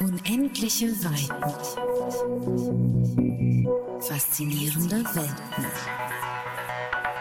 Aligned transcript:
Unendliche 0.00 0.88
Weiten. 1.04 1.44
Faszinierende 4.00 5.04
Welten. 5.14 5.66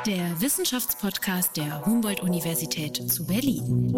Der 0.05 0.41
Wissenschaftspodcast 0.41 1.57
der 1.57 1.85
Humboldt-Universität 1.85 3.11
zu 3.11 3.25
Berlin. 3.25 3.93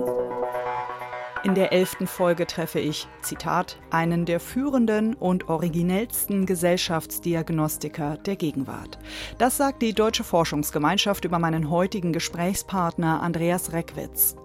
In 1.44 1.56
der 1.56 1.74
elften 1.74 2.06
Folge 2.06 2.46
treffe 2.46 2.80
ich, 2.80 3.08
Zitat, 3.24 3.80
einen 3.90 4.26
der 4.26 4.40
führenden 4.40 5.16
und 5.16 5.50
originellsten 5.50 6.46
Gesellschaftsdiagnostiker 6.46 8.18
der 8.18 8.36
Gegenwart. 8.36 9.00
Das 9.40 9.58
sagt 9.58 9.82
die 9.82 9.94
Deutsche 9.94 10.24
Forschungsgemeinschaft 10.24 11.26
über 11.26 11.40
meinen 11.40 11.72
heutigen 11.72 12.14
Gesprächspartner 12.14 13.24
Andreas 13.24 13.74
Reckwitz. 13.74 14.36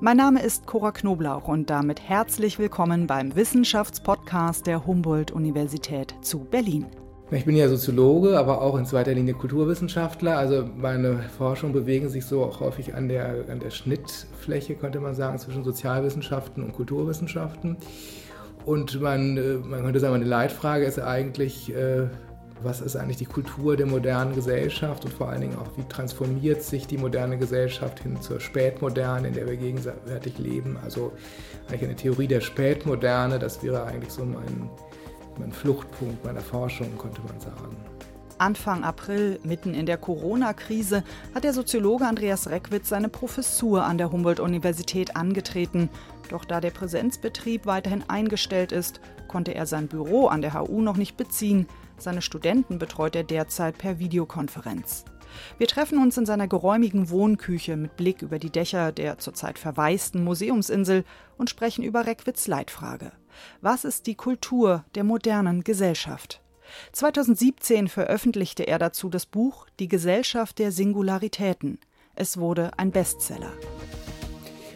Mein 0.00 0.18
Name 0.18 0.42
ist 0.42 0.66
Cora 0.66 0.92
Knoblauch 0.92 1.48
und 1.48 1.70
damit 1.70 2.06
herzlich 2.06 2.58
willkommen 2.58 3.06
beim 3.06 3.34
Wissenschaftspodcast 3.34 4.66
der 4.66 4.84
Humboldt-Universität 4.84 6.14
zu 6.20 6.40
Berlin. 6.40 6.86
Ich 7.34 7.46
bin 7.46 7.56
ja 7.56 7.66
Soziologe, 7.66 8.38
aber 8.38 8.60
auch 8.60 8.76
in 8.76 8.84
zweiter 8.84 9.14
Linie 9.14 9.32
Kulturwissenschaftler. 9.32 10.36
Also 10.36 10.68
meine 10.76 11.20
Forschung 11.38 11.72
bewegen 11.72 12.10
sich 12.10 12.26
so 12.26 12.44
auch 12.44 12.60
häufig 12.60 12.94
an 12.94 13.08
der, 13.08 13.46
an 13.48 13.58
der 13.58 13.70
Schnittfläche, 13.70 14.74
könnte 14.74 15.00
man 15.00 15.14
sagen, 15.14 15.38
zwischen 15.38 15.64
Sozialwissenschaften 15.64 16.62
und 16.62 16.74
Kulturwissenschaften. 16.74 17.78
Und 18.66 19.00
man, 19.00 19.38
äh, 19.38 19.54
man 19.64 19.82
könnte 19.82 19.98
sagen, 19.98 20.12
meine 20.12 20.26
Leitfrage 20.26 20.84
ist 20.84 20.98
eigentlich, 20.98 21.74
äh, 21.74 22.08
was 22.62 22.82
ist 22.82 22.96
eigentlich 22.96 23.16
die 23.16 23.24
Kultur 23.24 23.78
der 23.78 23.86
modernen 23.86 24.34
Gesellschaft 24.34 25.06
und 25.06 25.14
vor 25.14 25.30
allen 25.30 25.40
Dingen 25.40 25.56
auch, 25.56 25.78
wie 25.78 25.88
transformiert 25.88 26.62
sich 26.62 26.86
die 26.86 26.98
moderne 26.98 27.38
Gesellschaft 27.38 28.00
hin 28.00 28.20
zur 28.20 28.40
Spätmoderne, 28.40 29.28
in 29.28 29.34
der 29.34 29.46
wir 29.48 29.56
gegenwärtig 29.56 30.36
leben. 30.36 30.76
Also 30.84 31.12
eigentlich 31.68 31.84
eine 31.84 31.96
Theorie 31.96 32.26
der 32.26 32.42
Spätmoderne, 32.42 33.38
das 33.38 33.62
wäre 33.62 33.84
eigentlich 33.84 34.12
so 34.12 34.22
mein, 34.22 34.68
mein 35.38 35.52
Fluchtpunkt 35.52 36.24
meiner 36.24 36.40
Forschung, 36.40 36.96
könnte 36.98 37.20
man 37.22 37.38
sagen. 37.40 37.76
Anfang 38.38 38.82
April, 38.82 39.38
mitten 39.44 39.72
in 39.72 39.86
der 39.86 39.98
Corona-Krise, 39.98 41.04
hat 41.32 41.44
der 41.44 41.52
Soziologe 41.52 42.06
Andreas 42.06 42.50
Reckwitz 42.50 42.88
seine 42.88 43.08
Professur 43.08 43.84
an 43.84 43.98
der 43.98 44.10
Humboldt-Universität 44.10 45.14
angetreten. 45.14 45.88
Doch 46.28 46.44
da 46.44 46.60
der 46.60 46.70
Präsenzbetrieb 46.70 47.66
weiterhin 47.66 48.04
eingestellt 48.08 48.72
ist, 48.72 49.00
konnte 49.28 49.54
er 49.54 49.66
sein 49.66 49.86
Büro 49.86 50.26
an 50.26 50.42
der 50.42 50.54
HU 50.54 50.82
noch 50.82 50.96
nicht 50.96 51.16
beziehen. 51.16 51.68
Seine 51.98 52.20
Studenten 52.20 52.78
betreut 52.80 53.14
er 53.14 53.22
derzeit 53.22 53.78
per 53.78 54.00
Videokonferenz. 54.00 55.04
Wir 55.58 55.66
treffen 55.66 55.98
uns 55.98 56.16
in 56.16 56.26
seiner 56.26 56.48
geräumigen 56.48 57.10
Wohnküche 57.10 57.76
mit 57.76 57.96
Blick 57.96 58.22
über 58.22 58.38
die 58.38 58.50
Dächer 58.50 58.92
der 58.92 59.18
zurzeit 59.18 59.58
verwaisten 59.58 60.24
Museumsinsel 60.24 61.04
und 61.38 61.50
sprechen 61.50 61.84
über 61.84 62.06
Reckwitz 62.06 62.46
Leitfrage. 62.46 63.12
Was 63.60 63.84
ist 63.84 64.06
die 64.06 64.14
Kultur 64.14 64.84
der 64.94 65.04
modernen 65.04 65.64
Gesellschaft? 65.64 66.40
2017 66.92 67.88
veröffentlichte 67.88 68.66
er 68.66 68.78
dazu 68.78 69.08
das 69.08 69.26
Buch 69.26 69.66
Die 69.78 69.88
Gesellschaft 69.88 70.58
der 70.58 70.72
Singularitäten. 70.72 71.78
Es 72.14 72.38
wurde 72.38 72.70
ein 72.76 72.90
Bestseller. 72.90 73.52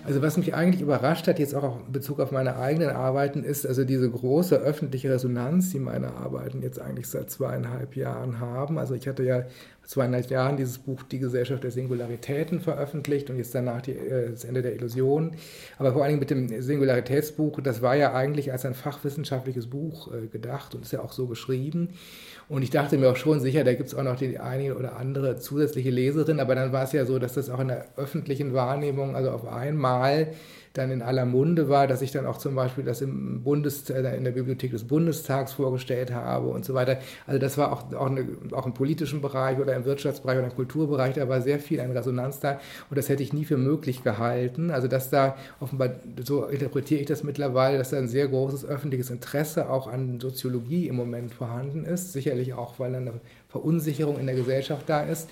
Also 0.07 0.23
was 0.23 0.37
mich 0.37 0.55
eigentlich 0.55 0.83
überrascht 0.83 1.27
hat, 1.27 1.41
jetzt 1.41 1.57
auch 1.57 1.85
in 1.85 1.93
Bezug 1.93 2.21
auf 2.21 2.31
meine 2.31 2.57
eigenen 2.57 2.91
Arbeiten, 2.91 3.43
ist 3.43 3.67
also 3.67 3.85
diese 3.85 4.09
große 4.09 4.55
öffentliche 4.55 5.11
Resonanz, 5.11 5.71
die 5.71 5.81
meine 5.81 6.13
Arbeiten 6.15 6.63
jetzt 6.63 6.81
eigentlich 6.81 7.09
seit 7.09 7.29
zweieinhalb 7.29 7.97
Jahren 7.97 8.39
haben. 8.39 8.79
Also 8.79 8.95
ich 8.95 9.09
hatte 9.09 9.25
ja 9.25 9.43
zweieinhalb 9.87 10.31
Jahren 10.31 10.57
dieses 10.57 10.79
Buch 10.79 11.03
Die 11.05 11.19
Gesellschaft 11.19 11.65
der 11.65 11.71
Singularitäten 11.71 12.61
veröffentlicht 12.61 13.31
und 13.31 13.39
jetzt 13.39 13.55
danach 13.55 13.83
die, 13.83 13.93
äh, 13.93 14.31
das 14.31 14.45
Ende 14.45 14.63
der 14.63 14.75
Illusion. 14.75 15.33
Aber 15.79 15.93
vor 15.93 16.03
allen 16.03 16.19
Dingen 16.19 16.21
mit 16.21 16.31
dem 16.31 16.63
Singularitätsbuch, 16.63 17.61
das 17.61 17.83
war 17.83 17.95
ja 17.95 18.13
eigentlich 18.13 18.53
als 18.53 18.65
ein 18.65 18.75
fachwissenschaftliches 18.75 19.69
Buch 19.69 20.13
äh, 20.13 20.27
gedacht 20.27 20.75
und 20.75 20.83
ist 20.83 20.93
ja 20.93 21.01
auch 21.01 21.13
so 21.13 21.27
geschrieben. 21.27 21.91
Und 22.49 22.63
ich 22.63 22.71
dachte 22.71 22.99
mir 22.99 23.11
auch 23.11 23.17
schon 23.17 23.41
sicher, 23.41 23.65
da 23.65 23.75
gibt 23.75 23.89
es 23.89 23.95
auch 23.95 24.05
noch 24.05 24.17
die 24.17 24.39
eine 24.39 24.77
oder 24.77 24.97
andere 24.97 25.39
zusätzliche 25.39 25.91
Leserin, 25.91 26.39
aber 26.39 26.55
dann 26.55 26.73
war 26.73 26.85
es 26.85 26.93
ja 26.93 27.05
so, 27.05 27.19
dass 27.19 27.35
das 27.35 27.51
auch 27.51 27.61
in 27.61 27.69
der 27.69 27.87
öffentlichen 27.97 28.55
Wahrnehmung, 28.55 29.17
also 29.17 29.31
auf 29.31 29.47
einmal 29.49 30.29
dann 30.77 30.91
in 30.91 31.03
aller 31.03 31.25
Munde 31.25 31.69
war, 31.69 31.87
dass 31.87 32.03
ich 32.03 32.13
dann 32.13 32.27
auch 32.27 32.39
zum 32.39 32.55
Beispiel 32.55 32.85
das 32.85 33.01
im 33.01 33.43
Bundes, 33.43 33.89
äh, 33.91 34.17
in 34.17 34.25
der 34.25 34.33
Bibliothek 34.33 34.73
des 34.73 34.85
Bundestags 34.85 35.53
vorgestellt 35.55 36.13
habe 36.13 36.49
und 36.49 36.65
so 36.65 36.75
weiter. 36.75 36.99
Also 37.27 37.39
das 37.39 37.59
war 37.59 37.73
auch, 37.73 37.93
auch, 37.95 38.07
eine, 38.07 38.27
auch 38.53 38.67
im 38.67 38.75
politischen 38.75 39.21
Bereich 39.21 39.59
oder 39.59 39.75
im 39.75 39.85
Wirtschaftsbereich 39.85 40.39
oder 40.39 40.49
im 40.49 40.55
Kulturbereich, 40.55 41.15
da 41.15 41.29
war 41.29 41.41
sehr 41.41 41.59
viel 41.59 41.81
an 41.81 41.91
Resonanz 41.91 42.41
da 42.41 42.61
und 42.91 42.99
das 42.99 43.09
hätte 43.09 43.23
ich 43.23 43.33
nie 43.33 43.45
für 43.45 43.57
möglich 43.57 44.03
gehalten. 44.03 44.71
Also 44.71 44.89
dass 44.89 45.11
da 45.11 45.37
offenbar, 45.61 45.91
so 46.25 46.45
interpretiere 46.45 47.01
ich 47.01 47.07
das 47.07 47.23
mittlerweile, 47.23 47.79
dass 47.79 47.91
da 47.91 47.99
ein 47.99 48.09
sehr 48.09 48.29
großes 48.29 48.65
öffentliches 48.65 49.11
Interesse 49.11 49.71
auch 49.71 49.87
an 49.87 50.21
Soziologie 50.21 50.89
im 50.89 50.97
Moment 50.97 51.33
vorhanden 51.33 51.85
ist. 51.85 52.13
Sicherlich 52.13 52.55
auch, 52.55 52.79
weil 52.79 52.95
eine 52.95 53.13
Verunsicherung 53.57 54.19
in 54.19 54.27
der 54.27 54.35
Gesellschaft 54.35 54.89
da 54.89 55.03
ist. 55.03 55.29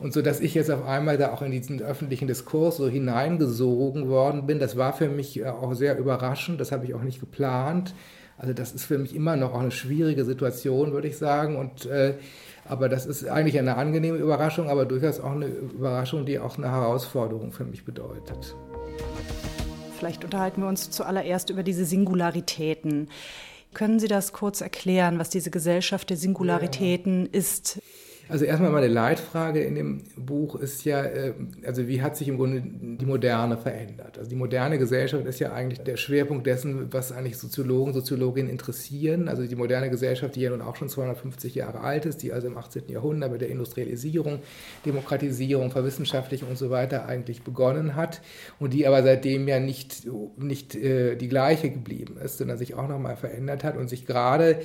Und 0.00 0.12
so 0.12 0.22
dass 0.22 0.40
ich 0.40 0.54
jetzt 0.54 0.70
auf 0.70 0.86
einmal 0.86 1.18
da 1.18 1.32
auch 1.32 1.42
in 1.42 1.50
diesen 1.50 1.82
öffentlichen 1.82 2.28
Diskurs 2.28 2.76
so 2.76 2.88
hineingesogen 2.88 4.08
worden 4.08 4.46
bin, 4.46 4.58
das 4.58 4.76
war 4.76 4.92
für 4.92 5.08
mich 5.08 5.40
äh, 5.40 5.46
auch 5.46 5.74
sehr 5.74 5.98
überraschend, 5.98 6.60
das 6.60 6.72
habe 6.72 6.86
ich 6.86 6.94
auch 6.94 7.02
nicht 7.02 7.20
geplant. 7.20 7.94
Also 8.36 8.54
das 8.54 8.72
ist 8.72 8.84
für 8.84 8.98
mich 8.98 9.16
immer 9.16 9.34
noch 9.34 9.52
auch 9.52 9.60
eine 9.60 9.72
schwierige 9.72 10.24
Situation, 10.24 10.92
würde 10.92 11.08
ich 11.08 11.18
sagen. 11.18 11.56
Und 11.56 11.86
äh, 11.86 12.14
aber 12.64 12.88
das 12.88 13.06
ist 13.06 13.26
eigentlich 13.26 13.58
eine 13.58 13.76
angenehme 13.76 14.18
Überraschung, 14.18 14.68
aber 14.68 14.84
durchaus 14.84 15.20
auch 15.20 15.32
eine 15.32 15.46
Überraschung, 15.46 16.26
die 16.26 16.38
auch 16.38 16.58
eine 16.58 16.70
Herausforderung 16.70 17.50
für 17.50 17.64
mich 17.64 17.84
bedeutet. 17.84 18.54
Vielleicht 19.98 20.22
unterhalten 20.22 20.60
wir 20.60 20.68
uns 20.68 20.90
zuallererst 20.90 21.50
über 21.50 21.64
diese 21.64 21.84
Singularitäten. 21.84 23.08
Können 23.74 24.00
Sie 24.00 24.08
das 24.08 24.32
kurz 24.32 24.60
erklären, 24.60 25.18
was 25.18 25.30
diese 25.30 25.50
Gesellschaft 25.50 26.10
der 26.10 26.16
Singularitäten 26.16 27.26
ja. 27.26 27.32
ist? 27.32 27.80
Also 28.28 28.44
erstmal 28.44 28.70
meine 28.70 28.88
Leitfrage 28.88 29.60
in 29.60 29.74
dem 29.74 30.02
Buch 30.16 30.56
ist 30.56 30.84
ja, 30.84 31.02
äh, 31.02 31.32
also 31.64 31.88
wie 31.88 32.02
hat 32.02 32.16
sich 32.16 32.28
im 32.28 32.36
Grunde 32.36 32.62
die 32.62 33.06
Moderne 33.06 33.56
verändert? 33.56 34.18
Also 34.18 34.28
die 34.28 34.36
moderne 34.36 34.78
Gesellschaft 34.78 35.24
ist 35.24 35.38
ja 35.38 35.52
eigentlich 35.52 35.80
der 35.80 35.96
Schwerpunkt 35.96 36.46
dessen, 36.46 36.92
was 36.92 37.10
eigentlich 37.10 37.38
Soziologen, 37.38 37.94
Soziologinnen 37.94 38.50
interessieren. 38.50 39.28
Also 39.28 39.46
die 39.46 39.56
moderne 39.56 39.88
Gesellschaft, 39.88 40.36
die 40.36 40.42
ja 40.42 40.50
nun 40.50 40.60
auch 40.60 40.76
schon 40.76 40.90
250 40.90 41.54
Jahre 41.54 41.80
alt 41.80 42.04
ist, 42.04 42.22
die 42.22 42.32
also 42.32 42.48
im 42.48 42.58
18. 42.58 42.82
Jahrhundert 42.88 43.32
mit 43.32 43.40
der 43.40 43.48
Industrialisierung, 43.48 44.40
Demokratisierung, 44.84 45.70
Verwissenschaftlichung 45.70 46.50
und 46.50 46.58
so 46.58 46.68
weiter 46.68 47.06
eigentlich 47.06 47.42
begonnen 47.42 47.96
hat 47.96 48.20
und 48.58 48.74
die 48.74 48.86
aber 48.86 49.02
seitdem 49.02 49.48
ja 49.48 49.58
nicht, 49.58 50.06
nicht 50.36 50.74
äh, 50.74 51.16
die 51.16 51.28
gleiche 51.28 51.70
geblieben 51.70 52.18
ist, 52.22 52.38
sondern 52.38 52.58
sich 52.58 52.74
auch 52.74 52.88
nochmal 52.88 53.16
verändert 53.16 53.64
hat 53.64 53.76
und 53.78 53.88
sich 53.88 54.04
gerade 54.04 54.60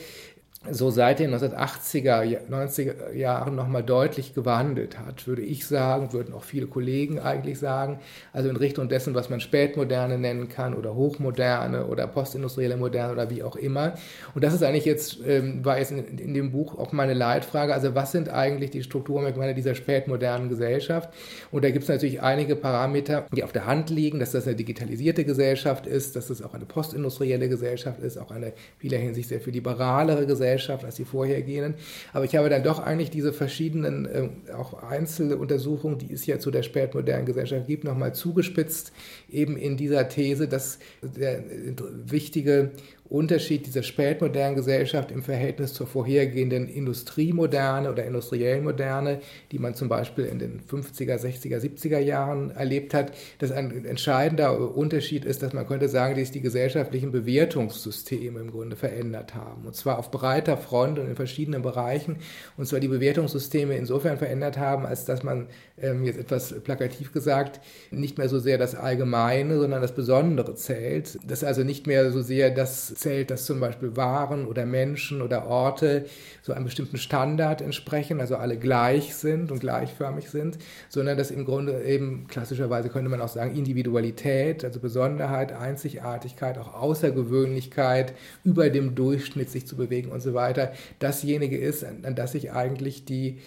so 0.71 0.89
seit 0.89 1.19
den 1.19 1.35
1980er, 1.35 2.47
90er 2.49 3.13
Jahren 3.13 3.55
nochmal 3.55 3.83
deutlich 3.83 4.33
gewandelt 4.33 4.97
hat, 4.97 5.27
würde 5.27 5.41
ich 5.41 5.67
sagen, 5.67 6.13
würden 6.13 6.33
auch 6.33 6.43
viele 6.43 6.67
Kollegen 6.67 7.19
eigentlich 7.19 7.59
sagen, 7.59 7.99
also 8.31 8.47
in 8.47 8.55
Richtung 8.55 8.87
dessen, 8.87 9.13
was 9.13 9.29
man 9.29 9.41
Spätmoderne 9.41 10.17
nennen 10.17 10.47
kann 10.47 10.73
oder 10.73 10.95
Hochmoderne 10.95 11.85
oder 11.87 12.07
postindustrielle 12.07 12.77
Moderne 12.77 13.11
oder 13.11 13.29
wie 13.29 13.43
auch 13.43 13.57
immer. 13.57 13.95
Und 14.35 14.43
das 14.43 14.53
ist 14.53 14.63
eigentlich 14.63 14.85
jetzt, 14.85 15.19
ähm, 15.27 15.65
war 15.65 15.79
jetzt 15.79 15.91
in, 15.91 16.17
in, 16.17 16.33
dem 16.33 16.51
Buch 16.51 16.77
auch 16.79 16.93
meine 16.93 17.13
Leitfrage, 17.13 17.73
also 17.73 17.93
was 17.93 18.13
sind 18.13 18.29
eigentlich 18.29 18.71
die 18.71 18.83
Strukturmerkmale 18.83 19.53
dieser 19.55 19.75
spätmodernen 19.75 20.47
Gesellschaft? 20.47 21.13
Und 21.51 21.65
da 21.65 21.71
gibt 21.71 21.83
es 21.83 21.89
natürlich 21.89 22.21
einige 22.21 22.55
Parameter, 22.55 23.25
die 23.35 23.43
auf 23.43 23.51
der 23.51 23.65
Hand 23.65 23.89
liegen, 23.89 24.19
dass 24.19 24.31
das 24.31 24.47
eine 24.47 24.55
digitalisierte 24.55 25.25
Gesellschaft 25.25 25.87
ist, 25.87 26.15
dass 26.15 26.27
das 26.27 26.41
auch 26.41 26.53
eine 26.53 26.65
postindustrielle 26.65 27.49
Gesellschaft 27.49 27.99
ist, 27.99 28.17
auch 28.17 28.31
eine 28.31 28.53
vieler 28.77 28.97
Hinsicht 28.97 29.27
sehr 29.27 29.41
viel 29.41 29.53
liberalere 29.53 30.25
Gesellschaft 30.25 30.52
Gesellschaft 30.53 30.85
als 30.85 30.95
die 30.95 31.05
vorhergehenden. 31.05 31.75
Aber 32.13 32.25
ich 32.25 32.35
habe 32.35 32.49
dann 32.49 32.63
doch 32.63 32.79
eigentlich 32.79 33.09
diese 33.09 33.33
verschiedenen, 33.33 34.05
äh, 34.05 34.51
auch 34.53 34.83
Einzeluntersuchungen, 34.83 35.97
die 35.97 36.13
es 36.13 36.25
ja 36.25 36.39
zu 36.39 36.51
der 36.51 36.63
spätmodernen 36.63 37.25
Gesellschaft 37.25 37.67
gibt, 37.67 37.83
nochmal 37.83 38.13
zugespitzt, 38.13 38.93
eben 39.29 39.57
in 39.57 39.77
dieser 39.77 40.07
These, 40.09 40.47
dass 40.47 40.79
der 41.01 41.43
wichtige 42.05 42.71
Unterschied 43.13 43.67
dieser 43.67 43.83
spätmodernen 43.83 44.55
Gesellschaft 44.55 45.11
im 45.11 45.21
Verhältnis 45.21 45.75
zur 45.75 45.85
vorhergehenden 45.85 46.67
Industriemoderne 46.67 47.91
oder 47.91 48.03
industriellen 48.05 48.63
Moderne, 48.63 49.19
die 49.51 49.59
man 49.59 49.75
zum 49.75 49.87
Beispiel 49.87 50.25
in 50.25 50.39
den 50.39 50.61
50er, 50.61 51.19
60er, 51.19 51.59
70er 51.59 51.99
Jahren 51.99 52.49
erlebt 52.49 52.95
hat, 52.95 53.11
dass 53.37 53.51
ein 53.51 53.85
entscheidender 53.85 54.75
Unterschied 54.75 55.25
ist, 55.25 55.43
dass 55.43 55.53
man 55.53 55.67
könnte 55.67 55.89
sagen, 55.89 56.19
dass 56.19 56.31
die 56.31 56.41
gesellschaftlichen 56.41 57.11
Bewertungssysteme 57.11 58.39
im 58.39 58.49
Grunde 58.49 58.75
verändert 58.75 59.35
haben. 59.35 59.67
Und 59.67 59.75
zwar 59.75 59.99
auf 59.99 60.09
breiter 60.09 60.57
Front 60.57 60.97
und 60.97 61.07
in 61.07 61.15
verschiedenen 61.15 61.61
Bereichen. 61.61 62.15
Und 62.57 62.65
zwar 62.65 62.79
die 62.79 62.87
Bewertungssysteme 62.87 63.77
insofern 63.77 64.17
verändert 64.17 64.57
haben, 64.57 64.87
als 64.87 65.05
dass 65.05 65.21
man 65.21 65.49
ähm, 65.79 66.03
jetzt 66.03 66.17
etwas 66.17 66.59
plakativ 66.63 67.11
gesagt 67.11 67.61
nicht 67.91 68.17
mehr 68.17 68.27
so 68.27 68.39
sehr 68.39 68.57
das 68.57 68.73
Allgemeine, 68.73 69.59
sondern 69.59 69.83
das 69.83 69.93
Besondere 69.93 70.55
zählt. 70.55 71.19
Dass 71.27 71.43
also 71.43 71.63
nicht 71.63 71.85
mehr 71.85 72.11
so 72.11 72.23
sehr 72.23 72.49
das 72.49 73.02
zählt, 73.03 73.29
dass 73.29 73.45
zum 73.45 73.59
Beispiel 73.59 73.95
Waren 73.95 74.47
oder 74.47 74.65
Menschen 74.65 75.21
oder 75.21 75.45
Orte 75.45 76.05
so 76.41 76.53
einem 76.53 76.65
bestimmten 76.65 76.97
Standard 76.97 77.61
entsprechen, 77.61 78.19
also 78.19 78.37
alle 78.37 78.57
gleich 78.57 79.13
sind 79.13 79.51
und 79.51 79.59
gleichförmig 79.59 80.29
sind, 80.29 80.57
sondern 80.89 81.17
dass 81.17 81.29
im 81.29 81.45
Grunde 81.45 81.83
eben 81.83 82.25
klassischerweise 82.27 82.89
könnte 82.89 83.09
man 83.09 83.21
auch 83.21 83.27
sagen 83.27 83.55
Individualität, 83.55 84.65
also 84.65 84.79
Besonderheit, 84.79 85.51
Einzigartigkeit, 85.51 86.57
auch 86.57 86.73
Außergewöhnlichkeit, 86.73 88.13
über 88.43 88.69
dem 88.69 88.95
Durchschnitt 88.95 89.49
sich 89.49 89.67
zu 89.67 89.75
bewegen 89.75 90.09
und 90.09 90.21
so 90.21 90.33
weiter, 90.33 90.73
dasjenige 90.99 91.57
ist, 91.57 91.83
an, 91.83 92.03
an 92.03 92.15
das 92.15 92.31
sich 92.31 92.51
eigentlich 92.51 93.05
die 93.05 93.37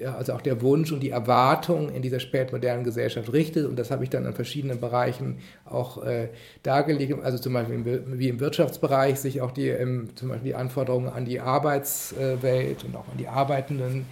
ja, 0.00 0.14
also 0.14 0.34
auch 0.34 0.40
der 0.40 0.62
Wunsch 0.62 0.92
und 0.92 1.00
die 1.00 1.10
Erwartung 1.10 1.90
in 1.94 2.02
dieser 2.02 2.20
spätmodernen 2.20 2.84
Gesellschaft 2.84 3.32
richtet. 3.32 3.66
Und 3.66 3.78
das 3.78 3.90
habe 3.90 4.04
ich 4.04 4.10
dann 4.10 4.24
in 4.24 4.34
verschiedenen 4.34 4.80
Bereichen 4.80 5.38
auch 5.64 6.04
äh, 6.04 6.28
dargelegt. 6.62 7.14
Also 7.22 7.38
zum 7.38 7.52
Beispiel 7.52 7.76
im, 7.76 8.18
wie 8.18 8.28
im 8.28 8.40
Wirtschaftsbereich 8.40 9.18
sich 9.18 9.40
auch 9.40 9.50
die, 9.50 9.68
ähm, 9.68 10.10
zum 10.14 10.28
Beispiel 10.28 10.50
die 10.50 10.54
Anforderungen 10.54 11.08
an 11.08 11.24
die 11.24 11.40
Arbeitswelt 11.40 12.84
und 12.84 12.96
auch 12.96 13.08
an 13.10 13.18
die 13.18 13.28
Arbeitenden 13.28 14.06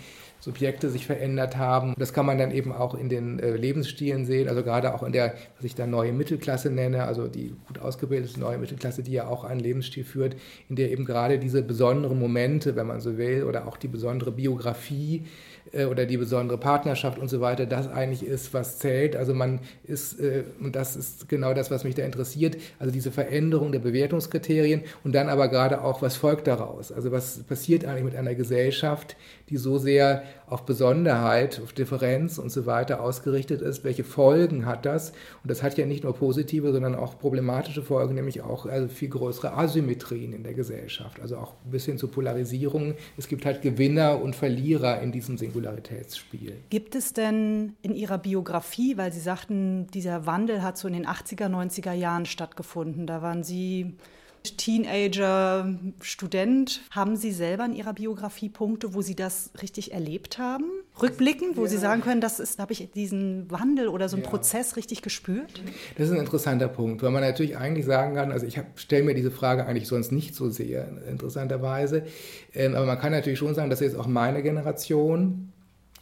Subjekte 0.44 0.90
sich 0.90 1.06
verändert 1.06 1.56
haben. 1.56 1.94
Das 1.96 2.12
kann 2.12 2.26
man 2.26 2.36
dann 2.36 2.50
eben 2.50 2.70
auch 2.70 2.94
in 2.94 3.08
den 3.08 3.38
äh, 3.38 3.56
Lebensstilen 3.56 4.26
sehen, 4.26 4.46
also 4.46 4.62
gerade 4.62 4.94
auch 4.94 5.02
in 5.02 5.12
der, 5.12 5.32
was 5.56 5.64
ich 5.64 5.74
da 5.74 5.86
neue 5.86 6.12
Mittelklasse 6.12 6.70
nenne, 6.70 7.04
also 7.04 7.28
die 7.28 7.54
gut 7.66 7.78
ausgebildete 7.78 8.38
neue 8.38 8.58
Mittelklasse, 8.58 9.02
die 9.02 9.12
ja 9.12 9.26
auch 9.26 9.44
einen 9.44 9.60
Lebensstil 9.60 10.04
führt, 10.04 10.36
in 10.68 10.76
der 10.76 10.90
eben 10.90 11.06
gerade 11.06 11.38
diese 11.38 11.62
besonderen 11.62 12.18
Momente, 12.18 12.76
wenn 12.76 12.86
man 12.86 13.00
so 13.00 13.16
will, 13.16 13.44
oder 13.44 13.66
auch 13.66 13.78
die 13.78 13.88
besondere 13.88 14.32
Biografie 14.32 15.24
oder 15.72 16.06
die 16.06 16.16
besondere 16.16 16.58
Partnerschaft 16.58 17.18
und 17.18 17.28
so 17.28 17.40
weiter, 17.40 17.66
das 17.66 17.88
eigentlich 17.88 18.24
ist, 18.24 18.54
was 18.54 18.78
zählt. 18.78 19.16
Also 19.16 19.34
man 19.34 19.60
ist, 19.84 20.20
äh, 20.20 20.44
und 20.60 20.76
das 20.76 20.96
ist 20.96 21.28
genau 21.28 21.54
das, 21.54 21.70
was 21.70 21.84
mich 21.84 21.94
da 21.94 22.04
interessiert, 22.04 22.56
also 22.78 22.92
diese 22.92 23.10
Veränderung 23.10 23.72
der 23.72 23.78
Bewertungskriterien 23.80 24.82
und 25.02 25.14
dann 25.14 25.28
aber 25.28 25.48
gerade 25.48 25.82
auch, 25.82 26.02
was 26.02 26.16
folgt 26.16 26.46
daraus. 26.46 26.92
Also 26.92 27.12
was 27.12 27.42
passiert 27.44 27.84
eigentlich 27.84 28.04
mit 28.04 28.16
einer 28.16 28.34
Gesellschaft, 28.34 29.16
die 29.50 29.56
so 29.56 29.78
sehr 29.78 30.22
auf 30.46 30.64
Besonderheit, 30.64 31.60
auf 31.62 31.72
Differenz 31.72 32.38
und 32.38 32.50
so 32.50 32.66
weiter 32.66 33.02
ausgerichtet 33.02 33.60
ist. 33.60 33.84
Welche 33.84 34.04
Folgen 34.04 34.66
hat 34.66 34.86
das? 34.86 35.10
Und 35.42 35.50
das 35.50 35.62
hat 35.62 35.76
ja 35.76 35.86
nicht 35.86 36.04
nur 36.04 36.14
positive, 36.14 36.72
sondern 36.72 36.94
auch 36.94 37.18
problematische 37.18 37.82
Folgen, 37.82 38.14
nämlich 38.14 38.42
auch 38.42 38.66
also 38.66 38.88
viel 38.88 39.08
größere 39.08 39.52
Asymmetrien 39.54 40.32
in 40.32 40.42
der 40.42 40.54
Gesellschaft, 40.54 41.20
also 41.20 41.36
auch 41.36 41.54
ein 41.64 41.70
bisschen 41.70 41.98
zur 41.98 42.10
Polarisierung. 42.10 42.94
Es 43.16 43.28
gibt 43.28 43.44
halt 43.44 43.62
Gewinner 43.62 44.20
und 44.20 44.34
Verlierer 44.34 45.00
in 45.00 45.12
diesem 45.12 45.36
Singularitätsspiel. 45.36 46.54
Gibt 46.70 46.94
es 46.94 47.12
denn 47.12 47.74
in 47.82 47.94
Ihrer 47.94 48.18
Biografie, 48.18 48.96
weil 48.96 49.12
Sie 49.12 49.20
sagten, 49.20 49.86
dieser 49.88 50.26
Wandel 50.26 50.62
hat 50.62 50.78
so 50.78 50.88
in 50.88 50.94
den 50.94 51.06
80er, 51.06 51.48
90er 51.48 51.92
Jahren 51.92 52.26
stattgefunden, 52.26 53.06
da 53.06 53.22
waren 53.22 53.42
Sie 53.42 53.96
Teenager, 54.44 55.74
Student. 56.00 56.82
Haben 56.90 57.16
Sie 57.16 57.32
selber 57.32 57.64
in 57.64 57.72
Ihrer 57.72 57.94
Biografie 57.94 58.50
Punkte, 58.50 58.94
wo 58.94 59.00
Sie 59.00 59.14
das 59.14 59.50
richtig 59.62 59.92
erlebt 59.92 60.38
haben? 60.38 60.64
Rückblickend, 61.00 61.56
wo 61.56 61.62
ja. 61.62 61.70
Sie 61.70 61.78
sagen 61.78 62.02
können, 62.02 62.20
das 62.20 62.40
ist, 62.40 62.58
da 62.58 62.62
habe 62.62 62.72
ich 62.72 62.90
diesen 62.92 63.50
Wandel 63.50 63.88
oder 63.88 64.08
so 64.08 64.16
einen 64.16 64.24
ja. 64.24 64.30
Prozess 64.30 64.76
richtig 64.76 65.02
gespürt? 65.02 65.62
Das 65.96 66.08
ist 66.08 66.12
ein 66.12 66.20
interessanter 66.20 66.68
Punkt, 66.68 67.02
weil 67.02 67.10
man 67.10 67.22
natürlich 67.22 67.56
eigentlich 67.56 67.86
sagen 67.86 68.14
kann, 68.14 68.30
also 68.30 68.46
ich 68.46 68.60
stelle 68.76 69.04
mir 69.04 69.14
diese 69.14 69.30
Frage 69.30 69.66
eigentlich 69.66 69.88
sonst 69.88 70.12
nicht 70.12 70.34
so 70.34 70.50
sehr, 70.50 70.88
interessanterweise. 71.10 72.04
Ähm, 72.52 72.74
aber 72.74 72.86
man 72.86 72.98
kann 72.98 73.12
natürlich 73.12 73.38
schon 73.38 73.54
sagen, 73.54 73.70
dass 73.70 73.80
jetzt 73.80 73.96
auch 73.96 74.06
meine 74.06 74.42
Generation 74.42 75.53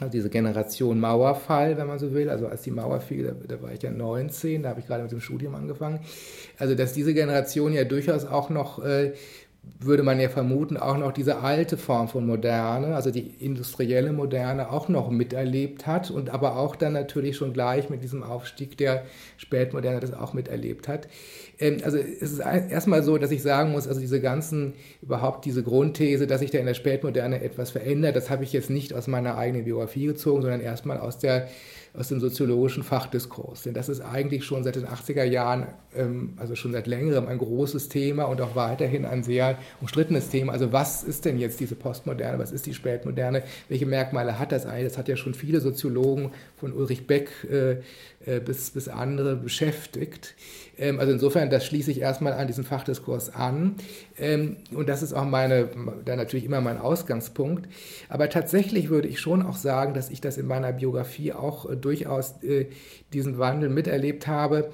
also 0.02 0.12
diese 0.12 0.31
Generation 0.31 1.00
Mauerfall, 1.00 1.76
wenn 1.76 1.87
man 1.87 1.99
so 1.99 2.12
will, 2.12 2.28
also 2.28 2.46
als 2.46 2.62
die 2.62 2.70
Mauer 2.70 3.00
fiel, 3.00 3.25
da, 3.25 3.54
da 3.56 3.62
war 3.62 3.72
ich 3.72 3.82
ja 3.82 3.90
19, 3.90 4.62
da 4.62 4.70
habe 4.70 4.81
ich 4.81 4.87
gerade 4.87 5.02
mit 5.02 5.12
dem 5.12 5.20
Studium 5.20 5.54
angefangen, 5.54 6.00
also 6.58 6.75
dass 6.75 6.93
diese 6.93 7.14
Generation 7.14 7.72
ja 7.72 7.84
durchaus 7.84 8.25
auch 8.25 8.50
noch 8.50 8.84
äh, 8.84 9.12
würde 9.78 10.02
man 10.02 10.20
ja 10.20 10.28
vermuten, 10.28 10.76
auch 10.76 10.96
noch 10.96 11.12
diese 11.12 11.38
alte 11.38 11.76
Form 11.76 12.08
von 12.08 12.26
Moderne, 12.26 12.94
also 12.94 13.10
die 13.10 13.26
industrielle 13.40 14.12
Moderne, 14.12 14.70
auch 14.70 14.88
noch 14.88 15.10
miterlebt 15.10 15.87
hat 15.87 16.10
und 16.10 16.31
aber 16.31 16.56
auch 16.56 16.76
dann 16.76 16.93
natürlich 16.93 17.37
schon 17.37 17.52
gleich 17.52 17.88
mit 17.88 18.02
diesem 18.02 18.22
Aufstieg 18.22 18.76
der 18.76 19.04
Spätmoderne 19.37 20.00
das 20.00 20.14
auch 20.14 20.34
miterlebt 20.34 20.88
hat. 20.88 21.08
Ähm, 21.62 21.79
also 21.85 21.99
es 21.99 22.32
ist 22.32 22.41
erstmal 22.41 23.03
so, 23.03 23.17
dass 23.17 23.31
ich 23.31 23.43
sagen 23.43 23.70
muss, 23.70 23.87
also 23.87 24.00
diese 24.00 24.20
ganzen, 24.20 24.75
überhaupt 25.00 25.44
diese 25.44 25.62
Grundthese, 25.62 26.26
dass 26.26 26.41
sich 26.41 26.50
da 26.50 26.59
in 26.59 26.67
der 26.67 26.75
Spätmoderne 26.75 27.43
etwas 27.43 27.70
verändert, 27.70 28.17
das 28.17 28.29
habe 28.29 28.44
ich 28.44 28.53
jetzt 28.53 28.70
nicht 28.70 28.93
aus 28.93 29.06
meiner 29.06 29.38
eigenen 29.38 29.64
Biografie 29.64 30.06
gezogen, 30.06 30.43
sondern 30.43 30.61
erstmal 30.61 30.99
aus 30.99 31.19
aus 31.94 32.09
dem 32.09 32.20
soziologischen 32.20 32.82
Fachdiskurs. 32.82 33.62
Denn 33.62 33.75
das 33.75 33.91
ist 33.91 34.00
eigentlich 34.00 34.44
schon 34.44 34.64
seit 34.64 34.76
den 34.76 34.87
80er 34.87 35.25
Jahren, 35.25 35.67
ähm, 35.94 36.35
also 36.38 36.55
schon 36.55 36.73
seit 36.73 36.87
längerem, 36.87 37.26
ein 37.29 37.37
großes 37.37 37.91
Thema 37.91 38.25
und 38.25 38.41
auch 38.41 38.56
weiterhin 38.56 39.05
ein 39.05 39.23
sehr 39.23 39.59
umstrittenes 39.81 40.31
Thema. 40.31 40.53
Also 40.53 40.73
was 40.73 41.05
ist 41.05 41.26
denn 41.26 41.38
jetzt 41.38 41.61
diese 41.61 41.75
Postmoderne, 41.75 42.38
was 42.38 42.50
ist 42.50 42.64
die 42.64 42.73
Spätmoderne, 42.73 43.43
welche 43.69 43.85
Merkmale 43.85 44.38
hat 44.38 44.53
das 44.53 44.64
eigentlich? 44.64 44.88
Das 44.88 44.99
hat 44.99 45.09
ja 45.09 45.17
schon 45.17 45.35
viele 45.35 45.61
Soziologen 45.61 46.31
von 46.56 46.73
Ulrich 46.73 47.06
Beck 47.06 47.31
äh, 47.50 47.73
äh, 48.25 48.41
bis, 48.41 48.70
bis 48.70 48.88
andere 48.88 49.37
beschäftigt. 49.37 50.35
Ähm, 50.79 50.99
also 50.99 51.13
insofern, 51.13 51.51
das 51.51 51.65
schließe 51.67 51.91
ich 51.91 52.01
erstmal 52.01 52.33
an 52.33 52.47
diesen 52.47 52.65
Fachdiskurs 52.65 53.35
an. 53.35 53.77
Ähm, 54.19 54.57
und 54.75 54.89
das 54.89 55.03
ist 55.03 55.13
auch 55.13 55.25
meine, 55.25 55.69
da 56.05 56.17
natürlich 56.17 56.45
immer 56.45 56.61
mein 56.61 56.79
Ausgangspunkt. 56.79 57.69
Aber 58.09 58.29
tatsächlich 58.29 58.89
würde 58.91 59.09
ich 59.09 59.21
schon 59.21 59.43
auch 59.43 59.57
sagen, 59.57 59.95
dass 59.95 60.11
ich 60.11 60.21
das 60.21 60.39
in 60.39 60.47
meiner 60.47 60.73
Biografie 60.73 61.33
auch 61.33 61.69
äh, 61.69 61.77
durchaus 61.77 62.43
äh, 62.43 62.67
diesen 63.13 63.39
Wandel 63.39 63.69
miterlebt 63.69 64.27
habe. 64.27 64.71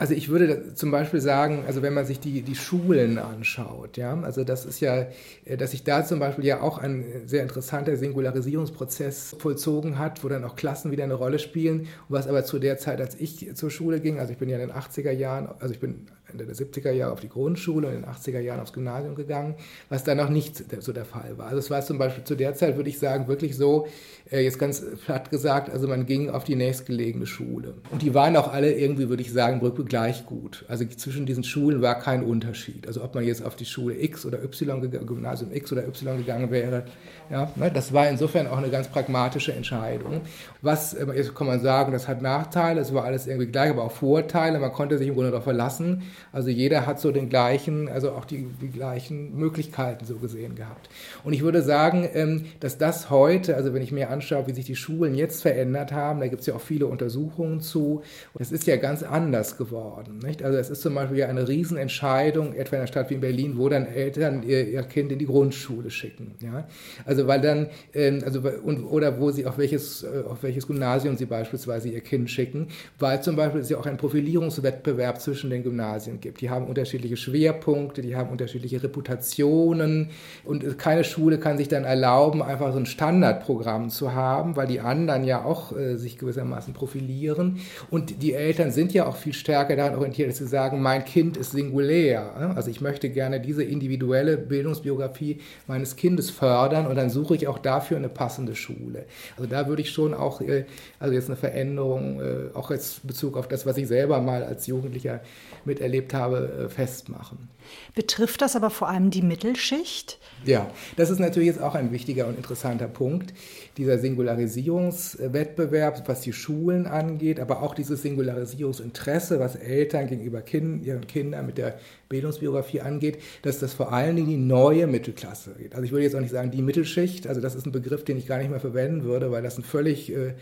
Also 0.00 0.14
ich 0.14 0.28
würde 0.28 0.74
zum 0.74 0.92
Beispiel 0.92 1.20
sagen, 1.20 1.64
also 1.66 1.82
wenn 1.82 1.92
man 1.92 2.06
sich 2.06 2.20
die, 2.20 2.42
die 2.42 2.54
Schulen 2.54 3.18
anschaut, 3.18 3.96
ja, 3.96 4.18
also 4.20 4.44
das 4.44 4.64
ist 4.64 4.78
ja, 4.78 5.06
äh, 5.44 5.56
dass 5.56 5.72
sich 5.72 5.82
da 5.82 6.04
zum 6.04 6.20
Beispiel 6.20 6.44
ja 6.44 6.60
auch 6.60 6.78
ein 6.78 7.04
sehr 7.26 7.42
interessanter 7.42 7.96
Singularisierungsprozess 7.96 9.34
vollzogen 9.40 9.98
hat, 9.98 10.22
wo 10.22 10.28
dann 10.28 10.44
auch 10.44 10.54
Klassen 10.54 10.92
wieder 10.92 11.02
eine 11.02 11.14
Rolle 11.14 11.40
spielen, 11.40 11.88
was 12.08 12.28
aber 12.28 12.44
zu 12.44 12.60
der 12.60 12.78
Zeit, 12.78 13.00
als 13.00 13.16
ich 13.16 13.56
zur 13.56 13.70
Schule 13.70 14.00
ging, 14.00 14.20
also 14.20 14.32
ich 14.32 14.38
bin 14.38 14.48
ja 14.48 14.58
in 14.58 14.68
den 14.68 14.76
80er 14.76 15.10
Jahren, 15.10 15.48
also 15.58 15.74
ich 15.74 15.80
bin 15.80 16.06
Ende 16.30 16.46
der 16.46 16.54
70er 16.54 16.90
Jahre 16.90 17.12
auf 17.12 17.20
die 17.20 17.28
Grundschule 17.28 17.88
und 17.88 17.94
in 17.94 18.02
den 18.02 18.10
80er 18.10 18.40
Jahren 18.40 18.60
aufs 18.60 18.72
Gymnasium 18.72 19.14
gegangen, 19.14 19.54
was 19.88 20.04
da 20.04 20.14
noch 20.14 20.28
nicht 20.28 20.64
so 20.82 20.92
der 20.92 21.04
Fall 21.04 21.38
war. 21.38 21.46
Also 21.46 21.58
es 21.58 21.70
war 21.70 21.82
zum 21.82 21.98
Beispiel 21.98 22.24
zu 22.24 22.34
der 22.34 22.54
Zeit, 22.54 22.76
würde 22.76 22.90
ich 22.90 22.98
sagen, 22.98 23.28
wirklich 23.28 23.56
so, 23.56 23.86
äh, 24.30 24.40
jetzt 24.40 24.58
ganz 24.58 24.84
platt 25.04 25.30
gesagt, 25.30 25.70
also 25.70 25.88
man 25.88 26.06
ging 26.06 26.30
auf 26.30 26.44
die 26.44 26.56
nächstgelegene 26.56 27.26
Schule. 27.26 27.74
Und 27.90 28.02
die 28.02 28.14
waren 28.14 28.36
auch 28.36 28.52
alle 28.52 28.72
irgendwie, 28.72 29.08
würde 29.08 29.22
ich 29.22 29.32
sagen, 29.32 29.60
gleich 29.86 30.26
gut. 30.26 30.64
Also 30.68 30.84
zwischen 30.84 31.26
diesen 31.26 31.44
Schulen 31.44 31.82
war 31.82 31.98
kein 31.98 32.22
Unterschied. 32.22 32.86
Also 32.86 33.02
ob 33.02 33.14
man 33.14 33.24
jetzt 33.24 33.44
auf 33.44 33.56
die 33.56 33.64
Schule 33.64 34.00
X 34.00 34.26
oder 34.26 34.42
Y, 34.42 34.90
Gymnasium 34.90 35.52
X 35.52 35.72
oder 35.72 35.86
Y 35.86 36.18
gegangen 36.18 36.50
wäre, 36.50 36.84
ja, 37.30 37.50
ne, 37.56 37.70
das 37.70 37.92
war 37.92 38.08
insofern 38.08 38.46
auch 38.46 38.56
eine 38.56 38.70
ganz 38.70 38.88
pragmatische 38.88 39.52
Entscheidung. 39.52 40.22
Was, 40.62 40.94
äh, 40.94 41.06
jetzt 41.14 41.34
kann 41.34 41.46
man 41.46 41.60
sagen, 41.60 41.92
das 41.92 42.08
hat 42.08 42.22
Nachteile, 42.22 42.80
es 42.80 42.94
war 42.94 43.04
alles 43.04 43.26
irgendwie 43.26 43.46
gleich, 43.46 43.70
aber 43.70 43.84
auch 43.84 43.92
Vorteile. 43.92 44.58
Man 44.58 44.72
konnte 44.72 44.98
sich 44.98 45.08
im 45.08 45.14
Grunde 45.14 45.30
darauf 45.30 45.44
verlassen. 45.44 46.02
Also 46.32 46.50
jeder 46.50 46.86
hat 46.86 47.00
so 47.00 47.10
den 47.10 47.28
gleichen, 47.28 47.88
also 47.88 48.12
auch 48.12 48.24
die, 48.24 48.46
die 48.60 48.70
gleichen 48.70 49.36
Möglichkeiten 49.36 50.04
so 50.04 50.16
gesehen 50.16 50.54
gehabt. 50.54 50.88
Und 51.24 51.32
ich 51.32 51.42
würde 51.42 51.62
sagen, 51.62 52.08
ähm, 52.14 52.46
dass 52.60 52.78
das 52.78 53.10
heute, 53.10 53.56
also 53.56 53.74
wenn 53.74 53.82
ich 53.82 53.92
mir 53.92 54.10
anschaue, 54.10 54.46
wie 54.46 54.52
sich 54.52 54.64
die 54.64 54.76
Schulen 54.76 55.14
jetzt 55.14 55.42
verändert 55.42 55.92
haben, 55.92 56.20
da 56.20 56.28
gibt 56.28 56.40
es 56.40 56.46
ja 56.46 56.54
auch 56.54 56.60
viele 56.60 56.86
Untersuchungen 56.86 57.60
zu, 57.60 58.02
das 58.34 58.52
ist 58.52 58.66
ja 58.66 58.76
ganz 58.76 59.02
anders 59.02 59.56
geworden. 59.56 60.18
Nicht? 60.18 60.42
Also 60.42 60.58
es 60.58 60.70
ist 60.70 60.82
zum 60.82 60.94
Beispiel 60.94 61.18
ja 61.18 61.28
eine 61.28 61.48
Riesenentscheidung, 61.48 62.54
etwa 62.54 62.76
in 62.76 62.80
einer 62.80 62.86
Stadt 62.86 63.10
wie 63.10 63.14
in 63.14 63.20
Berlin, 63.20 63.54
wo 63.56 63.68
dann 63.68 63.86
Eltern 63.86 64.42
ihr, 64.42 64.68
ihr 64.68 64.82
Kind 64.82 65.12
in 65.12 65.18
die 65.18 65.26
Grundschule 65.26 65.90
schicken. 65.90 66.34
Ja? 66.40 66.66
Also 67.04 67.26
weil 67.26 67.40
dann, 67.40 67.68
ähm, 67.94 68.22
also 68.24 68.40
und, 68.40 68.84
oder 68.84 69.20
wo 69.20 69.30
sie 69.30 69.46
auf 69.46 69.58
welches, 69.58 70.02
äh, 70.02 70.22
auf 70.28 70.42
welches 70.42 70.66
Gymnasium 70.66 71.16
sie 71.16 71.26
beispielsweise 71.26 71.88
ihr 71.88 72.00
Kind 72.00 72.30
schicken, 72.30 72.68
weil 72.98 73.22
zum 73.22 73.36
Beispiel 73.36 73.60
es 73.60 73.68
ja 73.68 73.78
auch 73.78 73.86
einen 73.86 73.98
Profilierungswettbewerb 73.98 75.20
zwischen 75.20 75.50
den 75.50 75.62
Gymnasien 75.62 76.07
gibt. 76.20 76.40
Die 76.40 76.50
haben 76.50 76.66
unterschiedliche 76.66 77.16
Schwerpunkte, 77.16 78.02
die 78.02 78.14
haben 78.14 78.30
unterschiedliche 78.30 78.82
Reputationen 78.82 80.10
und 80.44 80.78
keine 80.78 81.02
Schule 81.02 81.38
kann 81.38 81.58
sich 81.58 81.66
dann 81.66 81.84
erlauben, 81.84 82.42
einfach 82.42 82.72
so 82.72 82.78
ein 82.78 82.86
Standardprogramm 82.86 83.90
zu 83.90 84.14
haben, 84.14 84.54
weil 84.54 84.68
die 84.68 84.80
anderen 84.80 85.24
ja 85.24 85.44
auch 85.44 85.76
äh, 85.76 85.96
sich 85.96 86.18
gewissermaßen 86.18 86.72
profilieren 86.72 87.58
und 87.90 88.22
die 88.22 88.34
Eltern 88.34 88.70
sind 88.70 88.92
ja 88.92 89.06
auch 89.06 89.16
viel 89.16 89.32
stärker 89.32 89.74
daran 89.74 89.96
orientiert, 89.96 90.30
dass 90.30 90.38
sie 90.38 90.46
sagen, 90.46 90.80
mein 90.80 91.04
Kind 91.04 91.36
ist 91.36 91.50
singulär. 91.50 92.54
Also 92.54 92.70
ich 92.70 92.80
möchte 92.80 93.10
gerne 93.10 93.40
diese 93.40 93.64
individuelle 93.64 94.38
Bildungsbiografie 94.38 95.40
meines 95.66 95.96
Kindes 95.96 96.30
fördern 96.30 96.86
und 96.86 96.94
dann 96.96 97.08
dann 97.08 97.14
suche 97.14 97.34
ich 97.34 97.48
auch 97.48 97.58
dafür 97.58 97.96
eine 97.96 98.10
passende 98.10 98.54
Schule. 98.54 99.06
Also 99.36 99.48
da 99.48 99.66
würde 99.66 99.80
ich 99.80 99.90
schon 99.90 100.12
auch, 100.12 100.40
äh, 100.42 100.66
also 100.98 101.14
jetzt 101.14 101.28
eine 101.28 101.36
Veränderung, 101.36 102.20
äh, 102.20 102.54
auch 102.54 102.70
jetzt 102.70 103.00
in 103.02 103.08
Bezug 103.08 103.36
auf 103.36 103.48
das, 103.48 103.64
was 103.64 103.78
ich 103.78 103.88
selber 103.88 104.20
mal 104.20 104.44
als 104.44 104.66
Jugendlicher 104.66 105.20
miterlebt 105.64 105.97
erlebt 105.98 106.14
habe, 106.14 106.66
äh, 106.66 106.68
festmachen. 106.68 107.48
Betrifft 107.94 108.40
das 108.40 108.56
aber 108.56 108.70
vor 108.70 108.88
allem 108.88 109.10
die 109.10 109.20
Mittelschicht? 109.20 110.18
Ja, 110.46 110.70
das 110.96 111.10
ist 111.10 111.18
natürlich 111.18 111.48
jetzt 111.48 111.60
auch 111.60 111.74
ein 111.74 111.92
wichtiger 111.92 112.26
und 112.26 112.38
interessanter 112.38 112.88
Punkt, 112.88 113.34
dieser 113.76 113.98
Singularisierungswettbewerb, 113.98 116.08
was 116.08 116.22
die 116.22 116.32
Schulen 116.32 116.86
angeht, 116.86 117.40
aber 117.40 117.62
auch 117.62 117.74
dieses 117.74 118.00
Singularisierungsinteresse, 118.02 119.38
was 119.38 119.54
Eltern 119.56 120.06
gegenüber 120.06 120.40
kind, 120.40 120.86
ihren 120.86 121.06
Kindern 121.06 121.44
mit 121.44 121.58
der 121.58 121.78
Bildungsbiografie 122.08 122.80
angeht, 122.80 123.18
dass 123.42 123.58
das 123.58 123.74
vor 123.74 123.92
allen 123.92 124.16
Dingen 124.16 124.28
die 124.28 124.38
neue 124.38 124.86
Mittelklasse 124.86 125.56
geht. 125.58 125.74
Also 125.74 125.84
ich 125.84 125.92
würde 125.92 126.04
jetzt 126.04 126.16
auch 126.16 126.20
nicht 126.20 126.30
sagen 126.30 126.50
die 126.50 126.62
Mittelschicht, 126.62 127.26
also 127.26 127.42
das 127.42 127.54
ist 127.54 127.66
ein 127.66 127.72
Begriff, 127.72 128.02
den 128.04 128.16
ich 128.16 128.26
gar 128.26 128.38
nicht 128.38 128.48
mehr 128.50 128.60
verwenden 128.60 129.04
würde, 129.04 129.30
weil 129.30 129.42
das 129.42 129.58
ein 129.58 129.64
völlig 129.64 130.10
äh, 130.10 130.32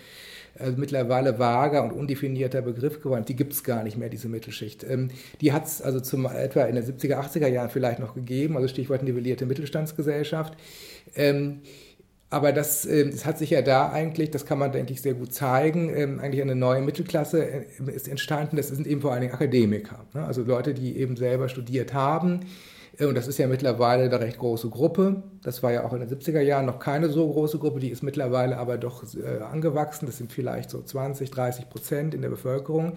also 0.58 0.76
mittlerweile 0.76 1.38
vager 1.38 1.84
und 1.84 1.92
undefinierter 1.92 2.62
Begriff 2.62 3.02
geworden. 3.02 3.24
Die 3.26 3.36
gibt 3.36 3.52
es 3.52 3.64
gar 3.64 3.82
nicht 3.82 3.96
mehr, 3.96 4.08
diese 4.08 4.28
Mittelschicht. 4.28 4.84
Ähm, 4.84 5.08
die 5.40 5.52
hat 5.52 5.66
es 5.66 5.82
also 5.82 6.00
zum, 6.00 6.26
etwa 6.26 6.64
in 6.64 6.76
den 6.76 6.84
70er, 6.84 7.16
80er 7.16 7.48
Jahren 7.48 7.70
vielleicht 7.70 7.98
noch 7.98 8.14
gegeben, 8.14 8.56
also 8.56 8.68
Stichwort 8.68 9.02
nivellierte 9.02 9.46
Mittelstandsgesellschaft. 9.46 10.56
Ähm, 11.14 11.60
aber 12.28 12.52
das, 12.52 12.84
äh, 12.84 13.08
das, 13.10 13.24
hat 13.24 13.38
sich 13.38 13.50
ja 13.50 13.62
da 13.62 13.90
eigentlich, 13.90 14.30
das 14.30 14.46
kann 14.46 14.58
man, 14.58 14.72
denke 14.72 14.92
ich, 14.92 15.00
sehr 15.00 15.14
gut 15.14 15.32
zeigen, 15.32 15.94
ähm, 15.94 16.18
eigentlich 16.18 16.42
eine 16.42 16.56
neue 16.56 16.82
Mittelklasse 16.82 17.44
äh, 17.44 17.64
ist 17.94 18.08
entstanden. 18.08 18.56
Das 18.56 18.68
sind 18.68 18.86
eben 18.86 19.00
vor 19.00 19.12
allen 19.12 19.20
Dingen 19.22 19.34
Akademiker, 19.34 20.04
ne? 20.12 20.24
also 20.24 20.42
Leute, 20.42 20.74
die 20.74 20.96
eben 20.96 21.16
selber 21.16 21.48
studiert 21.48 21.94
haben, 21.94 22.40
und 23.04 23.14
das 23.14 23.28
ist 23.28 23.38
ja 23.38 23.46
mittlerweile 23.46 24.04
eine 24.04 24.20
recht 24.20 24.38
große 24.38 24.70
Gruppe. 24.70 25.22
Das 25.42 25.62
war 25.62 25.72
ja 25.72 25.84
auch 25.84 25.92
in 25.92 26.00
den 26.00 26.08
70er 26.08 26.40
Jahren 26.40 26.66
noch 26.66 26.78
keine 26.78 27.08
so 27.08 27.30
große 27.30 27.58
Gruppe, 27.58 27.80
die 27.80 27.90
ist 27.90 28.02
mittlerweile 28.02 28.56
aber 28.56 28.78
doch 28.78 29.04
äh, 29.14 29.42
angewachsen. 29.42 30.06
Das 30.06 30.16
sind 30.16 30.32
vielleicht 30.32 30.70
so 30.70 30.80
20, 30.80 31.30
30 31.30 31.68
Prozent 31.68 32.14
in 32.14 32.22
der 32.22 32.30
Bevölkerung. 32.30 32.94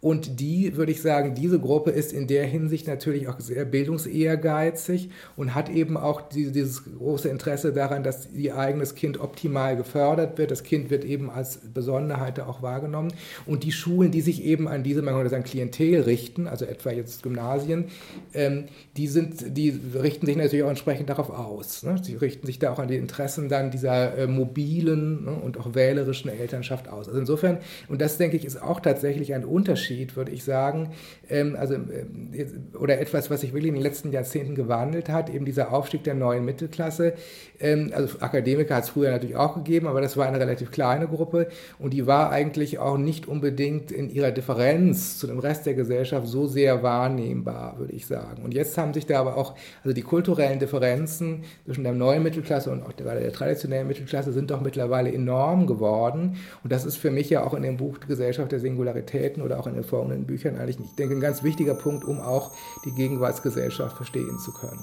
Und 0.00 0.38
die, 0.38 0.76
würde 0.76 0.92
ich 0.92 1.02
sagen, 1.02 1.34
diese 1.34 1.58
Gruppe 1.58 1.90
ist 1.90 2.12
in 2.12 2.28
der 2.28 2.46
Hinsicht 2.46 2.86
natürlich 2.86 3.26
auch 3.26 3.40
sehr 3.40 3.64
bildungsehrgeizig 3.64 5.10
und 5.36 5.56
hat 5.56 5.68
eben 5.68 5.96
auch 5.96 6.20
dieses 6.28 6.84
große 6.84 7.28
Interesse 7.28 7.72
daran, 7.72 8.04
dass 8.04 8.30
ihr 8.30 8.56
eigenes 8.56 8.94
Kind 8.94 9.18
optimal 9.18 9.76
gefördert 9.76 10.38
wird. 10.38 10.52
Das 10.52 10.62
Kind 10.62 10.90
wird 10.90 11.04
eben 11.04 11.30
als 11.30 11.58
Besonderheit 11.74 12.38
auch 12.38 12.62
wahrgenommen. 12.62 13.12
Und 13.44 13.64
die 13.64 13.72
Schulen, 13.72 14.12
die 14.12 14.20
sich 14.20 14.44
eben 14.44 14.68
an 14.68 14.84
diese, 14.84 15.02
man 15.02 15.14
könnte 15.14 15.30
sagen, 15.30 15.42
Klientel 15.42 16.02
richten, 16.02 16.46
also 16.46 16.64
etwa 16.64 16.90
jetzt 16.90 17.24
Gymnasien, 17.24 17.86
ähm, 18.34 18.66
die, 18.96 19.08
sind, 19.08 19.37
die 19.46 19.78
richten 19.94 20.26
sich 20.26 20.36
natürlich 20.36 20.64
auch 20.64 20.70
entsprechend 20.70 21.08
darauf 21.10 21.30
aus. 21.30 21.82
Ne? 21.82 21.96
Sie 22.02 22.16
richten 22.16 22.46
sich 22.46 22.58
da 22.58 22.72
auch 22.72 22.78
an 22.78 22.88
die 22.88 22.96
Interessen 22.96 23.48
dann 23.48 23.70
dieser 23.70 24.16
äh, 24.16 24.26
mobilen 24.26 25.24
ne, 25.24 25.32
und 25.32 25.58
auch 25.58 25.74
wählerischen 25.74 26.30
Elternschaft 26.30 26.88
aus. 26.88 27.08
Also 27.08 27.20
insofern, 27.20 27.58
und 27.88 28.00
das 28.00 28.18
denke 28.18 28.36
ich, 28.36 28.44
ist 28.44 28.60
auch 28.62 28.80
tatsächlich 28.80 29.34
ein 29.34 29.44
Unterschied 29.44 30.16
würde 30.16 30.32
ich 30.32 30.44
sagen, 30.44 30.90
ähm, 31.30 31.56
also, 31.58 31.74
äh, 31.74 32.46
oder 32.78 33.00
etwas, 33.00 33.30
was 33.30 33.40
sich 33.40 33.52
wirklich 33.52 33.68
in 33.68 33.74
den 33.74 33.82
letzten 33.82 34.12
Jahrzehnten 34.12 34.54
gewandelt 34.54 35.08
hat, 35.08 35.30
eben 35.30 35.44
dieser 35.44 35.72
Aufstieg 35.72 36.04
der 36.04 36.14
neuen 36.14 36.44
Mittelklasse. 36.44 37.14
Ähm, 37.60 37.90
also 37.94 38.18
Akademiker 38.20 38.76
hat 38.76 38.84
es 38.84 38.90
früher 38.90 39.10
natürlich 39.10 39.36
auch 39.36 39.54
gegeben, 39.54 39.86
aber 39.86 40.00
das 40.00 40.16
war 40.16 40.26
eine 40.26 40.40
relativ 40.40 40.70
kleine 40.70 41.08
Gruppe 41.08 41.48
und 41.78 41.92
die 41.92 42.06
war 42.06 42.30
eigentlich 42.30 42.78
auch 42.78 42.98
nicht 42.98 43.26
unbedingt 43.26 43.90
in 43.92 44.10
ihrer 44.10 44.30
Differenz 44.30 45.18
zu 45.18 45.26
dem 45.26 45.38
Rest 45.38 45.66
der 45.66 45.74
Gesellschaft 45.74 46.26
so 46.26 46.46
sehr 46.46 46.82
wahrnehmbar, 46.82 47.78
würde 47.78 47.92
ich 47.92 48.06
sagen. 48.06 48.42
Und 48.42 48.54
jetzt 48.54 48.76
haben 48.78 48.94
sich 48.94 49.06
da 49.06 49.20
aber 49.28 49.36
auch, 49.36 49.54
also 49.84 49.94
die 49.94 50.02
kulturellen 50.02 50.58
Differenzen 50.58 51.44
zwischen 51.64 51.84
der 51.84 51.92
neuen 51.92 52.22
Mittelklasse 52.22 52.70
und 52.70 52.82
auch 52.82 52.92
der, 52.92 53.14
der 53.18 53.32
traditionellen 53.32 53.86
Mittelklasse 53.86 54.32
sind 54.32 54.50
doch 54.50 54.60
mittlerweile 54.60 55.12
enorm 55.12 55.66
geworden. 55.66 56.36
Und 56.62 56.72
das 56.72 56.84
ist 56.84 56.96
für 56.96 57.10
mich 57.10 57.30
ja 57.30 57.44
auch 57.44 57.54
in 57.54 57.62
dem 57.62 57.76
Buch 57.76 58.00
Gesellschaft 58.00 58.52
der 58.52 58.60
Singularitäten 58.60 59.42
oder 59.42 59.60
auch 59.60 59.66
in 59.66 59.74
den 59.74 59.84
folgenden 59.84 60.26
Büchern 60.26 60.56
eigentlich, 60.56 60.78
ich 60.80 60.94
denke, 60.96 61.14
ein 61.14 61.20
ganz 61.20 61.42
wichtiger 61.42 61.74
Punkt, 61.74 62.04
um 62.04 62.20
auch 62.20 62.52
die 62.84 62.92
Gegenwartsgesellschaft 62.92 63.96
verstehen 63.96 64.38
zu 64.38 64.52
können. 64.52 64.82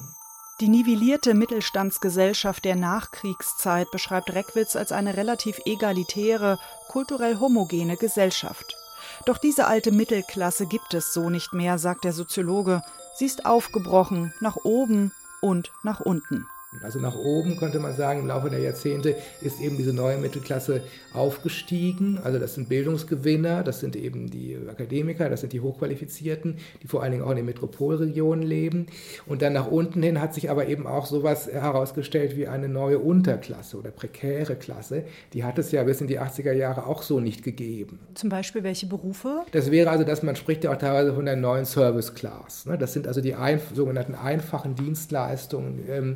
Die 0.62 0.70
nivellierte 0.70 1.34
Mittelstandsgesellschaft 1.34 2.64
der 2.64 2.78
Nachkriegszeit 2.78 3.92
beschreibt 3.92 4.34
Reckwitz 4.34 4.78
als 4.78 4.94
eine 4.94 5.18
relativ 5.18 5.60
egalitäre, 5.66 6.60
kulturell 6.88 7.42
homogene 7.42 7.98
Gesellschaft. 7.98 8.78
Doch 9.26 9.38
diese 9.38 9.68
alte 9.68 9.92
Mittelklasse 9.92 10.66
gibt 10.66 10.94
es 10.94 11.14
so 11.14 11.30
nicht 11.30 11.54
mehr, 11.54 11.78
sagt 11.78 12.06
der 12.06 12.14
Soziologe. 12.14 12.82
Sie 13.18 13.26
ist 13.26 13.46
aufgebrochen, 13.46 14.34
nach 14.42 14.58
oben 14.58 15.14
und 15.42 15.72
nach 15.84 16.02
unten. 16.02 16.48
Also 16.84 17.00
nach 17.00 17.16
oben 17.16 17.58
könnte 17.58 17.80
man 17.80 17.96
sagen, 17.96 18.22
im 18.22 18.28
Laufe 18.28 18.50
der 18.50 18.60
Jahrzehnte 18.60 19.16
ist 19.42 19.62
eben 19.62 19.78
diese 19.78 19.94
neue 19.94 20.18
Mittelklasse 20.18 20.82
aufgestiegen. 21.14 22.20
Also 22.24 22.40
das 22.40 22.56
sind 22.56 22.70
Bildungsgewinner, 22.70 23.64
das 23.64 23.80
sind 23.80 23.96
eben 23.96 24.30
die 24.30 24.58
Akademiker, 24.70 25.30
das 25.30 25.42
sind 25.42 25.54
die 25.54 25.62
Hochqualifizierten, 25.62 26.58
die 26.82 26.88
vor 26.88 27.02
allen 27.04 27.12
Dingen 27.12 27.24
auch 27.24 27.32
in 27.32 27.38
den 27.38 27.46
Metropolregionen 27.46 28.46
leben. 28.46 28.88
Und 29.26 29.42
dann 29.42 29.54
nach 29.54 29.68
unten 29.68 30.04
hin 30.04 30.22
hat 30.22 30.34
sich 30.34 30.50
aber 30.50 30.68
eben 30.68 30.88
auch 30.88 31.06
sowas 31.06 31.48
herausgestellt 31.48 32.36
wie 32.38 32.48
eine 32.48 32.70
neue 32.70 33.00
Unterklasse 33.00 33.78
oder 33.78 33.92
prekäre 33.92 34.56
Klasse. 34.56 35.06
Die 35.34 35.44
hat 35.44 35.58
es 35.58 35.72
ja 35.72 35.84
bis 35.84 36.02
in 36.02 36.08
die 36.08 36.20
80er 36.20 36.54
Jahre 36.54 36.86
auch 36.86 37.04
so 37.04 37.20
nicht 37.20 37.44
gegeben. 37.44 38.00
Zum 38.14 38.30
Beispiel 38.30 38.64
welche 38.64 38.86
Berufe? 38.86 39.44
Das 39.52 39.72
wäre 39.72 39.90
also, 39.90 40.04
dass 40.04 40.24
man 40.24 40.36
spricht 40.36 40.64
ja 40.64 40.74
auch 40.74 40.78
teilweise 40.78 41.14
von 41.14 41.26
der 41.26 41.36
neuen 41.36 41.66
Service 41.66 42.14
Class. 42.14 42.66
Ne? 42.66 42.78
Das 42.78 42.94
sind 42.94 43.08
also 43.08 43.22
die 43.22 43.36
sogenannten 43.74 44.16
einfachen 44.16 44.76
Dienstleistungen 44.76 45.84
ähm, 45.90 46.16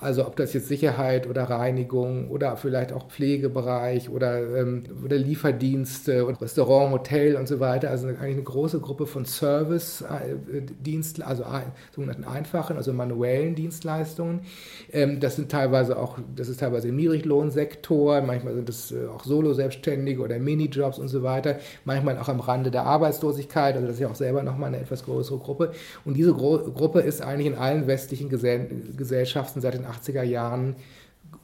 also 0.00 0.26
ob 0.26 0.36
das 0.36 0.52
jetzt 0.52 0.68
Sicherheit 0.68 1.28
oder 1.28 1.44
Reinigung 1.44 2.30
oder 2.30 2.56
vielleicht 2.56 2.92
auch 2.92 3.08
Pflegebereich 3.08 4.10
oder, 4.10 4.56
ähm, 4.56 4.84
oder 5.04 5.16
Lieferdienste 5.16 6.24
und 6.24 6.40
Restaurant, 6.40 6.92
Hotel 6.92 7.36
und 7.36 7.48
so 7.48 7.60
weiter. 7.60 7.90
Also 7.90 8.08
eigentlich 8.08 8.34
eine 8.34 8.42
große 8.42 8.80
Gruppe 8.80 9.06
von 9.06 9.24
Service-Diensten, 9.24 11.22
also 11.22 11.44
sogenannten 11.94 12.24
einfachen, 12.24 12.76
also 12.76 12.92
manuellen 12.92 13.54
Dienstleistungen. 13.54 14.40
Ähm, 14.92 15.20
das 15.20 15.36
sind 15.36 15.50
teilweise 15.50 15.98
auch, 15.98 16.18
das 16.36 16.48
ist 16.48 16.60
teilweise 16.60 16.88
im 16.88 16.96
Niedriglohnsektor, 16.96 18.20
manchmal 18.22 18.54
sind 18.54 18.68
es 18.68 18.92
äh, 18.92 19.06
auch 19.06 19.24
Solo-Selbstständige 19.24 20.22
oder 20.22 20.38
Minijobs 20.38 20.98
und 20.98 21.08
so 21.08 21.22
weiter, 21.22 21.58
manchmal 21.84 22.18
auch 22.18 22.28
am 22.28 22.40
Rande 22.40 22.70
der 22.70 22.84
Arbeitslosigkeit, 22.84 23.74
also 23.74 23.86
das 23.86 23.96
ist 23.96 24.00
ja 24.00 24.08
auch 24.08 24.14
selber 24.14 24.42
nochmal 24.42 24.68
eine 24.68 24.80
etwas 24.80 25.04
größere 25.04 25.38
Gruppe. 25.38 25.72
Und 26.04 26.16
diese 26.16 26.32
Gro 26.32 26.58
Gruppe 26.58 27.00
ist 27.00 27.22
eigentlich 27.22 27.46
in 27.46 27.54
allen 27.54 27.86
westlichen 27.86 28.28
Gesell 28.28 28.68
Gesellschaften 28.96 29.60
seit 29.60 29.74
den 29.74 29.84
80er 29.88 30.22
Jahren 30.22 30.76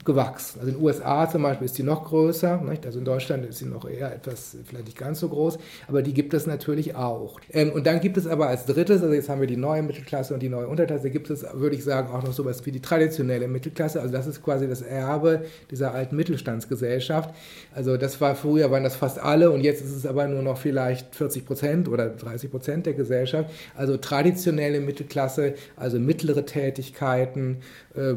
gewachsen. 0.04 0.60
Also 0.60 0.72
in 0.72 0.76
den 0.78 0.84
USA 0.84 1.28
zum 1.28 1.42
Beispiel 1.42 1.64
ist 1.64 1.78
die 1.78 1.82
noch 1.82 2.04
größer, 2.04 2.60
nicht? 2.62 2.84
also 2.84 2.98
in 2.98 3.04
Deutschland 3.04 3.46
ist 3.46 3.58
sie 3.58 3.64
noch 3.64 3.88
eher 3.88 4.14
etwas, 4.14 4.56
vielleicht 4.64 4.86
nicht 4.86 4.98
ganz 4.98 5.20
so 5.20 5.28
groß, 5.28 5.58
aber 5.88 6.02
die 6.02 6.12
gibt 6.12 6.34
es 6.34 6.46
natürlich 6.46 6.94
auch. 6.94 7.40
Ähm, 7.50 7.72
und 7.72 7.86
dann 7.86 8.00
gibt 8.00 8.16
es 8.16 8.26
aber 8.26 8.48
als 8.48 8.66
drittes, 8.66 9.02
also 9.02 9.14
jetzt 9.14 9.28
haben 9.28 9.40
wir 9.40 9.46
die 9.46 9.56
neue 9.56 9.82
Mittelklasse 9.82 10.34
und 10.34 10.40
die 10.40 10.48
neue 10.48 10.68
Unterklasse, 10.68 11.10
gibt 11.10 11.30
es, 11.30 11.44
würde 11.54 11.76
ich 11.76 11.84
sagen, 11.84 12.12
auch 12.14 12.22
noch 12.22 12.32
sowas 12.32 12.64
wie 12.66 12.72
die 12.72 12.80
traditionelle 12.80 13.48
Mittelklasse, 13.48 14.00
also 14.00 14.12
das 14.12 14.26
ist 14.26 14.42
quasi 14.42 14.68
das 14.68 14.82
Erbe 14.82 15.44
dieser 15.70 15.94
alten 15.94 16.16
Mittelstandsgesellschaft. 16.16 17.34
Also 17.74 17.96
das 17.96 18.20
war 18.20 18.34
früher, 18.34 18.70
waren 18.70 18.84
das 18.84 18.96
fast 18.96 19.18
alle 19.18 19.50
und 19.50 19.62
jetzt 19.62 19.82
ist 19.82 19.94
es 19.94 20.06
aber 20.06 20.28
nur 20.28 20.42
noch 20.42 20.58
vielleicht 20.58 21.14
40 21.14 21.46
Prozent 21.46 21.88
oder 21.88 22.10
30 22.10 22.50
Prozent 22.50 22.86
der 22.86 22.94
Gesellschaft. 22.94 23.50
Also 23.74 23.96
traditionelle 23.96 24.80
Mittelklasse, 24.80 25.54
also 25.76 25.98
mittlere 25.98 26.44
Tätigkeiten, 26.44 27.58
äh, 27.94 28.14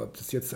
ob 0.00 0.16
das 0.16 0.32
jetzt 0.32 0.54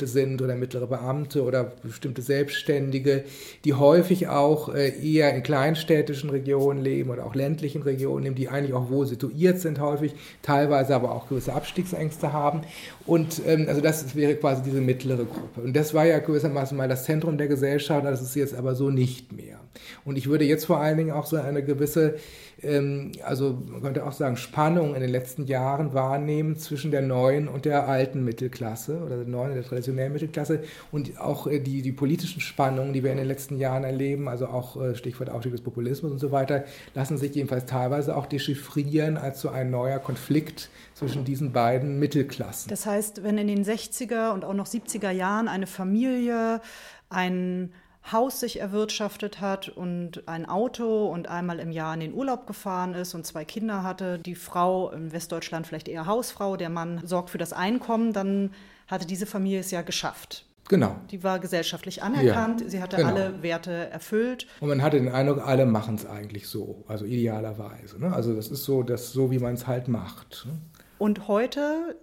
Angestellte 0.00 0.06
sind 0.06 0.42
oder 0.42 0.54
mittlere 0.56 0.86
Beamte 0.86 1.42
oder 1.42 1.72
bestimmte 1.82 2.22
Selbstständige, 2.22 3.24
die 3.64 3.74
häufig 3.74 4.28
auch 4.28 4.74
äh, 4.74 4.92
eher 5.00 5.34
in 5.34 5.42
kleinstädtischen 5.42 6.30
Regionen 6.30 6.82
leben 6.82 7.10
oder 7.10 7.26
auch 7.26 7.34
ländlichen 7.34 7.82
Regionen 7.82 8.24
leben, 8.24 8.34
die 8.34 8.48
eigentlich 8.48 8.74
auch 8.74 8.90
wohl 8.90 9.06
situiert 9.06 9.60
sind 9.60 9.80
häufig, 9.80 10.14
teilweise 10.42 10.94
aber 10.94 11.12
auch 11.12 11.28
gewisse 11.28 11.52
Abstiegsängste 11.52 12.32
haben. 12.32 12.62
Und 13.06 13.42
ähm, 13.46 13.66
also 13.68 13.80
das 13.80 14.14
wäre 14.14 14.34
quasi 14.36 14.62
diese 14.62 14.80
mittlere 14.80 15.24
Gruppe. 15.24 15.60
Und 15.62 15.76
das 15.76 15.94
war 15.94 16.06
ja 16.06 16.18
gewissermaßen 16.18 16.76
mal 16.76 16.88
das 16.88 17.04
Zentrum 17.04 17.38
der 17.38 17.48
Gesellschaft, 17.48 18.04
das 18.04 18.22
ist 18.22 18.34
jetzt 18.34 18.54
aber 18.54 18.74
so 18.74 18.90
nicht 18.90 19.32
mehr. 19.32 19.58
Und 20.04 20.16
ich 20.16 20.28
würde 20.28 20.44
jetzt 20.44 20.64
vor 20.64 20.78
allen 20.78 20.98
Dingen 20.98 21.12
auch 21.12 21.26
so 21.26 21.36
eine 21.36 21.62
gewisse 21.62 22.16
ähm, 22.62 23.12
also 23.24 23.58
man 23.66 23.82
könnte 23.82 24.06
auch 24.06 24.12
sagen, 24.12 24.36
Spannung 24.36 24.94
in 24.94 25.00
den 25.00 25.10
letzten 25.10 25.46
Jahren 25.46 25.94
wahrnehmen 25.94 26.56
zwischen 26.56 26.90
der 26.90 27.02
neuen 27.02 27.48
und 27.48 27.64
der 27.64 27.88
alten 27.88 28.24
Mittelklasse 28.24 28.98
oder 29.04 29.16
der 29.16 29.26
neuen 29.26 29.50
und 29.50 29.56
der 29.56 29.64
traditionellen 29.64 29.89
Mittelklasse 29.92 30.62
und 30.92 31.20
auch 31.20 31.46
äh, 31.46 31.60
die, 31.60 31.82
die 31.82 31.92
politischen 31.92 32.40
Spannungen, 32.40 32.92
die 32.92 33.02
wir 33.02 33.10
in 33.10 33.18
den 33.18 33.26
letzten 33.26 33.58
Jahren 33.58 33.84
erleben, 33.84 34.28
also 34.28 34.46
auch 34.46 34.80
äh, 34.80 34.94
Stichwort 34.94 35.30
Aufstieg 35.30 35.52
des 35.52 35.62
Populismus 35.62 36.12
und 36.12 36.18
so 36.18 36.32
weiter, 36.32 36.64
lassen 36.94 37.18
sich 37.18 37.34
jedenfalls 37.34 37.66
teilweise 37.66 38.16
auch 38.16 38.26
dechiffrieren 38.26 39.16
als 39.16 39.40
so 39.40 39.48
ein 39.48 39.70
neuer 39.70 39.98
Konflikt 39.98 40.70
zwischen 40.94 41.24
diesen 41.24 41.52
beiden 41.52 41.98
Mittelklassen. 41.98 42.68
Das 42.68 42.86
heißt, 42.86 43.22
wenn 43.22 43.38
in 43.38 43.48
den 43.48 43.64
60er 43.64 44.32
und 44.32 44.44
auch 44.44 44.54
noch 44.54 44.66
70er 44.66 45.10
Jahren 45.10 45.48
eine 45.48 45.66
Familie 45.66 46.60
ein 47.08 47.72
Haus 48.10 48.40
sich 48.40 48.60
erwirtschaftet 48.60 49.40
hat 49.40 49.68
und 49.68 50.26
ein 50.26 50.46
Auto 50.46 51.06
und 51.06 51.28
einmal 51.28 51.60
im 51.60 51.70
Jahr 51.70 51.94
in 51.94 52.00
den 52.00 52.14
Urlaub 52.14 52.46
gefahren 52.46 52.94
ist 52.94 53.14
und 53.14 53.26
zwei 53.26 53.44
Kinder 53.44 53.82
hatte, 53.82 54.18
die 54.18 54.34
Frau 54.34 54.90
in 54.90 55.12
Westdeutschland 55.12 55.66
vielleicht 55.66 55.86
eher 55.86 56.06
Hausfrau, 56.06 56.56
der 56.56 56.70
Mann 56.70 57.02
sorgt 57.04 57.30
für 57.30 57.38
das 57.38 57.52
Einkommen, 57.52 58.12
dann 58.12 58.52
hatte 58.90 59.06
diese 59.06 59.26
Familie 59.26 59.60
es 59.60 59.70
ja 59.70 59.82
geschafft. 59.82 60.46
Genau. 60.68 60.96
Die 61.10 61.24
war 61.24 61.40
gesellschaftlich 61.40 62.02
anerkannt, 62.02 62.60
ja, 62.60 62.68
sie 62.68 62.80
hatte 62.80 62.96
genau. 62.96 63.08
alle 63.08 63.42
Werte 63.42 63.72
erfüllt. 63.90 64.46
Und 64.60 64.68
man 64.68 64.82
hatte 64.82 64.98
den 64.98 65.08
Eindruck, 65.08 65.44
alle 65.44 65.66
machen 65.66 65.96
es 65.96 66.06
eigentlich 66.06 66.46
so, 66.46 66.84
also 66.86 67.04
idealerweise. 67.04 67.98
Ne? 67.98 68.12
Also 68.12 68.34
das 68.34 68.48
ist 68.48 68.62
so, 68.62 68.84
das 68.84 69.12
so, 69.12 69.32
wie 69.32 69.40
man 69.40 69.54
es 69.54 69.66
halt 69.66 69.88
macht. 69.88 70.46
Ne? 70.46 70.52
Und 70.98 71.26
heute 71.26 71.96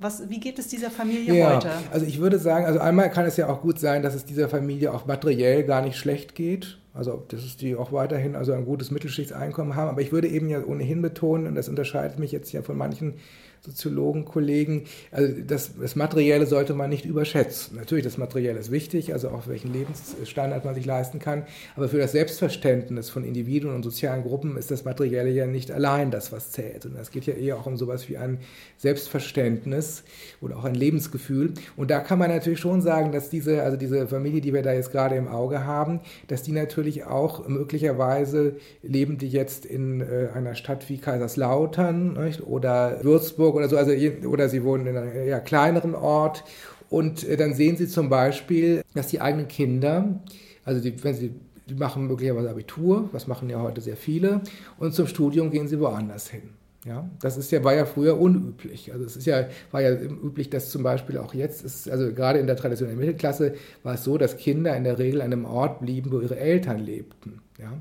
was, 0.00 0.28
wie 0.30 0.38
geht 0.38 0.58
es 0.58 0.68
dieser 0.68 0.90
Familie 0.90 1.34
ja, 1.34 1.56
heute? 1.56 1.70
Also 1.90 2.06
ich 2.06 2.20
würde 2.20 2.38
sagen, 2.38 2.66
also 2.66 2.78
einmal 2.78 3.10
kann 3.10 3.26
es 3.26 3.36
ja 3.36 3.48
auch 3.48 3.62
gut 3.62 3.80
sein, 3.80 4.02
dass 4.02 4.14
es 4.14 4.24
dieser 4.24 4.48
Familie 4.48 4.92
auch 4.92 5.06
materiell 5.06 5.64
gar 5.64 5.82
nicht 5.82 5.96
schlecht 5.96 6.34
geht. 6.34 6.78
Also 6.94 7.24
dass 7.28 7.56
die 7.56 7.76
auch 7.76 7.92
weiterhin 7.92 8.34
also 8.34 8.52
ein 8.52 8.64
gutes 8.64 8.90
Mittelschichtseinkommen 8.90 9.76
haben. 9.76 9.88
Aber 9.88 10.00
ich 10.00 10.12
würde 10.12 10.28
eben 10.28 10.48
ja 10.48 10.64
ohnehin 10.64 11.02
betonen, 11.02 11.46
und 11.46 11.54
das 11.54 11.68
unterscheidet 11.68 12.18
mich 12.18 12.32
jetzt 12.32 12.52
ja 12.52 12.62
von 12.62 12.76
manchen 12.76 13.14
Soziologen, 13.60 14.24
Kollegen. 14.24 14.84
Also 15.10 15.34
das, 15.46 15.72
das, 15.78 15.96
Materielle 15.96 16.46
sollte 16.46 16.74
man 16.74 16.90
nicht 16.90 17.04
überschätzen. 17.04 17.76
Natürlich, 17.76 18.04
das 18.04 18.18
Materielle 18.18 18.58
ist 18.58 18.70
wichtig, 18.70 19.12
also 19.12 19.28
auch 19.30 19.46
welchen 19.46 19.72
Lebensstandard 19.72 20.64
man 20.64 20.74
sich 20.74 20.86
leisten 20.86 21.18
kann. 21.18 21.44
Aber 21.76 21.88
für 21.88 21.98
das 21.98 22.12
Selbstverständnis 22.12 23.10
von 23.10 23.24
Individuen 23.24 23.74
und 23.74 23.82
sozialen 23.82 24.22
Gruppen 24.22 24.56
ist 24.56 24.70
das 24.70 24.84
Materielle 24.84 25.30
ja 25.30 25.46
nicht 25.46 25.70
allein 25.70 26.10
das, 26.10 26.32
was 26.32 26.50
zählt. 26.50 26.86
Und 26.86 26.96
es 26.96 27.10
geht 27.10 27.26
ja 27.26 27.34
eher 27.34 27.56
auch 27.56 27.66
um 27.66 27.76
sowas 27.76 28.08
wie 28.08 28.16
ein 28.16 28.38
Selbstverständnis 28.76 30.04
oder 30.40 30.56
auch 30.56 30.64
ein 30.64 30.74
Lebensgefühl. 30.74 31.54
Und 31.76 31.90
da 31.90 32.00
kann 32.00 32.18
man 32.18 32.30
natürlich 32.30 32.60
schon 32.60 32.80
sagen, 32.80 33.12
dass 33.12 33.30
diese, 33.30 33.62
also 33.62 33.76
diese 33.76 34.06
Familie, 34.06 34.40
die 34.40 34.54
wir 34.54 34.62
da 34.62 34.72
jetzt 34.72 34.92
gerade 34.92 35.16
im 35.16 35.28
Auge 35.28 35.64
haben, 35.64 36.00
dass 36.28 36.42
die 36.42 36.52
natürlich 36.52 37.04
auch 37.04 37.46
möglicherweise 37.48 38.56
leben 38.82 39.18
die 39.18 39.28
jetzt 39.28 39.66
in 39.66 40.00
äh, 40.00 40.28
einer 40.34 40.54
Stadt 40.54 40.88
wie 40.88 40.98
Kaiserslautern 40.98 42.14
nicht? 42.14 42.42
oder 42.42 43.02
Würzburg 43.02 43.47
Hamburg 43.48 43.56
oder 43.56 43.68
so, 43.68 43.76
also, 43.76 43.92
oder 44.28 44.48
sie 44.48 44.62
wohnen 44.62 44.86
in 44.86 44.96
einem 44.96 45.12
eher 45.12 45.40
kleineren 45.40 45.94
Ort. 45.94 46.44
Und 46.90 47.24
äh, 47.24 47.36
dann 47.36 47.54
sehen 47.54 47.76
sie 47.76 47.88
zum 47.88 48.08
Beispiel, 48.08 48.82
dass 48.94 49.08
die 49.08 49.20
eigenen 49.20 49.48
Kinder, 49.48 50.20
also 50.64 50.80
die, 50.80 51.02
wenn 51.02 51.14
sie 51.14 51.32
die 51.68 51.74
machen 51.74 52.06
möglicherweise 52.06 52.48
Abitur, 52.48 53.10
was 53.12 53.26
machen 53.26 53.50
ja 53.50 53.60
heute 53.60 53.82
sehr 53.82 53.96
viele, 53.96 54.40
und 54.78 54.94
zum 54.94 55.06
Studium 55.06 55.50
gehen 55.50 55.68
sie 55.68 55.78
woanders 55.78 56.30
hin. 56.30 56.54
Ja, 56.86 57.10
das 57.20 57.36
ist 57.36 57.50
ja, 57.50 57.62
war 57.62 57.74
ja 57.74 57.84
früher 57.84 58.18
unüblich. 58.18 58.90
Also 58.92 59.04
es 59.04 59.16
ist 59.16 59.26
ja, 59.26 59.48
war 59.70 59.82
ja 59.82 59.92
üblich, 59.92 60.48
dass 60.48 60.70
zum 60.70 60.82
Beispiel 60.82 61.18
auch 61.18 61.34
jetzt 61.34 61.62
ist, 61.62 61.90
also 61.90 62.14
gerade 62.14 62.38
in 62.38 62.46
der 62.46 62.56
traditionellen 62.56 62.98
Mittelklasse 62.98 63.54
war 63.82 63.94
es 63.94 64.04
so, 64.04 64.16
dass 64.16 64.38
Kinder 64.38 64.74
in 64.74 64.84
der 64.84 64.98
Regel 64.98 65.20
an 65.20 65.32
einem 65.32 65.44
Ort 65.44 65.80
blieben, 65.80 66.10
wo 66.10 66.20
ihre 66.20 66.38
Eltern 66.38 66.78
lebten. 66.78 67.42
Ja. 67.58 67.72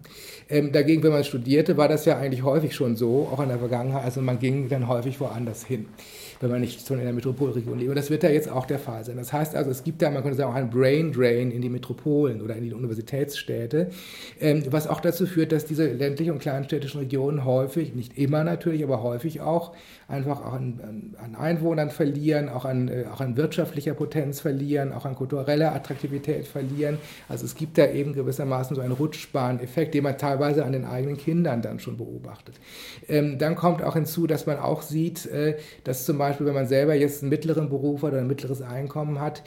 Ähm, 0.50 0.72
dagegen, 0.72 1.04
wenn 1.04 1.12
man 1.12 1.24
studierte, 1.24 1.78
war 1.78 1.88
das 1.88 2.06
ja 2.06 2.18
eigentlich 2.18 2.42
häufig 2.42 2.74
schon 2.74 2.96
so, 2.96 3.30
auch 3.32 3.40
in 3.40 3.50
der 3.50 3.60
Vergangenheit. 3.60 4.06
Also 4.06 4.22
man 4.22 4.40
ging 4.40 4.70
dann 4.70 4.88
häufig 4.88 5.20
woanders 5.20 5.64
hin, 5.66 5.86
wenn 6.40 6.50
man 6.50 6.62
nicht 6.62 6.88
schon 6.88 6.98
in 6.98 7.04
der 7.04 7.14
Metropolregion 7.14 7.78
lebt. 7.78 7.90
Und 7.90 7.96
das 7.96 8.10
wird 8.10 8.24
da 8.24 8.30
jetzt 8.30 8.50
auch 8.50 8.66
der 8.66 8.80
Fall 8.80 9.06
sein. 9.06 9.18
Das 9.18 9.32
heißt 9.32 9.56
also, 9.56 9.70
es 9.70 9.84
gibt 9.84 10.02
da, 10.02 10.10
man 10.10 10.24
könnte 10.24 10.38
sagen, 10.38 10.52
auch 10.52 10.56
einen 10.56 10.72
Brain 10.72 11.14
Drain 11.14 11.52
in 11.52 11.62
die 11.62 11.70
Metropolen 11.70 12.42
oder 12.42 12.56
in 12.56 12.64
die 12.64 12.74
Universitätsstädte, 12.74 13.92
ähm, 14.42 14.64
was 14.72 14.88
auch 14.88 15.00
dazu 15.00 15.28
führt, 15.28 15.52
dass 15.52 15.66
diese 15.66 15.86
ländlichen 15.86 16.32
und 16.32 16.40
kleinstädtischen 16.40 17.02
Regionen 17.02 17.46
häufig, 17.46 17.94
nicht 17.94 18.18
immer 18.18 18.44
natürlich, 18.44 18.84
aber 18.84 19.04
häufig 19.04 19.42
auch 19.42 19.74
einfach 20.08 20.40
auch 20.40 20.54
an, 20.54 21.16
an 21.22 21.36
Einwohnern 21.36 21.90
verlieren, 21.90 22.48
auch 22.48 22.64
an, 22.64 22.88
äh, 22.88 23.06
auch 23.12 23.20
an 23.20 23.36
wirtschaftlicher 23.36 23.94
Potenz 23.94 24.40
verlieren, 24.40 24.94
auch 24.94 25.06
an 25.06 25.16
kultureller 25.16 25.76
Attraktivität 25.76 26.48
verlieren. 26.48 26.98
Also 27.28 27.46
es 27.46 27.56
gibt 27.56 27.78
da 27.78 27.88
eben 27.88 28.14
gewissermaßen 28.14 28.76
so 28.76 28.82
einen 28.82 28.94
Rutschbahneffekt, 28.94 29.94
den 29.94 30.04
man 30.04 30.18
teilweise 30.18 30.64
an 30.64 30.72
den 30.72 30.86
eigenen 30.86 31.18
Kindern 31.18 31.62
dann 31.62 31.80
schon 31.80 31.98
beobachtet. 31.98 32.56
Ähm, 33.10 33.38
dann 33.38 33.56
kommt 33.56 33.84
auch 33.84 33.96
hinzu, 33.96 34.28
dass 34.28 34.46
man 34.46 34.58
auch 34.60 34.82
sieht, 34.82 35.26
äh, 35.26 35.58
dass 35.84 36.06
zum 36.06 36.18
Beispiel, 36.18 36.46
wenn 36.46 36.56
man 36.56 36.68
selber 36.68 36.96
jetzt 36.96 37.22
einen 37.22 37.30
mittleren 37.30 37.68
Beruf 37.68 38.04
oder 38.04 38.20
ein 38.20 38.28
mittleres 38.28 38.62
Einkommen 38.62 39.20
hat, 39.20 39.44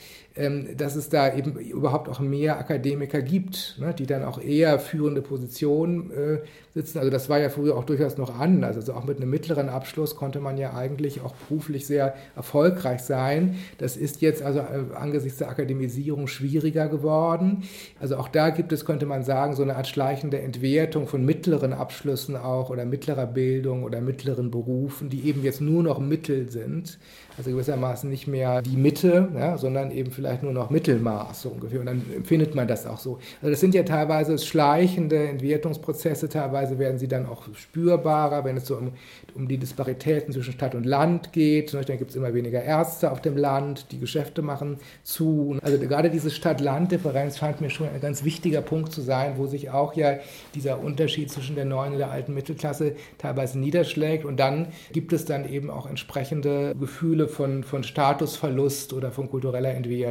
dass 0.77 0.97
es 0.97 1.09
da 1.09 1.35
eben 1.35 1.59
überhaupt 1.59 2.09
auch 2.09 2.21
mehr 2.21 2.59
Akademiker 2.59 3.23
gibt, 3.23 3.77
ne, 3.79 3.95
die 3.95 4.07
dann 4.07 4.25
auch 4.25 4.41
eher 4.41 4.79
führende 4.79 5.23
Positionen 5.23 6.11
äh, 6.11 6.39
sitzen. 6.75 6.99
Also 6.99 7.11
das 7.11 7.29
war 7.29 7.39
ja 7.39 7.49
früher 7.49 7.77
auch 7.77 7.85
durchaus 7.85 8.17
noch 8.17 8.39
anders. 8.39 8.77
Also 8.77 8.95
auch 8.95 9.05
mit 9.05 9.17
einem 9.17 9.31
mittleren 9.31 9.69
Abschluss 9.69 10.17
konnte 10.17 10.41
man 10.41 10.57
ja 10.57 10.75
eigentlich 10.75 11.21
auch 11.21 11.35
beruflich 11.35 11.87
sehr 11.87 12.15
erfolgreich 12.37 13.01
sein. 13.01 13.57
Das 13.79 13.97
ist 13.97 14.21
jetzt 14.21 14.43
also 14.43 14.61
äh, 14.61 14.95
angesichts 14.95 15.39
der 15.39 15.49
Akademisierung 15.49 16.27
schwieriger 16.27 16.89
geworden. 16.89 17.65
Also 17.99 18.17
auch 18.17 18.29
da 18.29 18.51
gibt 18.51 18.73
es, 18.73 18.85
könnte 18.85 19.07
man 19.07 19.25
sagen, 19.25 19.57
so 19.57 19.63
eine 19.63 19.77
Art 19.77 19.89
schleichende 19.89 20.41
Entwertung 20.41 21.07
von 21.07 21.25
mittleren 21.25 21.73
Abschlüssen 21.73 22.37
auch 22.37 22.71
oder 22.71 22.85
mittlerer 22.85 23.27
Bildung 23.27 23.83
oder 23.83 24.01
mittleren 24.01 24.51
Berufen, 24.51 25.11
die 25.11 25.27
eben 25.27 25.43
jetzt 25.43 25.61
nur 25.61 25.83
noch 25.83 25.99
Mittel 25.99 26.51
sind. 26.51 26.99
Also 27.37 27.51
gewissermaßen 27.51 28.09
nicht 28.09 28.27
mehr 28.27 28.63
die 28.63 28.77
Mitte, 28.77 29.29
ja, 29.35 29.57
sondern 29.57 29.91
eben 29.91 30.11
vielleicht 30.11 30.30
nur 30.43 30.53
noch 30.53 30.71
Mittelmaß 30.71 31.43
so 31.43 31.51
ungefähr. 31.51 31.81
Und 31.81 31.87
dann 31.87 32.03
empfindet 32.15 32.55
man 32.55 32.69
das 32.69 32.87
auch 32.87 32.99
so. 32.99 33.19
Also 33.41 33.51
das 33.51 33.61
sind 33.61 33.75
ja 33.75 33.83
teilweise 33.83 34.39
schleichende 34.39 35.29
Entwertungsprozesse, 35.29 36.29
teilweise 36.29 36.79
werden 36.79 36.99
sie 36.99 37.09
dann 37.09 37.27
auch 37.27 37.43
spürbarer, 37.55 38.45
wenn 38.45 38.57
es 38.57 38.67
so 38.67 38.77
um, 38.77 38.93
um 39.35 39.49
die 39.49 39.59
Disparitäten 39.59 40.33
zwischen 40.33 40.53
Stadt 40.53 40.75
und 40.75 40.85
Land 40.85 41.33
geht. 41.33 41.75
Dann 41.75 41.85
gibt 41.99 42.11
es 42.11 42.17
immer 42.17 42.35
weniger 42.35 42.63
Ärzte 42.63 43.11
auf 43.11 43.21
dem 43.21 43.37
Land, 43.37 43.93
die 43.93 43.99
Geschäfte 43.99 44.43
machen 44.43 44.79
zu. 45.03 45.59
Also 45.63 45.79
gerade 45.79 46.11
diese 46.11 46.31
Stadt-Land-Differenz 46.31 47.39
scheint 47.39 47.61
mir 47.61 47.71
schon 47.71 47.89
ein 47.89 48.01
ganz 48.01 48.25
wichtiger 48.25 48.63
Punkt 48.63 48.93
zu 48.93 49.01
sein, 49.01 49.35
wo 49.37 49.47
sich 49.47 49.71
auch 49.71 49.95
ja 49.95 50.19
dieser 50.55 50.81
Unterschied 50.81 51.31
zwischen 51.31 51.57
der 51.57 51.65
neuen 51.65 51.93
und 51.93 51.99
der 51.99 52.11
alten 52.11 52.35
Mittelklasse 52.35 52.95
teilweise 53.19 53.59
niederschlägt. 53.59 54.25
Und 54.25 54.39
dann 54.39 54.69
gibt 54.93 55.13
es 55.13 55.25
dann 55.25 55.49
eben 55.49 55.71
auch 55.71 55.87
entsprechende 55.87 56.75
Gefühle 56.79 57.29
von, 57.29 57.65
von 57.65 57.85
Statusverlust 57.85 58.93
oder 58.93 59.11
von 59.11 59.31
kultureller 59.31 59.71
Entwertung. 59.71 60.10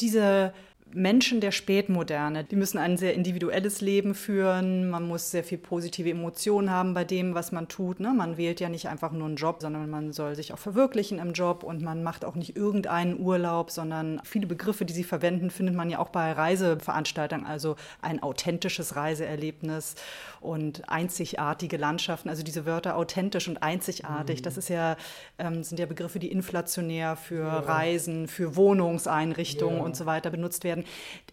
Diese 0.00 0.52
Menschen 0.94 1.40
der 1.40 1.52
Spätmoderne, 1.52 2.44
die 2.44 2.56
müssen 2.56 2.78
ein 2.78 2.96
sehr 2.96 3.14
individuelles 3.14 3.80
Leben 3.80 4.14
führen. 4.14 4.90
Man 4.90 5.06
muss 5.06 5.30
sehr 5.30 5.44
viel 5.44 5.58
positive 5.58 6.10
Emotionen 6.10 6.70
haben 6.70 6.94
bei 6.94 7.04
dem, 7.04 7.34
was 7.34 7.52
man 7.52 7.68
tut. 7.68 8.00
Ne? 8.00 8.12
Man 8.12 8.36
wählt 8.36 8.60
ja 8.60 8.68
nicht 8.68 8.88
einfach 8.88 9.12
nur 9.12 9.26
einen 9.26 9.36
Job, 9.36 9.58
sondern 9.60 9.88
man 9.90 10.12
soll 10.12 10.34
sich 10.34 10.52
auch 10.52 10.58
verwirklichen 10.58 11.18
im 11.18 11.32
Job 11.32 11.62
und 11.62 11.82
man 11.82 12.02
macht 12.02 12.24
auch 12.24 12.34
nicht 12.34 12.56
irgendeinen 12.56 13.18
Urlaub, 13.18 13.70
sondern 13.70 14.20
viele 14.24 14.46
Begriffe, 14.46 14.84
die 14.84 14.92
sie 14.92 15.04
verwenden, 15.04 15.50
findet 15.50 15.74
man 15.74 15.90
ja 15.90 15.98
auch 15.98 16.10
bei 16.10 16.32
Reiseveranstaltungen. 16.32 17.46
Also 17.46 17.76
ein 18.00 18.22
authentisches 18.22 18.96
Reiseerlebnis 18.96 19.94
und 20.40 20.88
einzigartige 20.88 21.76
Landschaften. 21.76 22.28
Also 22.28 22.42
diese 22.42 22.66
Wörter 22.66 22.96
authentisch 22.96 23.48
und 23.48 23.62
einzigartig, 23.62 24.40
mhm. 24.40 24.44
das 24.44 24.56
ist 24.56 24.68
ja, 24.68 24.96
ähm, 25.38 25.62
sind 25.62 25.78
ja 25.78 25.86
Begriffe, 25.86 26.18
die 26.18 26.30
inflationär 26.30 27.16
für 27.16 27.44
ja. 27.44 27.58
Reisen, 27.60 28.28
für 28.28 28.56
Wohnungseinrichtungen 28.56 29.78
ja. 29.78 29.82
und 29.82 29.96
so 29.96 30.06
weiter 30.06 30.30
benutzt 30.30 30.64
werden. 30.64 30.81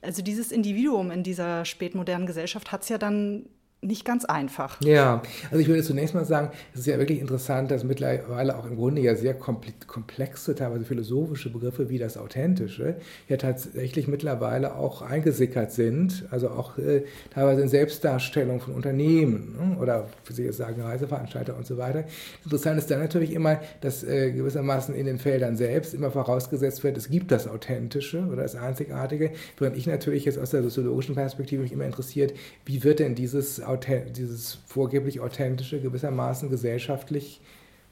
Also 0.02 0.22
dieses 0.22 0.52
Individuum 0.52 1.12
in 1.12 1.24
dieser 1.24 1.66
spätmodernen 1.66 2.28
Gesellschaft 2.28 2.72
hat 2.72 2.84
es 2.84 2.90
ja 2.90 2.98
dann 2.98 3.46
nicht 3.82 4.04
ganz 4.04 4.26
einfach. 4.26 4.82
Ja, 4.82 5.22
also 5.52 5.62
ich 5.62 5.70
würde 5.70 5.82
zunächst 5.84 6.14
mal 6.14 6.26
sagen, 6.26 6.52
es 6.74 6.82
ist 6.82 6.88
ja 6.88 6.98
wirklich 6.98 7.22
interessant, 7.22 7.72
dass 7.72 7.86
mittlerweile 7.86 8.58
auch 8.58 8.66
im 8.66 8.76
Grunde 8.76 9.02
ja 9.02 9.16
sehr 9.16 9.34
komplexe, 9.34 10.54
teilweise 10.54 10.84
philosophische 10.84 11.50
Begriffe 11.50 11.90
wie 11.90 11.98
das 11.98 12.18
Authentische 12.18 12.98
ja 13.30 13.38
tatsächlich 13.38 14.10
mittlerweile 14.10 14.76
auch 14.76 15.02
eingesickert 15.02 15.72
sind, 15.72 16.26
also 16.30 16.50
auch 16.50 16.78
äh, 16.78 17.04
teilweise 17.34 17.62
in 17.62 17.70
Selbstdarstellung 17.70 18.60
von 18.60 18.74
Unternehmen 18.74 19.56
ne? 19.58 19.78
oder, 19.80 20.10
wie 20.26 20.34
Sie 20.34 20.44
jetzt 20.44 20.58
sagen, 20.58 20.82
Reiseveranstalter 20.82 21.56
und 21.56 21.66
so 21.66 21.78
weiter. 21.78 22.04
Interessant 22.44 22.80
ist 22.80 22.92
dann 22.92 23.00
natürlich 23.00 23.32
immer, 23.32 23.62
dass 23.80 24.04
äh, 24.04 24.32
gewissermaßen 24.34 24.94
in 24.94 25.06
den 25.06 25.20
Feldern 25.20 25.56
selbst 25.56 25.94
immer 25.94 26.12
vorausgesetzt 26.12 26.84
wird, 26.84 26.98
es 26.98 27.10
gibt 27.10 27.32
das 27.32 27.48
Authentische 27.48 28.26
oder 28.26 28.44
das 28.44 28.56
Einzigartige, 28.56 29.32
während 29.58 29.78
ich 29.78 29.88
natürlich 29.88 30.26
jetzt 30.26 30.38
aus 30.38 30.50
der 30.50 30.64
soziologischen 30.64 31.16
Perspektive 31.16 31.62
mich 31.62 31.72
immer 31.72 31.86
interessiert, 31.86 32.34
wie 32.66 32.84
wird 32.84 33.00
denn 33.00 33.16
dieses 33.16 33.69
dieses 34.12 34.60
vorgeblich 34.66 35.20
authentische 35.20 35.82
gewissermaßen 35.82 36.50
gesellschaftlich 36.50 37.42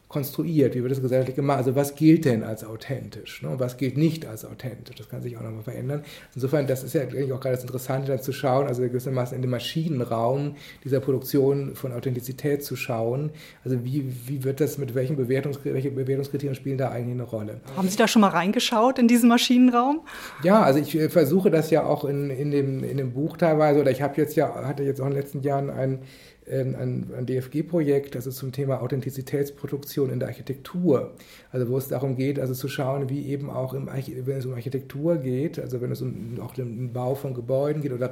konstruiert? 0.07 0.73
Wie 0.73 0.81
wird 0.81 0.91
das 0.91 1.01
gesellschaftlich 1.01 1.35
gemacht? 1.35 1.57
Also 1.57 1.75
was 1.75 1.95
gilt 1.95 2.25
denn 2.25 2.43
als 2.43 2.63
authentisch 2.63 3.41
ne? 3.41 3.49
und 3.49 3.59
was 3.59 3.77
gilt 3.77 3.97
nicht 3.97 4.25
als 4.25 4.45
authentisch? 4.45 4.95
Das 4.95 5.09
kann 5.09 5.21
sich 5.21 5.37
auch 5.37 5.41
nochmal 5.41 5.63
verändern. 5.63 6.03
Insofern, 6.33 6.65
das 6.65 6.83
ist 6.83 6.93
ja 6.93 7.01
eigentlich 7.01 7.33
auch 7.33 7.41
gerade 7.41 7.55
das 7.55 7.63
Interessante, 7.63 8.07
dann 8.07 8.21
zu 8.21 8.31
schauen, 8.31 8.67
also 8.67 8.81
gewissermaßen 8.83 9.35
in 9.35 9.41
den 9.41 9.51
Maschinenraum 9.51 10.55
dieser 10.83 11.01
Produktion 11.01 11.75
von 11.75 11.91
Authentizität 11.91 12.63
zu 12.63 12.75
schauen. 12.75 13.31
Also 13.65 13.83
wie, 13.83 14.05
wie 14.27 14.43
wird 14.43 14.61
das, 14.61 14.77
mit 14.77 14.95
welchen 14.95 15.17
Bewertungs 15.17 15.59
welche 15.63 15.91
Bewertungskriterien 15.91 16.55
spielen 16.55 16.77
da 16.77 16.89
eigentlich 16.89 17.15
eine 17.15 17.23
Rolle? 17.23 17.59
Haben 17.75 17.89
Sie 17.89 17.97
da 17.97 18.07
schon 18.07 18.21
mal 18.21 18.29
reingeschaut 18.29 18.99
in 18.99 19.09
diesen 19.09 19.27
Maschinenraum? 19.27 20.01
Ja, 20.43 20.61
also 20.61 20.79
ich 20.79 20.95
äh, 20.95 21.09
versuche 21.09 21.51
das 21.51 21.69
ja 21.69 21.83
auch 21.83 22.05
in, 22.05 22.29
in, 22.29 22.51
dem, 22.51 22.83
in 22.83 22.97
dem 22.97 23.11
Buch 23.11 23.35
teilweise, 23.35 23.81
oder 23.81 23.91
ich 23.91 24.01
habe 24.01 24.13
jetzt 24.21 24.35
ja, 24.37 24.53
hatte 24.65 24.83
jetzt 24.83 25.01
auch 25.01 25.05
in 25.05 25.11
den 25.11 25.21
letzten 25.21 25.41
Jahren 25.41 25.69
ein 25.69 25.99
ein, 26.49 27.07
ein 27.17 27.25
DFG-Projekt, 27.25 28.15
also 28.15 28.31
zum 28.31 28.51
Thema 28.51 28.81
Authentizitätsproduktion 28.81 30.09
in 30.09 30.19
der 30.19 30.29
Architektur. 30.29 31.13
Also 31.51 31.69
wo 31.69 31.77
es 31.77 31.87
darum 31.87 32.15
geht, 32.15 32.39
also 32.39 32.53
zu 32.53 32.67
schauen, 32.67 33.09
wie 33.09 33.27
eben 33.27 33.49
auch 33.49 33.73
im, 33.73 33.87
wenn 33.87 34.37
es 34.37 34.45
um 34.45 34.53
Architektur 34.53 35.17
geht, 35.17 35.59
also 35.59 35.81
wenn 35.81 35.91
es 35.91 36.01
um 36.01 36.39
auch 36.41 36.53
den 36.53 36.93
Bau 36.93 37.15
von 37.15 37.33
Gebäuden 37.33 37.81
geht 37.81 37.91
oder 37.91 38.09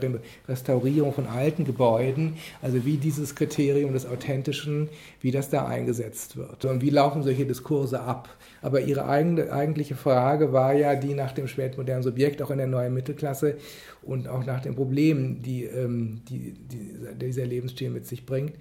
Restaurierung 0.48 1.14
von 1.14 1.28
alten 1.28 1.66
Gebäuden, 1.66 2.36
also 2.62 2.86
wie 2.86 2.98
dieses 2.98 3.36
Kriterium 3.36 3.94
des 3.94 4.06
Authentischen, 4.06 4.90
wie 5.22 5.32
das 5.32 5.50
da 5.50 5.66
eingesetzt 5.66 6.38
wird 6.38 6.66
und 6.66 6.82
wie 6.82 6.90
laufen 6.90 7.24
solche 7.24 7.46
Diskurse 7.46 8.02
ab. 8.02 8.30
Aber 8.62 8.82
ihre 8.82 9.08
eigene, 9.08 9.52
eigentliche 9.52 9.96
Frage 9.96 10.52
war 10.52 10.74
ja 10.74 10.96
die 10.96 11.14
nach 11.14 11.32
dem 11.32 11.48
spätmodernen 11.48 12.04
Subjekt, 12.04 12.42
auch 12.42 12.52
in 12.52 12.58
der 12.58 12.68
neuen 12.68 12.94
Mittelklasse 12.94 13.58
und 14.06 14.28
auch 14.28 14.46
nach 14.46 14.62
den 14.62 14.76
Problemen, 14.76 15.42
die, 15.42 15.64
ähm, 15.64 16.22
die, 16.30 16.54
die 16.54 16.98
dieser 17.20 17.46
Lebensstil 17.46 17.90
mit 17.90 18.06
sich 18.06 18.26
bringt. 18.26 18.54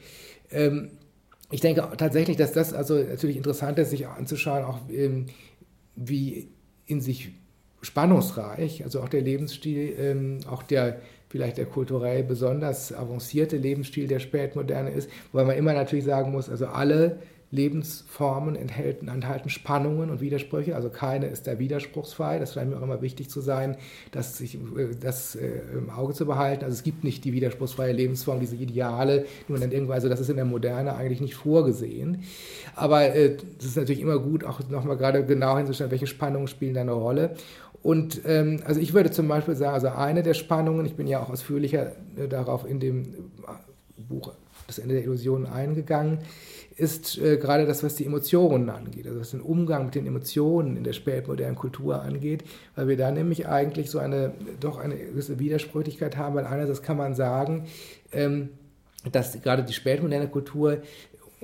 Ähm, 0.51 0.91
ich 1.51 1.61
denke 1.61 1.87
tatsächlich, 1.97 2.37
dass 2.37 2.53
das 2.53 2.73
also 2.73 2.97
natürlich 2.97 3.37
interessant 3.37 3.79
ist, 3.79 3.91
sich 3.91 4.07
anzuschauen, 4.07 4.65
auch 4.65 4.81
ähm, 4.91 5.27
wie 5.95 6.49
in 6.87 7.01
sich 7.01 7.33
spannungsreich, 7.83 8.83
also 8.83 9.01
auch 9.01 9.09
der 9.09 9.21
Lebensstil, 9.21 9.95
ähm, 9.99 10.39
auch 10.51 10.63
der 10.63 11.01
vielleicht 11.29 11.59
der 11.59 11.67
kulturell 11.67 12.23
besonders 12.23 12.93
avancierte 12.93 13.57
Lebensstil 13.57 14.07
der 14.07 14.21
Spätmoderne 14.21 14.91
ist, 14.91 15.11
wobei 15.33 15.45
man 15.45 15.57
immer 15.57 15.73
natürlich 15.73 16.05
sagen 16.05 16.31
muss, 16.31 16.49
also 16.49 16.67
alle 16.67 17.19
Lebensformen 17.55 18.57
enthalten, 18.57 19.09
enthalten 19.09 19.49
Spannungen 19.49 20.11
und 20.11 20.21
Widersprüche, 20.21 20.75
also 20.75 20.91
keine 20.91 21.27
ist 21.27 21.47
da 21.47 21.59
widerspruchsfrei. 21.59 22.39
Das 22.39 22.55
scheint 22.55 22.71
mir 22.71 22.77
auch 22.77 22.83
immer 22.83 23.01
wichtig 23.01 23.31
zu 23.31 23.41
sein, 23.41 23.77
das, 24.11 24.37
sich, 24.37 24.57
äh, 24.57 24.95
das 25.01 25.37
äh, 25.37 25.61
im 25.73 25.89
Auge 25.91 26.15
zu 26.15 26.27
behalten. 26.27 26.65
Also 26.65 26.75
es 26.75 26.83
gibt 26.83 27.05
nicht 27.05 27.25
die 27.25 27.33
widerspruchsfreie 27.33 27.93
Lebensform, 27.93 28.41
diese 28.41 28.57
Ideale, 28.57 29.27
die 29.49 29.53
man 29.53 29.61
dann 29.61 29.73
irgendwann, 29.73 29.95
also 29.95 30.09
das 30.09 30.21
ist 30.21 30.31
in 30.31 30.37
der 30.37 30.45
Moderne 30.45 30.97
eigentlich 30.97 31.21
nicht 31.21 31.37
vorgesehen. 31.37 32.25
Aber 32.75 33.15
es 33.15 33.15
äh, 33.15 33.37
ist 33.61 33.77
natürlich 33.77 34.03
immer 34.03 34.19
gut, 34.19 34.45
auch 34.45 34.61
nochmal 34.69 34.97
gerade 34.97 35.25
genau 35.25 35.57
hinzustellen, 35.57 35.93
welche 35.93 36.07
Spannungen 36.07 36.49
spielen 36.49 36.75
da 36.75 36.81
eine 36.81 36.93
Rolle. 36.93 37.37
Und 37.85 38.23
ähm, 38.25 38.63
also 38.65 38.81
ich 38.81 38.95
würde 38.95 39.11
zum 39.11 39.29
Beispiel 39.29 39.55
sagen, 39.55 39.75
also 39.75 39.89
eine 39.89 40.23
der 40.23 40.35
Spannungen, 40.35 40.87
ich 40.87 40.95
bin 40.95 41.07
ja 41.07 41.23
auch 41.23 41.29
ausführlicher 41.29 41.93
äh, 42.17 42.29
darauf 42.29 42.67
in 42.67 42.81
dem 42.81 43.31
Buch 43.97 44.33
Das 44.67 44.79
Ende 44.79 44.95
der 44.95 45.05
Illusionen 45.05 45.47
eingegangen, 45.47 46.19
ist 46.77 47.19
äh, 47.19 47.37
gerade 47.37 47.67
das, 47.67 47.83
was 47.83 47.95
die 47.95 48.05
Emotionen 48.05 48.69
angeht, 48.69 49.07
also 49.07 49.21
was 49.21 49.31
den 49.31 49.41
Umgang 49.41 49.87
mit 49.87 49.95
den 49.95 50.07
Emotionen 50.07 50.77
in 50.77 50.85
der 50.85 50.93
spätmodernen 50.93 51.57
Kultur 51.57 52.03
angeht, 52.03 52.45
weil 52.75 52.89
wir 52.89 52.97
da 52.97 53.11
nämlich 53.11 53.47
eigentlich 53.47 53.91
so 53.91 53.99
eine, 53.99 54.33
doch 54.61 54.79
eine 54.79 54.97
gewisse 54.97 55.39
Widersprüchlichkeit 55.39 56.17
haben, 56.17 56.35
weil 56.35 56.47
einerseits 56.47 56.83
kann 56.83 56.97
man 56.97 57.15
sagen, 57.15 57.67
ähm, 58.13 58.51
dass 59.13 59.41
gerade 59.43 59.63
die 59.63 59.73
spätmoderne 59.73 60.29
Kultur 60.29 60.79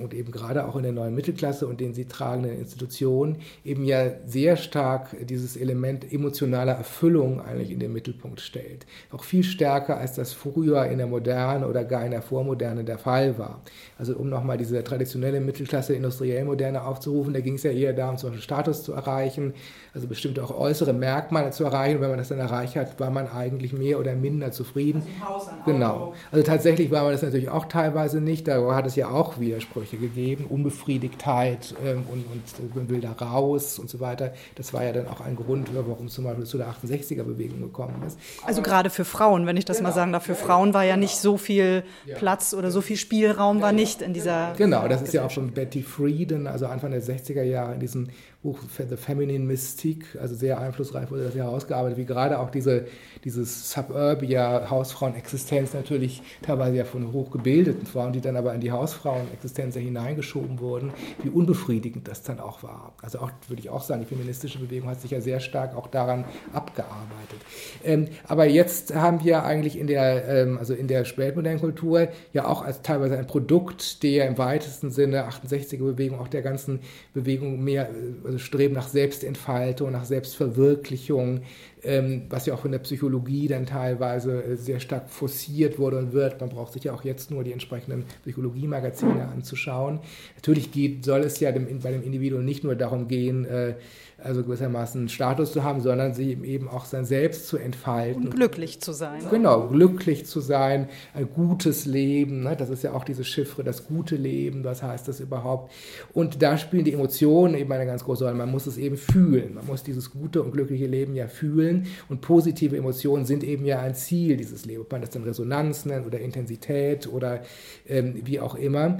und 0.01 0.13
eben 0.13 0.31
gerade 0.31 0.67
auch 0.67 0.75
in 0.75 0.83
der 0.83 0.91
neuen 0.91 1.15
Mittelklasse 1.15 1.67
und 1.67 1.79
den 1.79 1.93
sie 1.93 2.05
tragenden 2.05 2.57
Institutionen 2.57 3.37
eben 3.63 3.83
ja 3.85 4.11
sehr 4.25 4.57
stark 4.57 5.15
dieses 5.27 5.57
Element 5.57 6.11
emotionaler 6.11 6.73
Erfüllung 6.73 7.41
eigentlich 7.41 7.71
in 7.71 7.79
den 7.79 7.93
Mittelpunkt 7.93 8.41
stellt. 8.41 8.85
Auch 9.11 9.23
viel 9.23 9.43
stärker, 9.43 9.97
als 9.97 10.15
das 10.15 10.33
früher 10.33 10.85
in 10.85 10.97
der 10.97 11.07
Moderne 11.07 11.67
oder 11.67 11.83
gar 11.83 12.05
in 12.05 12.11
der 12.11 12.21
Vormoderne 12.21 12.83
der 12.83 12.97
Fall 12.97 13.37
war. 13.37 13.61
Also 13.97 14.15
um 14.15 14.29
nochmal 14.29 14.57
diese 14.57 14.83
traditionelle 14.83 15.39
Mittelklasse, 15.39 15.93
industriell 15.93 16.45
Moderne 16.45 16.83
aufzurufen, 16.83 17.33
da 17.33 17.39
ging 17.39 17.55
es 17.55 17.63
ja 17.63 17.71
eher 17.71 17.93
darum, 17.93 18.17
zum 18.17 18.29
Beispiel 18.29 18.43
Status 18.43 18.83
zu 18.83 18.93
erreichen, 18.93 19.53
also 19.93 20.07
bestimmte 20.07 20.43
auch 20.43 20.57
äußere 20.57 20.93
Merkmale 20.93 21.51
zu 21.51 21.63
erreichen. 21.63 21.97
Und 21.97 22.01
wenn 22.01 22.09
man 22.09 22.19
das 22.19 22.29
dann 22.29 22.39
erreicht 22.39 22.75
hat, 22.75 22.99
war 22.99 23.09
man 23.09 23.27
eigentlich 23.27 23.73
mehr 23.73 23.99
oder 23.99 24.15
minder 24.15 24.51
zufrieden. 24.51 25.03
Also 25.25 25.49
genau. 25.65 26.13
Also 26.31 26.45
tatsächlich 26.45 26.91
war 26.91 27.03
man 27.03 27.11
das 27.11 27.21
natürlich 27.21 27.49
auch 27.49 27.65
teilweise 27.65 28.21
nicht. 28.21 28.47
Da 28.47 28.73
hat 28.73 28.85
es 28.85 28.95
ja 28.95 29.09
auch 29.09 29.39
Widersprüche. 29.39 29.90
Widersprüche 29.91 29.97
gegeben, 29.97 30.45
Unbefriedigtheit 30.49 31.73
ähm, 31.83 32.03
und, 32.09 32.25
und 32.59 32.75
man 32.75 32.89
will 32.89 33.01
da 33.01 33.11
raus 33.11 33.79
und 33.79 33.89
so 33.89 33.99
weiter. 33.99 34.33
Das 34.55 34.73
war 34.73 34.83
ja 34.83 34.91
dann 34.93 35.07
auch 35.07 35.21
ein 35.21 35.35
Grund, 35.35 35.69
warum 35.73 36.07
es 36.07 36.13
zum 36.13 36.25
Beispiel 36.25 36.45
zu 36.45 36.57
der 36.57 36.67
68er-Bewegung 36.67 37.61
gekommen 37.61 38.01
ist. 38.05 38.17
Also 38.45 38.61
gerade 38.61 38.89
für 38.89 39.05
Frauen, 39.05 39.45
wenn 39.45 39.57
ich 39.57 39.65
das 39.65 39.77
genau. 39.77 39.89
mal 39.89 39.95
sagen 39.95 40.11
darf, 40.11 40.23
für 40.23 40.35
Frauen 40.35 40.73
war 40.73 40.83
ja 40.83 40.97
nicht 40.97 41.17
so 41.17 41.37
viel 41.37 41.83
Platz 42.17 42.53
oder 42.53 42.71
so 42.71 42.81
viel 42.81 42.97
Spielraum 42.97 43.61
war 43.61 43.71
nicht 43.71 44.01
in 44.01 44.13
dieser. 44.13 44.53
Genau, 44.57 44.87
das 44.87 45.01
ist 45.01 45.13
ja 45.13 45.25
auch 45.25 45.31
schon 45.31 45.51
Betty 45.51 45.83
Friedan, 45.83 46.47
also 46.47 46.67
Anfang 46.67 46.91
der 46.91 47.01
60er 47.01 47.43
Jahre 47.43 47.73
in 47.73 47.79
diesem 47.79 48.07
Buch 48.43 48.57
The 48.77 48.97
Feminine 48.97 49.45
Mystique, 49.45 50.19
also 50.19 50.33
sehr 50.33 50.59
einflussreich 50.59 51.11
wurde 51.11 51.25
das 51.25 51.35
herausgearbeitet, 51.35 51.99
wie 51.99 52.05
gerade 52.05 52.39
auch 52.39 52.49
diese, 52.49 52.87
dieses 53.23 53.71
Suburbia 53.71 54.67
Hausfrauenexistenz 54.67 55.75
natürlich 55.75 56.23
teilweise 56.41 56.77
ja 56.77 56.85
von 56.85 57.13
hochgebildeten 57.13 57.85
Frauen, 57.85 58.13
die 58.13 58.21
dann 58.21 58.35
aber 58.35 58.55
in 58.55 58.61
die 58.61 58.71
Hausfrauenexistenz 58.71 59.75
ja 59.75 59.81
hineingeschoben 59.81 60.59
wurden, 60.59 60.91
wie 61.21 61.29
unbefriedigend 61.29 62.07
das 62.07 62.23
dann 62.23 62.39
auch 62.39 62.63
war. 62.63 62.93
Also 63.03 63.19
auch, 63.19 63.29
würde 63.47 63.61
ich 63.61 63.69
auch 63.69 63.83
sagen, 63.83 64.01
die 64.01 64.07
feministische 64.07 64.57
Bewegung 64.57 64.89
hat 64.89 65.01
sich 65.01 65.11
ja 65.11 65.21
sehr 65.21 65.39
stark 65.39 65.75
auch 65.75 65.85
daran 65.85 66.25
abgearbeitet. 66.51 67.39
Ähm, 67.83 68.07
aber 68.27 68.45
jetzt 68.47 68.95
haben 68.95 69.23
wir 69.23 69.43
eigentlich 69.43 69.77
in 69.77 69.85
der, 69.85 70.27
ähm, 70.27 70.57
also 70.57 70.73
in 70.73 70.87
der 70.87 71.05
spätmodernen 71.05 71.59
Kultur 71.59 72.07
ja 72.33 72.47
auch 72.47 72.63
als 72.63 72.81
teilweise 72.81 73.19
ein 73.19 73.27
Produkt 73.27 74.01
der 74.01 74.27
im 74.27 74.39
weitesten 74.39 74.89
Sinne 74.89 75.27
68er 75.27 75.77
Bewegung, 75.77 76.19
auch 76.19 76.27
der 76.27 76.41
ganzen 76.41 76.79
Bewegung 77.13 77.63
mehr 77.63 77.89
äh, 77.89 78.30
Streben 78.39 78.73
nach 78.73 78.87
Selbstentfaltung, 78.87 79.91
nach 79.91 80.05
Selbstverwirklichung, 80.05 81.41
ähm, 81.83 82.23
was 82.29 82.45
ja 82.45 82.53
auch 82.53 82.65
in 82.65 82.71
der 82.71 82.79
Psychologie 82.79 83.47
dann 83.47 83.65
teilweise 83.65 84.43
äh, 84.43 84.55
sehr 84.55 84.79
stark 84.79 85.09
forciert 85.09 85.79
wurde 85.79 85.97
und 85.97 86.13
wird. 86.13 86.39
Man 86.39 86.49
braucht 86.49 86.73
sich 86.73 86.83
ja 86.83 86.93
auch 86.93 87.03
jetzt 87.03 87.31
nur 87.31 87.43
die 87.43 87.51
entsprechenden 87.51 88.05
Psychologie-Magazine 88.23 89.27
anzuschauen. 89.27 89.99
Natürlich 90.35 90.71
geht, 90.71 91.05
soll 91.05 91.21
es 91.21 91.39
ja 91.39 91.51
dem, 91.51 91.79
bei 91.79 91.91
dem 91.91 92.03
Individuum 92.03 92.45
nicht 92.45 92.63
nur 92.63 92.75
darum 92.75 93.07
gehen, 93.07 93.45
äh, 93.45 93.75
also 94.23 94.43
gewissermaßen 94.43 95.09
Status 95.09 95.51
zu 95.51 95.63
haben, 95.63 95.81
sondern 95.81 96.13
sie 96.13 96.31
eben 96.43 96.67
auch 96.67 96.85
sein 96.85 97.05
Selbst 97.05 97.47
zu 97.47 97.57
entfalten. 97.57 98.25
Und 98.25 98.35
glücklich 98.35 98.81
zu 98.81 98.93
sein. 98.93 99.21
Genau, 99.29 99.67
glücklich 99.67 100.25
zu 100.25 100.39
sein, 100.39 100.89
ein 101.13 101.29
gutes 101.33 101.85
Leben, 101.85 102.43
ne? 102.43 102.55
das 102.55 102.69
ist 102.69 102.83
ja 102.83 102.93
auch 102.93 103.03
diese 103.03 103.23
Chiffre, 103.23 103.63
das 103.63 103.87
gute 103.87 104.15
Leben, 104.15 104.63
was 104.63 104.83
heißt 104.83 105.07
das 105.07 105.19
überhaupt? 105.19 105.71
Und 106.13 106.41
da 106.41 106.57
spielen 106.57 106.85
die 106.85 106.93
Emotionen 106.93 107.55
eben 107.55 107.71
eine 107.71 107.85
ganz 107.85 108.03
große 108.03 108.23
Rolle. 108.23 108.35
Man 108.35 108.51
muss 108.51 108.67
es 108.67 108.77
eben 108.77 108.97
fühlen, 108.97 109.55
man 109.55 109.65
muss 109.65 109.83
dieses 109.83 110.11
gute 110.11 110.41
und 110.41 110.51
glückliche 110.51 110.87
Leben 110.87 111.15
ja 111.15 111.27
fühlen 111.27 111.87
und 112.09 112.21
positive 112.21 112.77
Emotionen 112.77 113.25
sind 113.25 113.43
eben 113.43 113.65
ja 113.65 113.79
ein 113.79 113.95
Ziel 113.95 114.37
dieses 114.37 114.65
Lebens, 114.65 114.85
ob 114.85 114.91
man 114.91 115.01
das 115.01 115.09
dann 115.11 115.23
Resonanz 115.23 115.85
nennt 115.85 116.05
oder 116.05 116.19
Intensität 116.19 117.07
oder 117.07 117.41
ähm, 117.87 118.21
wie 118.23 118.39
auch 118.39 118.55
immer. 118.55 118.97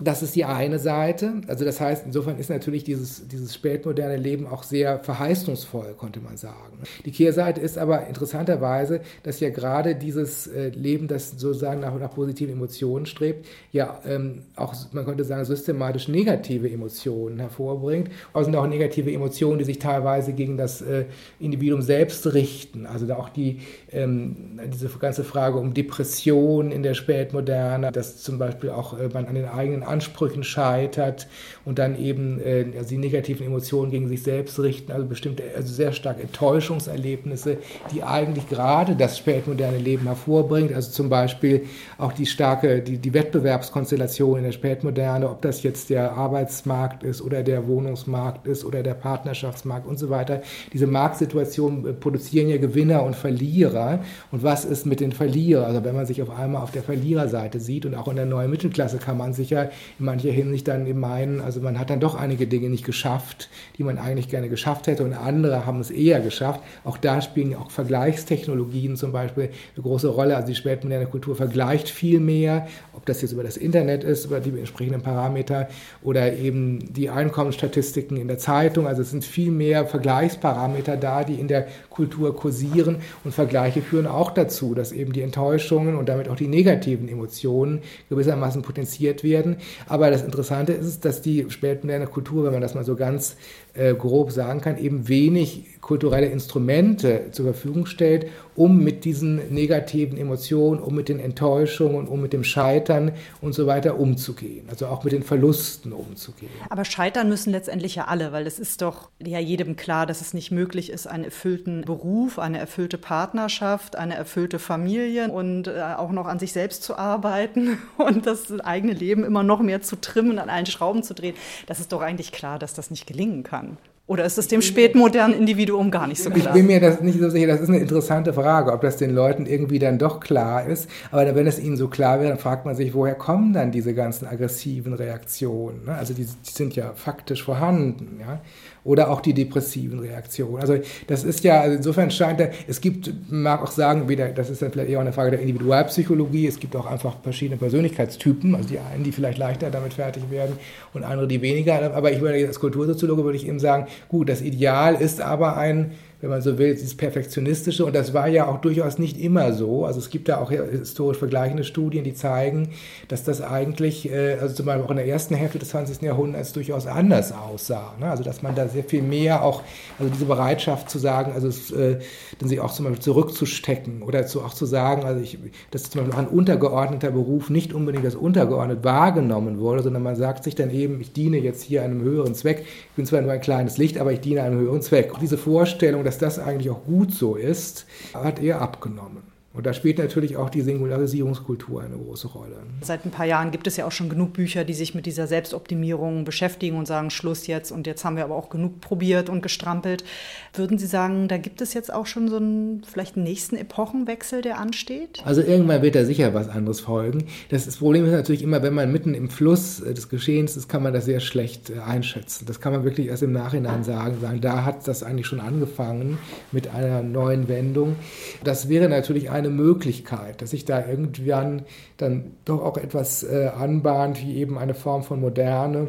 Das 0.00 0.22
ist 0.22 0.36
die 0.36 0.44
eine 0.44 0.78
Seite. 0.78 1.32
Also 1.48 1.64
das 1.64 1.80
heißt, 1.80 2.06
insofern 2.06 2.38
ist 2.38 2.50
natürlich 2.50 2.84
dieses, 2.84 3.26
dieses 3.26 3.52
spätmoderne 3.52 4.16
Leben 4.16 4.46
auch 4.46 4.62
sehr 4.62 5.00
verheißungsvoll, 5.00 5.94
konnte 5.98 6.20
man 6.20 6.36
sagen. 6.36 6.78
Die 7.04 7.10
Kehrseite 7.10 7.60
ist 7.60 7.78
aber 7.78 8.06
interessanterweise, 8.06 9.00
dass 9.24 9.40
ja 9.40 9.50
gerade 9.50 9.96
dieses 9.96 10.46
äh, 10.46 10.68
Leben, 10.68 11.08
das 11.08 11.32
sozusagen 11.32 11.80
nach, 11.80 11.98
nach 11.98 12.14
positiven 12.14 12.54
Emotionen 12.54 13.06
strebt, 13.06 13.46
ja 13.72 14.00
ähm, 14.06 14.42
auch, 14.54 14.72
man 14.92 15.04
könnte 15.04 15.24
sagen, 15.24 15.44
systematisch 15.44 16.06
negative 16.06 16.70
Emotionen 16.70 17.40
hervorbringt. 17.40 18.10
Also 18.32 18.52
sind 18.52 18.56
auch 18.56 18.68
negative 18.68 19.12
Emotionen, 19.12 19.58
die 19.58 19.64
sich 19.64 19.80
teilweise 19.80 20.32
gegen 20.32 20.56
das 20.56 20.80
äh, 20.80 21.06
Individuum 21.40 21.82
selbst 21.82 22.32
richten. 22.34 22.86
Also 22.86 23.06
da 23.06 23.16
auch 23.16 23.30
die, 23.30 23.62
ähm, 23.90 24.60
diese 24.72 24.88
ganze 24.90 25.24
Frage 25.24 25.58
um 25.58 25.74
Depression 25.74 26.70
in 26.70 26.84
der 26.84 26.94
Spätmoderne, 26.94 27.90
dass 27.90 28.18
zum 28.18 28.38
Beispiel 28.38 28.70
auch 28.70 28.96
äh, 28.96 29.08
man 29.12 29.26
an 29.26 29.34
den 29.34 29.46
eigenen 29.46 29.87
Ansprüchen 29.88 30.44
scheitert 30.44 31.26
und 31.64 31.78
dann 31.78 31.98
eben 31.98 32.40
äh, 32.40 32.66
also 32.76 32.90
die 32.90 32.98
negativen 32.98 33.46
Emotionen 33.46 33.90
gegen 33.90 34.08
sich 34.08 34.22
selbst 34.22 34.58
richten, 34.60 34.92
also 34.92 35.06
bestimmte, 35.06 35.42
also 35.56 35.72
sehr 35.72 35.92
stark 35.92 36.20
Enttäuschungserlebnisse, 36.20 37.58
die 37.92 38.02
eigentlich 38.02 38.48
gerade 38.48 38.94
das 38.94 39.18
spätmoderne 39.18 39.78
Leben 39.78 40.06
hervorbringt, 40.06 40.72
also 40.72 40.90
zum 40.90 41.08
Beispiel 41.08 41.66
auch 41.98 42.12
die 42.12 42.26
starke, 42.26 42.80
die, 42.80 42.98
die 42.98 43.14
Wettbewerbskonstellation 43.14 44.38
in 44.38 44.44
der 44.44 44.52
Spätmoderne, 44.52 45.28
ob 45.28 45.42
das 45.42 45.62
jetzt 45.62 45.90
der 45.90 46.12
Arbeitsmarkt 46.12 47.02
ist 47.02 47.22
oder 47.22 47.42
der 47.42 47.66
Wohnungsmarkt 47.66 48.46
ist 48.46 48.64
oder 48.64 48.82
der 48.82 48.94
Partnerschaftsmarkt 48.94 49.86
und 49.86 49.98
so 49.98 50.10
weiter. 50.10 50.42
Diese 50.72 50.86
Marktsituationen 50.86 51.86
äh, 51.86 51.92
produzieren 51.92 52.48
ja 52.48 52.58
Gewinner 52.58 53.02
und 53.02 53.16
Verlierer. 53.16 54.00
Und 54.30 54.42
was 54.42 54.64
ist 54.64 54.86
mit 54.86 55.00
den 55.00 55.12
Verlierern? 55.12 55.64
Also 55.64 55.84
wenn 55.84 55.94
man 55.94 56.06
sich 56.06 56.22
auf 56.22 56.30
einmal 56.30 56.62
auf 56.62 56.70
der 56.70 56.82
Verliererseite 56.82 57.60
sieht 57.60 57.86
und 57.86 57.94
auch 57.94 58.08
in 58.08 58.16
der 58.16 58.26
neuen 58.26 58.50
Mittelklasse 58.50 58.98
kann 58.98 59.18
man 59.18 59.32
sich 59.32 59.50
ja 59.50 59.70
in 59.98 60.04
mancher 60.04 60.30
Hinsicht 60.30 60.68
dann 60.68 60.86
eben 60.86 61.00
meinen, 61.00 61.40
also 61.40 61.60
man 61.60 61.78
hat 61.78 61.90
dann 61.90 62.00
doch 62.00 62.14
einige 62.14 62.46
Dinge 62.46 62.68
nicht 62.68 62.84
geschafft, 62.84 63.48
die 63.76 63.84
man 63.84 63.98
eigentlich 63.98 64.28
gerne 64.28 64.48
geschafft 64.48 64.86
hätte 64.86 65.04
und 65.04 65.12
andere 65.12 65.66
haben 65.66 65.80
es 65.80 65.90
eher 65.90 66.20
geschafft. 66.20 66.60
Auch 66.84 66.96
da 66.96 67.20
spielen 67.20 67.54
auch 67.54 67.70
Vergleichstechnologien 67.70 68.96
zum 68.96 69.12
Beispiel 69.12 69.50
eine 69.74 69.82
große 69.82 70.08
Rolle. 70.08 70.36
Also 70.36 70.48
die 70.48 70.54
spätmoderne 70.54 71.06
Kultur 71.06 71.36
vergleicht 71.36 71.88
viel 71.88 72.20
mehr, 72.20 72.68
ob 72.92 73.06
das 73.06 73.22
jetzt 73.22 73.32
über 73.32 73.42
das 73.42 73.56
Internet 73.56 74.04
ist, 74.04 74.26
über 74.26 74.40
die 74.40 74.50
entsprechenden 74.50 75.02
Parameter 75.02 75.68
oder 76.02 76.32
eben 76.34 76.92
die 76.92 77.10
Einkommensstatistiken 77.10 78.16
in 78.16 78.28
der 78.28 78.38
Zeitung. 78.38 78.86
Also 78.86 79.02
es 79.02 79.10
sind 79.10 79.24
viel 79.24 79.50
mehr 79.50 79.86
Vergleichsparameter 79.86 80.96
da, 80.96 81.24
die 81.24 81.34
in 81.34 81.48
der 81.48 81.68
Kultur 81.90 82.34
kursieren 82.34 82.96
und 83.24 83.34
Vergleiche 83.34 83.82
führen 83.82 84.06
auch 84.06 84.30
dazu, 84.30 84.74
dass 84.74 84.92
eben 84.92 85.12
die 85.12 85.22
Enttäuschungen 85.22 85.96
und 85.96 86.08
damit 86.08 86.28
auch 86.28 86.36
die 86.36 86.48
negativen 86.48 87.08
Emotionen 87.08 87.82
gewissermaßen 88.08 88.62
potenziert 88.62 89.24
werden. 89.24 89.56
Aber 89.86 90.10
das 90.10 90.22
Interessante 90.22 90.72
ist, 90.72 91.04
dass 91.04 91.22
die 91.22 91.46
spätmoderne 91.48 92.06
Kultur, 92.06 92.44
wenn 92.44 92.52
man 92.52 92.62
das 92.62 92.74
mal 92.74 92.84
so 92.84 92.96
ganz 92.96 93.36
äh, 93.74 93.94
grob 93.94 94.32
sagen 94.32 94.60
kann, 94.60 94.78
eben 94.78 95.08
wenig 95.08 95.80
kulturelle 95.80 96.26
Instrumente 96.26 97.26
zur 97.32 97.46
Verfügung 97.46 97.86
stellt, 97.86 98.26
um 98.58 98.82
mit 98.82 99.04
diesen 99.04 99.54
negativen 99.54 100.18
Emotionen, 100.18 100.80
um 100.80 100.94
mit 100.94 101.08
den 101.08 101.20
Enttäuschungen, 101.20 102.08
um 102.08 102.20
mit 102.20 102.32
dem 102.32 102.42
Scheitern 102.42 103.12
und 103.40 103.54
so 103.54 103.66
weiter 103.68 104.00
umzugehen. 104.00 104.66
Also 104.68 104.88
auch 104.88 105.04
mit 105.04 105.12
den 105.12 105.22
Verlusten 105.22 105.92
umzugehen. 105.92 106.50
Aber 106.68 106.84
scheitern 106.84 107.28
müssen 107.28 107.52
letztendlich 107.52 107.94
ja 107.94 108.06
alle, 108.06 108.32
weil 108.32 108.46
es 108.48 108.58
ist 108.58 108.82
doch 108.82 109.10
ja 109.24 109.38
jedem 109.38 109.76
klar, 109.76 110.06
dass 110.06 110.20
es 110.20 110.34
nicht 110.34 110.50
möglich 110.50 110.90
ist, 110.90 111.06
einen 111.06 111.24
erfüllten 111.24 111.82
Beruf, 111.82 112.40
eine 112.40 112.58
erfüllte 112.58 112.98
Partnerschaft, 112.98 113.94
eine 113.94 114.16
erfüllte 114.16 114.58
Familie 114.58 115.30
und 115.30 115.68
äh, 115.68 115.94
auch 115.96 116.10
noch 116.10 116.26
an 116.26 116.40
sich 116.40 116.52
selbst 116.52 116.82
zu 116.82 116.96
arbeiten 116.96 117.78
und 117.96 118.26
das 118.26 118.50
eigene 118.60 118.92
Leben 118.92 119.24
immer 119.24 119.44
noch 119.44 119.60
mehr 119.60 119.82
zu 119.82 120.00
trimmen, 120.00 120.40
an 120.40 120.50
allen 120.50 120.66
Schrauben 120.66 121.04
zu 121.04 121.14
drehen. 121.14 121.36
Das 121.66 121.78
ist 121.78 121.92
doch 121.92 122.02
eigentlich 122.02 122.32
klar, 122.32 122.58
dass 122.58 122.74
das 122.74 122.90
nicht 122.90 123.06
gelingen 123.06 123.44
kann. 123.44 123.76
Oder 124.08 124.24
ist 124.24 124.38
es 124.38 124.48
dem 124.48 124.62
spätmodernen 124.62 125.36
Individuum 125.38 125.90
gar 125.90 126.06
nicht 126.06 126.22
so 126.22 126.30
klar? 126.30 126.46
Ich 126.46 126.52
bin 126.54 126.66
mir 126.66 126.80
das 126.80 127.02
nicht 127.02 127.20
so 127.20 127.28
sicher. 127.28 127.46
Das 127.46 127.60
ist 127.60 127.68
eine 127.68 127.78
interessante 127.78 128.32
Frage, 128.32 128.72
ob 128.72 128.80
das 128.80 128.96
den 128.96 129.14
Leuten 129.14 129.44
irgendwie 129.44 129.78
dann 129.78 129.98
doch 129.98 130.18
klar 130.18 130.66
ist. 130.66 130.88
Aber 131.10 131.34
wenn 131.34 131.46
es 131.46 131.58
ihnen 131.58 131.76
so 131.76 131.88
klar 131.88 132.18
wird, 132.18 132.30
dann 132.30 132.38
fragt 132.38 132.64
man 132.64 132.74
sich, 132.74 132.94
woher 132.94 133.14
kommen 133.14 133.52
dann 133.52 133.70
diese 133.70 133.92
ganzen 133.92 134.26
aggressiven 134.26 134.94
Reaktionen? 134.94 135.84
Ne? 135.84 135.94
Also 135.94 136.14
die, 136.14 136.24
die 136.24 136.50
sind 136.50 136.74
ja 136.74 136.94
faktisch 136.94 137.44
vorhanden. 137.44 138.18
Ja? 138.18 138.40
oder 138.88 139.10
auch 139.10 139.20
die 139.20 139.34
depressiven 139.34 139.98
Reaktionen. 139.98 140.62
Also 140.62 140.78
das 141.06 141.22
ist 141.22 141.44
ja, 141.44 141.60
also 141.60 141.76
insofern 141.76 142.10
scheint 142.10 142.40
er, 142.40 142.52
es 142.66 142.80
gibt, 142.80 143.12
mag 143.30 143.62
auch 143.62 143.70
sagen, 143.70 144.08
wieder, 144.08 144.28
das 144.28 144.48
ist 144.48 144.62
dann 144.62 144.72
vielleicht 144.72 144.90
eher 144.90 144.98
eine 144.98 145.12
Frage 145.12 145.32
der 145.32 145.40
Individualpsychologie, 145.40 146.46
es 146.46 146.58
gibt 146.58 146.74
auch 146.74 146.86
einfach 146.86 147.16
verschiedene 147.22 147.58
Persönlichkeitstypen, 147.58 148.54
also 148.54 148.66
die 148.66 148.78
einen, 148.78 149.04
die 149.04 149.12
vielleicht 149.12 149.36
leichter 149.36 149.70
damit 149.70 149.92
fertig 149.92 150.30
werden 150.30 150.56
und 150.94 151.04
andere, 151.04 151.28
die 151.28 151.42
weniger. 151.42 151.94
Aber 151.94 152.10
ich 152.12 152.22
würde 152.22 152.46
als 152.46 152.58
Kultursoziologe 152.60 153.24
würde 153.24 153.36
ich 153.36 153.46
eben 153.46 153.60
sagen, 153.60 153.88
gut, 154.08 154.28
das 154.28 154.40
Ideal 154.40 154.94
ist 154.94 155.20
aber 155.20 155.56
ein 155.56 155.92
wenn 156.20 156.30
man 156.30 156.42
so 156.42 156.58
will, 156.58 156.74
dieses 156.74 156.96
Perfektionistische. 156.96 157.84
Und 157.84 157.94
das 157.94 158.12
war 158.12 158.26
ja 158.26 158.46
auch 158.48 158.60
durchaus 158.60 158.98
nicht 158.98 159.20
immer 159.20 159.52
so. 159.52 159.84
Also 159.84 160.00
es 160.00 160.10
gibt 160.10 160.28
da 160.28 160.38
auch 160.38 160.50
historisch 160.50 161.18
vergleichende 161.18 161.62
Studien, 161.62 162.02
die 162.02 162.14
zeigen, 162.14 162.70
dass 163.06 163.22
das 163.22 163.40
eigentlich, 163.40 164.10
äh, 164.10 164.34
also 164.40 164.54
zum 164.54 164.66
Beispiel 164.66 164.84
auch 164.84 164.90
in 164.90 164.96
der 164.96 165.06
ersten 165.06 165.34
Hälfte 165.36 165.60
des 165.60 165.68
20. 165.68 166.02
Jahrhunderts 166.02 166.52
durchaus 166.52 166.86
anders 166.88 167.32
aussah. 167.32 167.94
Ne? 168.00 168.10
Also 168.10 168.24
dass 168.24 168.42
man 168.42 168.56
da 168.56 168.66
sehr 168.66 168.82
viel 168.82 169.02
mehr 169.02 169.44
auch, 169.44 169.62
also 169.98 170.12
diese 170.12 170.24
Bereitschaft 170.24 170.90
zu 170.90 170.98
sagen, 170.98 171.32
also 171.32 171.46
es, 171.46 171.70
äh, 171.70 171.98
dann 172.40 172.48
sich 172.48 172.58
auch 172.58 172.72
zum 172.72 172.86
Beispiel 172.86 173.02
zurückzustecken 173.02 174.02
oder 174.02 174.26
zu, 174.26 174.42
auch 174.42 174.54
zu 174.54 174.66
sagen, 174.66 175.04
also 175.04 175.20
ich, 175.20 175.38
dass 175.70 175.88
zum 175.88 176.00
Beispiel 176.00 176.14
auch 176.14 176.22
ein 176.22 176.28
untergeordneter 176.28 177.12
Beruf 177.12 177.48
nicht 177.48 177.72
unbedingt 177.72 178.04
als 178.04 178.16
untergeordnet 178.16 178.82
wahrgenommen 178.82 179.60
wurde, 179.60 179.84
sondern 179.84 180.02
man 180.02 180.16
sagt 180.16 180.42
sich 180.42 180.56
dann 180.56 180.70
eben, 180.70 181.00
ich 181.00 181.12
diene 181.12 181.38
jetzt 181.38 181.62
hier 181.62 181.82
einem 181.82 182.02
höheren 182.02 182.34
Zweck. 182.34 182.64
Ich 182.90 182.96
bin 182.96 183.06
zwar 183.06 183.20
nur 183.20 183.30
ein 183.30 183.40
kleines 183.40 183.78
Licht, 183.78 183.98
aber 183.98 184.12
ich 184.12 184.20
diene 184.20 184.42
einem 184.42 184.58
höheren 184.58 184.82
Zweck. 184.82 185.14
Auch 185.14 185.20
diese 185.20 185.38
Vorstellung, 185.38 186.04
dass 186.08 186.16
das 186.16 186.38
eigentlich 186.38 186.70
auch 186.70 186.84
gut 186.84 187.12
so 187.12 187.36
ist, 187.36 187.84
hat 188.14 188.40
er 188.40 188.62
abgenommen. 188.62 189.24
Und 189.54 189.66
da 189.66 189.72
spielt 189.72 189.98
natürlich 189.98 190.36
auch 190.36 190.50
die 190.50 190.60
Singularisierungskultur 190.60 191.82
eine 191.82 191.96
große 191.96 192.28
Rolle. 192.28 192.58
Seit 192.82 193.04
ein 193.06 193.10
paar 193.10 193.24
Jahren 193.26 193.50
gibt 193.50 193.66
es 193.66 193.76
ja 193.76 193.86
auch 193.86 193.92
schon 193.92 194.10
genug 194.10 194.34
Bücher, 194.34 194.62
die 194.62 194.74
sich 194.74 194.94
mit 194.94 195.06
dieser 195.06 195.26
Selbstoptimierung 195.26 196.24
beschäftigen 196.24 196.76
und 196.76 196.86
sagen, 196.86 197.10
Schluss 197.10 197.46
jetzt 197.46 197.72
und 197.72 197.86
jetzt 197.86 198.04
haben 198.04 198.16
wir 198.16 198.24
aber 198.24 198.36
auch 198.36 198.50
genug 198.50 198.80
probiert 198.80 199.28
und 199.28 199.42
gestrampelt. 199.42 200.04
Würden 200.52 200.78
Sie 200.78 200.86
sagen, 200.86 201.28
da 201.28 201.38
gibt 201.38 201.60
es 201.60 201.74
jetzt 201.74 201.92
auch 201.92 202.06
schon 202.06 202.28
so 202.28 202.36
einen 202.36 202.84
vielleicht 202.84 203.16
nächsten 203.16 203.56
Epochenwechsel, 203.56 204.42
der 204.42 204.58
ansteht? 204.58 205.22
Also 205.24 205.40
irgendwann 205.40 205.82
wird 205.82 205.94
da 205.94 206.04
sicher 206.04 206.34
was 206.34 206.48
anderes 206.48 206.80
folgen. 206.80 207.24
Das, 207.48 207.64
das 207.64 207.78
Problem 207.78 208.04
ist 208.04 208.12
natürlich 208.12 208.42
immer, 208.42 208.62
wenn 208.62 208.74
man 208.74 208.92
mitten 208.92 209.14
im 209.14 209.30
Fluss 209.30 209.80
äh, 209.80 209.94
des 209.94 210.08
Geschehens 210.08 210.56
ist, 210.56 210.68
kann 210.68 210.82
man 210.82 210.92
das 210.92 211.06
sehr 211.06 211.20
schlecht 211.20 211.70
äh, 211.70 211.80
einschätzen. 211.80 212.44
Das 212.46 212.60
kann 212.60 212.72
man 212.72 212.84
wirklich 212.84 213.08
erst 213.08 213.22
im 213.22 213.32
Nachhinein 213.32 213.82
sagen, 213.82 214.20
sagen, 214.20 214.40
da 214.40 214.64
hat 214.64 214.86
das 214.86 215.02
eigentlich 215.02 215.26
schon 215.26 215.40
angefangen 215.40 216.18
mit 216.52 216.68
einer 216.74 217.02
neuen 217.02 217.48
Wendung. 217.48 217.96
Das 218.44 218.68
wäre 218.68 218.88
natürlich 218.88 219.30
eine 219.30 219.47
eine 219.48 219.56
Möglichkeit, 219.56 220.42
dass 220.42 220.50
sich 220.50 220.64
da 220.64 220.86
irgendwann 220.86 221.62
dann 221.96 222.32
doch 222.44 222.62
auch 222.62 222.76
etwas 222.76 223.22
äh, 223.22 223.50
anbahnt, 223.56 224.20
wie 224.22 224.36
eben 224.36 224.58
eine 224.58 224.74
Form 224.74 225.02
von 225.02 225.20
Moderne. 225.20 225.88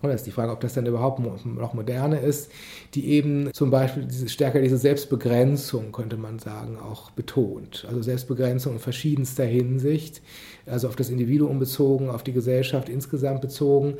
Oder 0.00 0.14
ist 0.14 0.26
die 0.26 0.30
Frage, 0.30 0.52
ob 0.52 0.60
das 0.60 0.74
dann 0.74 0.86
überhaupt 0.86 1.18
noch 1.18 1.74
moderne 1.74 2.20
ist, 2.20 2.52
die 2.94 3.08
eben 3.08 3.52
zum 3.52 3.72
Beispiel 3.72 4.04
diese, 4.04 4.28
stärker 4.28 4.60
diese 4.60 4.78
Selbstbegrenzung, 4.78 5.90
könnte 5.90 6.16
man 6.16 6.38
sagen, 6.38 6.78
auch 6.78 7.10
betont. 7.10 7.84
Also 7.88 8.02
Selbstbegrenzung 8.02 8.74
in 8.74 8.78
verschiedenster 8.78 9.44
Hinsicht, 9.44 10.22
also 10.66 10.86
auf 10.86 10.94
das 10.94 11.10
Individuum 11.10 11.58
bezogen, 11.58 12.10
auf 12.10 12.22
die 12.22 12.32
Gesellschaft 12.32 12.88
insgesamt 12.88 13.40
bezogen 13.40 13.94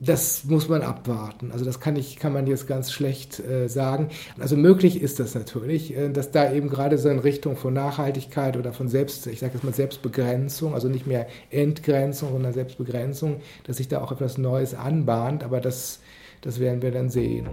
das 0.00 0.44
muss 0.44 0.68
man 0.68 0.80
abwarten. 0.80 1.52
Also 1.52 1.66
das 1.66 1.78
kann, 1.78 1.94
ich, 1.96 2.16
kann 2.16 2.32
man 2.32 2.46
jetzt 2.46 2.66
ganz 2.66 2.90
schlecht 2.90 3.38
äh, 3.38 3.68
sagen. 3.68 4.08
Also 4.38 4.56
möglich 4.56 5.00
ist 5.00 5.20
das 5.20 5.34
natürlich, 5.34 5.94
äh, 5.94 6.08
dass 6.08 6.30
da 6.30 6.50
eben 6.52 6.70
gerade 6.70 6.96
so 6.96 7.10
in 7.10 7.18
Richtung 7.18 7.56
von 7.56 7.74
Nachhaltigkeit 7.74 8.56
oder 8.56 8.72
von 8.72 8.88
Selbst, 8.88 9.26
ich 9.26 9.40
sage 9.40 9.54
jetzt 9.54 9.64
mal 9.64 9.74
Selbstbegrenzung, 9.74 10.72
also 10.72 10.88
nicht 10.88 11.06
mehr 11.06 11.26
Entgrenzung, 11.50 12.32
sondern 12.32 12.54
Selbstbegrenzung, 12.54 13.42
dass 13.64 13.76
sich 13.76 13.88
da 13.88 14.00
auch 14.00 14.10
etwas 14.10 14.38
Neues 14.38 14.74
anbahnt, 14.74 15.44
aber 15.44 15.60
das, 15.60 16.00
das 16.40 16.60
werden 16.60 16.80
wir 16.80 16.92
dann 16.92 17.10
sehen. 17.10 17.48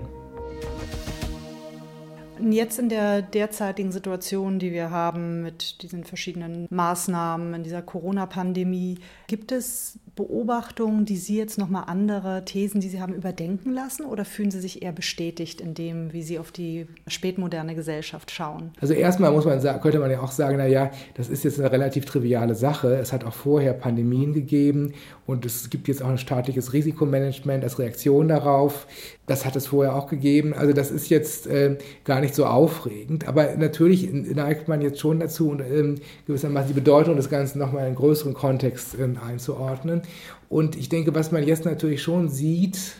Jetzt 2.41 2.79
in 2.79 2.89
der 2.89 3.21
derzeitigen 3.21 3.91
Situation, 3.91 4.59
die 4.59 4.71
wir 4.71 4.91
haben 4.91 5.43
mit 5.43 5.81
diesen 5.81 6.03
verschiedenen 6.03 6.67
Maßnahmen 6.69 7.53
in 7.53 7.63
dieser 7.63 7.81
Corona-Pandemie, 7.81 8.99
gibt 9.27 9.51
es 9.51 9.99
Beobachtungen, 10.15 11.05
die 11.05 11.15
Sie 11.15 11.37
jetzt 11.37 11.57
nochmal 11.57 11.83
andere 11.87 12.43
Thesen, 12.43 12.81
die 12.81 12.89
Sie 12.89 12.99
haben, 12.99 13.13
überdenken 13.13 13.71
lassen 13.71 14.05
oder 14.05 14.25
fühlen 14.25 14.51
Sie 14.51 14.59
sich 14.59 14.81
eher 14.81 14.91
bestätigt 14.91 15.61
in 15.61 15.73
dem, 15.73 16.11
wie 16.11 16.23
Sie 16.23 16.39
auf 16.39 16.51
die 16.51 16.87
spätmoderne 17.07 17.75
Gesellschaft 17.75 18.31
schauen? 18.31 18.71
Also 18.81 18.93
erstmal 18.93 19.31
muss 19.31 19.45
man 19.45 19.61
sagen, 19.61 19.79
könnte 19.79 19.99
man 19.99 20.11
ja 20.11 20.19
auch 20.19 20.31
sagen, 20.31 20.57
naja, 20.57 20.91
das 21.13 21.29
ist 21.29 21.43
jetzt 21.43 21.59
eine 21.59 21.71
relativ 21.71 22.05
triviale 22.05 22.55
Sache. 22.55 22.95
Es 22.95 23.13
hat 23.13 23.23
auch 23.23 23.33
vorher 23.33 23.73
Pandemien 23.73 24.33
gegeben 24.33 24.93
und 25.25 25.45
es 25.45 25.69
gibt 25.69 25.87
jetzt 25.87 26.01
auch 26.01 26.09
ein 26.09 26.17
staatliches 26.17 26.73
Risikomanagement 26.73 27.63
als 27.63 27.77
Reaktion 27.77 28.27
darauf. 28.27 28.87
Das 29.27 29.45
hat 29.45 29.55
es 29.55 29.67
vorher 29.67 29.95
auch 29.95 30.07
gegeben. 30.07 30.53
Also 30.53 30.73
das 30.73 30.89
ist 30.89 31.09
jetzt 31.09 31.47
äh, 31.47 31.77
gar 32.05 32.21
nicht 32.21 32.26
so 32.35 32.45
aufregend. 32.45 33.27
Aber 33.27 33.55
natürlich 33.55 34.11
neigt 34.11 34.67
man 34.67 34.81
jetzt 34.81 34.99
schon 34.99 35.19
dazu, 35.19 35.57
ähm, 35.59 35.95
gewissermaßen 36.25 36.69
die 36.69 36.73
Bedeutung 36.73 37.15
des 37.15 37.29
Ganzen 37.29 37.59
nochmal 37.59 37.81
in 37.81 37.87
einen 37.87 37.95
größeren 37.95 38.33
Kontext 38.33 38.95
ähm, 38.99 39.17
einzuordnen. 39.25 40.01
Und 40.49 40.75
ich 40.75 40.89
denke, 40.89 41.13
was 41.13 41.31
man 41.31 41.43
jetzt 41.43 41.65
natürlich 41.65 42.01
schon 42.01 42.29
sieht, 42.29 42.95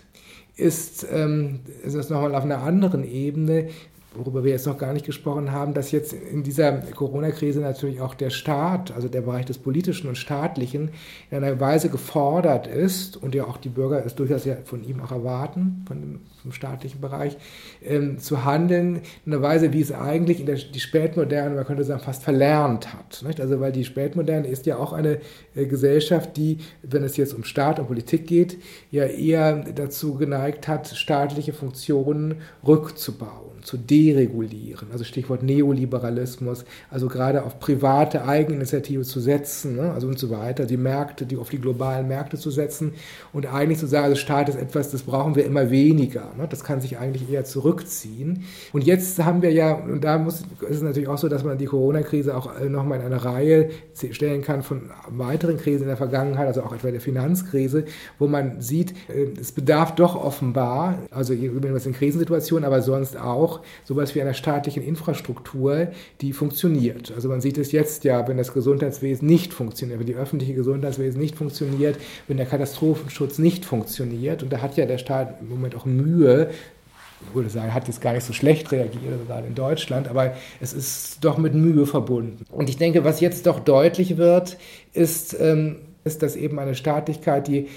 ist, 0.56 1.06
ähm, 1.12 1.60
ist 1.84 1.96
das 1.96 2.10
nochmal 2.10 2.36
auf 2.36 2.44
einer 2.44 2.64
anderen 2.64 3.04
Ebene, 3.04 3.70
worüber 4.18 4.44
wir 4.44 4.52
jetzt 4.52 4.66
noch 4.66 4.78
gar 4.78 4.94
nicht 4.94 5.06
gesprochen 5.06 5.52
haben, 5.52 5.74
dass 5.74 5.92
jetzt 5.92 6.14
in 6.14 6.44
dieser 6.44 6.72
Corona-Krise 6.72 7.60
natürlich 7.60 8.02
auch 8.02 8.16
der 8.16 8.32
Staat, 8.32 8.92
also 8.92 9.08
der 9.08 9.22
Bereich 9.22 9.46
des 9.46 9.60
Politischen 9.60 10.08
und 10.08 10.18
Staatlichen, 10.18 10.90
in 11.30 11.38
einer 11.38 11.60
Weise 11.60 11.90
gefordert 11.90 12.68
ist 12.68 13.18
und 13.18 13.36
ja 13.36 13.46
auch 13.46 13.58
die 13.58 13.70
Bürger 13.70 14.04
es 14.06 14.16
durchaus 14.16 14.46
ja 14.46 14.58
von 14.64 14.84
ihm 14.84 15.02
auch 15.02 15.12
erwarten, 15.12 15.84
von 15.88 16.02
dem, 16.02 16.20
vom 16.48 16.54
staatlichen 16.54 17.02
Bereich, 17.02 17.38
ähm, 17.84 18.20
zu 18.20 18.46
handeln 18.46 19.02
in 19.26 19.34
einer 19.34 19.42
Weise, 19.42 19.74
wie 19.74 19.82
es 19.82 19.92
eigentlich 19.92 20.46
der 20.46 20.56
die 20.56 20.80
Spätmoderne, 20.80 21.56
man 21.56 21.66
könnte 21.66 21.84
sagen, 21.84 22.00
fast 22.00 22.24
verlernt 22.24 22.94
hat. 22.94 23.24
Nicht? 23.28 23.42
Also 23.42 23.60
weil 23.60 23.72
die 23.72 23.84
Spätmoderne 23.84 24.48
ist 24.48 24.66
ja 24.66 24.78
auch 24.78 24.94
eine 24.94 25.20
äh, 25.56 25.66
Gesellschaft, 25.66 26.38
die, 26.38 26.60
wenn 26.84 27.04
es 27.04 27.18
jetzt 27.18 27.34
um 27.34 27.44
Staat 27.44 27.80
und 27.80 27.88
Politik 27.88 28.28
geht, 28.28 28.58
ja 28.92 29.04
eher 29.04 29.66
dazu 29.76 30.16
geneigt 30.16 30.68
hat, 30.68 30.88
staatliche 30.88 31.54
Funktionen 31.54 32.36
rückzubauen. 32.66 33.48
zu 33.68 33.78
deregulieren. 33.78 34.88
Also 34.94 35.04
Stichwort 35.04 35.44
Neoliberalismus, 35.44 36.64
also 36.90 37.08
gerade 37.08 37.44
auf 37.44 37.60
private 37.60 38.24
Eigeninitiative 38.24 39.04
zu 39.04 39.20
setzen, 39.20 39.76
ne? 39.76 39.92
also 39.92 40.08
und 40.08 40.18
so 40.18 40.30
weiter, 40.30 40.66
die 40.66 40.78
Märkte, 40.78 41.26
die 41.26 41.36
auf 41.36 41.50
die 41.50 41.60
globalen 41.60 42.08
Märkte 42.08 42.38
zu 42.38 42.50
setzen 42.50 42.94
und 43.34 43.46
eigentlich 43.46 43.80
zu 43.80 43.88
sagen, 43.88 44.06
also 44.06 44.16
Staat 44.16 44.48
ist 44.48 44.56
etwas, 44.56 44.92
das 44.92 45.04
brauchen 45.04 45.36
wir 45.36 45.46
immer 45.46 45.70
weniger. 45.70 46.32
Ne? 46.38 46.48
Das 46.50 46.64
kann 46.64 46.82
sich 46.82 46.98
eigentlich 46.98 47.30
eher 47.30 47.46
zurückziehen. 47.46 48.44
Und 48.74 48.84
jetzt 48.84 49.24
haben 49.24 49.42
wir 49.42 49.52
ja, 49.52 49.74
und 49.76 50.04
da 50.04 50.18
muss, 50.18 50.42
ist 50.62 50.78
es 50.78 50.82
natürlich 50.82 51.10
auch 51.10 51.18
so, 51.18 51.28
dass 51.28 51.44
man 51.44 51.58
die 51.58 51.66
Corona-Krise 51.66 52.36
auch 52.36 52.60
äh, 52.60 52.70
nochmal 52.70 53.00
in 53.00 53.06
eine 53.06 53.24
Reihe 53.24 53.70
stellen 54.12 54.42
kann 54.42 54.64
von 54.64 54.90
weiteren 55.10 55.58
Krisen 55.58 55.84
in 55.84 55.88
der 55.88 55.98
Vergangenheit, 55.98 56.48
also 56.48 56.62
auch 56.64 56.74
etwa 56.74 56.92
der 56.92 57.02
Finanzkrise, 57.02 57.86
wo 58.20 58.28
man 58.28 58.62
sieht, 58.62 58.94
äh, 59.10 59.28
es 59.40 59.52
bedarf 59.52 59.96
doch 59.96 60.16
offenbar, 60.16 61.00
also 61.12 61.34
übrigens 61.34 61.86
in 61.86 61.94
Krisensituationen, 61.94 62.66
aber 62.66 62.82
sonst 62.82 63.18
auch 63.18 63.62
sowas 63.84 64.16
wie 64.16 64.22
einer 64.22 64.34
staatlichen 64.34 64.84
Infrastruktur, 64.84 65.88
die 66.22 66.34
funktioniert. 66.34 67.12
Also 67.16 67.30
man 67.30 67.42
sieht 67.42 67.58
es 67.58 67.72
jetzt 67.72 68.04
ja, 68.04 68.28
wenn 68.28 68.38
das 68.38 68.54
Gesundheitswesen 68.54 69.28
nicht 69.28 69.54
funktioniert, 69.54 70.00
wenn 70.00 70.08
die 70.08 70.16
öffentliche 70.16 70.54
Gesundheitswesen 70.54 71.20
nicht 71.20 71.36
funktioniert, 71.36 71.98
wenn 72.28 72.38
der 72.38 72.46
Katastrophenschutz 72.46 73.40
nicht 73.40 73.66
funktioniert. 73.66 74.44
Und 74.44 74.54
da 74.54 74.62
hat 74.62 74.78
ja 74.78 74.86
der 74.86 74.98
Staat 74.98 75.42
im 75.42 75.50
Moment 75.50 75.76
auch 75.76 75.86
Mühe, 75.86 76.27
ich 76.28 77.36
würde 77.36 77.50
sagen, 77.50 77.74
hat 77.74 77.88
jetzt 77.88 78.02
gar 78.02 78.14
nicht 78.14 78.26
so 78.26 78.34
schlecht 78.34 78.72
reagiert, 78.72 79.28
gerade 79.28 79.48
in 79.48 79.56
Deutschland, 79.56 80.08
aber 80.08 80.36
es 80.62 80.74
ist 80.74 81.24
doch 81.24 81.38
mit 81.38 81.54
Mühe 81.54 81.86
verbunden. 81.86 82.46
Und 82.52 82.70
ich 82.70 82.78
denke, 82.78 83.04
was 83.04 83.20
jetzt 83.20 83.48
doch 83.48 83.60
deutlich 83.60 84.18
wird, 84.18 84.58
ist, 84.94 85.36
ähm, 85.40 85.78
ist, 86.04 86.22
dass 86.22 86.36
eben 86.36 86.60
eine 86.60 86.76
Staatlichkeit, 86.76 87.48
die 87.48 87.68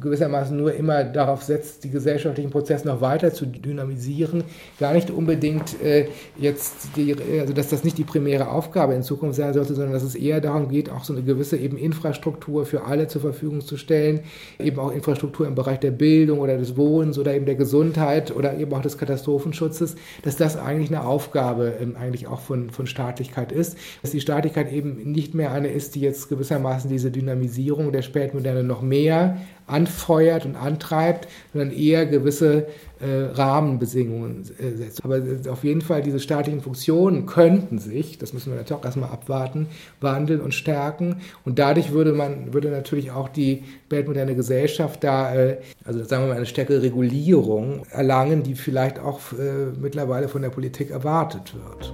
gewissermaßen 0.00 0.56
nur 0.56 0.74
immer 0.74 1.04
darauf 1.04 1.42
setzt, 1.42 1.84
die 1.84 1.90
gesellschaftlichen 1.90 2.50
Prozesse 2.50 2.86
noch 2.86 3.00
weiter 3.00 3.32
zu 3.32 3.46
dynamisieren, 3.46 4.44
gar 4.78 4.92
nicht 4.92 5.10
unbedingt 5.10 5.80
äh, 5.82 6.08
jetzt, 6.38 6.90
die, 6.96 7.16
also 7.40 7.52
dass 7.52 7.68
das 7.68 7.84
nicht 7.84 7.98
die 7.98 8.04
primäre 8.04 8.48
Aufgabe 8.48 8.94
in 8.94 9.02
Zukunft 9.02 9.36
sein 9.36 9.52
sollte, 9.54 9.74
sondern 9.74 9.92
dass 9.92 10.02
es 10.02 10.14
eher 10.14 10.40
darum 10.40 10.68
geht, 10.68 10.90
auch 10.90 11.04
so 11.04 11.12
eine 11.12 11.22
gewisse 11.22 11.56
eben 11.56 11.76
Infrastruktur 11.76 12.64
für 12.64 12.84
alle 12.84 13.08
zur 13.08 13.20
Verfügung 13.20 13.60
zu 13.60 13.76
stellen, 13.76 14.20
eben 14.58 14.78
auch 14.78 14.92
Infrastruktur 14.92 15.46
im 15.46 15.54
Bereich 15.54 15.80
der 15.80 15.90
Bildung 15.90 16.38
oder 16.40 16.56
des 16.56 16.76
Wohnens 16.76 17.18
oder 17.18 17.34
eben 17.34 17.46
der 17.46 17.56
Gesundheit 17.56 18.34
oder 18.34 18.56
eben 18.56 18.72
auch 18.74 18.82
des 18.82 18.98
Katastrophenschutzes, 18.98 19.96
dass 20.22 20.36
das 20.36 20.56
eigentlich 20.56 20.90
eine 20.90 21.04
Aufgabe 21.04 21.74
ähm, 21.80 21.96
eigentlich 21.96 22.26
auch 22.26 22.40
von, 22.40 22.70
von 22.70 22.86
Staatlichkeit 22.86 23.52
ist, 23.52 23.76
dass 24.02 24.12
die 24.12 24.20
Staatlichkeit 24.20 24.72
eben 24.72 25.12
nicht 25.12 25.34
mehr 25.34 25.52
eine 25.52 25.68
ist, 25.68 25.94
die 25.94 26.00
jetzt 26.00 26.28
gewissermaßen 26.28 26.88
diese 26.88 27.10
Dynamisierung 27.10 27.92
der 27.92 28.02
Spätmoderne 28.02 28.62
noch 28.62 28.82
mehr 28.82 29.38
anfeuert 29.68 30.44
und 30.44 30.56
antreibt, 30.56 31.28
sondern 31.52 31.70
eher 31.70 32.06
gewisse 32.06 32.66
äh, 33.00 33.32
Rahmenbedingungen 33.32 34.44
äh, 34.58 34.76
setzt. 34.76 35.04
Aber 35.04 35.20
auf 35.50 35.62
jeden 35.64 35.82
Fall 35.82 36.02
diese 36.02 36.20
staatlichen 36.20 36.60
Funktionen 36.60 37.26
könnten 37.26 37.78
sich, 37.78 38.18
das 38.18 38.32
müssen 38.32 38.50
wir 38.50 38.56
natürlich 38.56 38.80
auch 38.80 38.84
erstmal 38.84 39.10
abwarten, 39.10 39.68
wandeln 40.00 40.40
und 40.40 40.52
stärken. 40.52 41.20
Und 41.44 41.58
dadurch 41.58 41.92
würde 41.92 42.12
man, 42.12 42.52
würde 42.52 42.70
natürlich 42.70 43.10
auch 43.10 43.28
die 43.28 43.62
weltmoderne 43.88 44.34
Gesellschaft 44.34 45.04
da, 45.04 45.34
äh, 45.34 45.58
also 45.84 46.02
sagen 46.04 46.24
wir 46.24 46.28
mal, 46.28 46.36
eine 46.36 46.46
stärkere 46.46 46.82
Regulierung 46.82 47.82
erlangen, 47.90 48.42
die 48.42 48.54
vielleicht 48.54 48.98
auch 48.98 49.20
äh, 49.32 49.78
mittlerweile 49.80 50.28
von 50.28 50.42
der 50.42 50.50
Politik 50.50 50.90
erwartet 50.90 51.54
wird. 51.54 51.92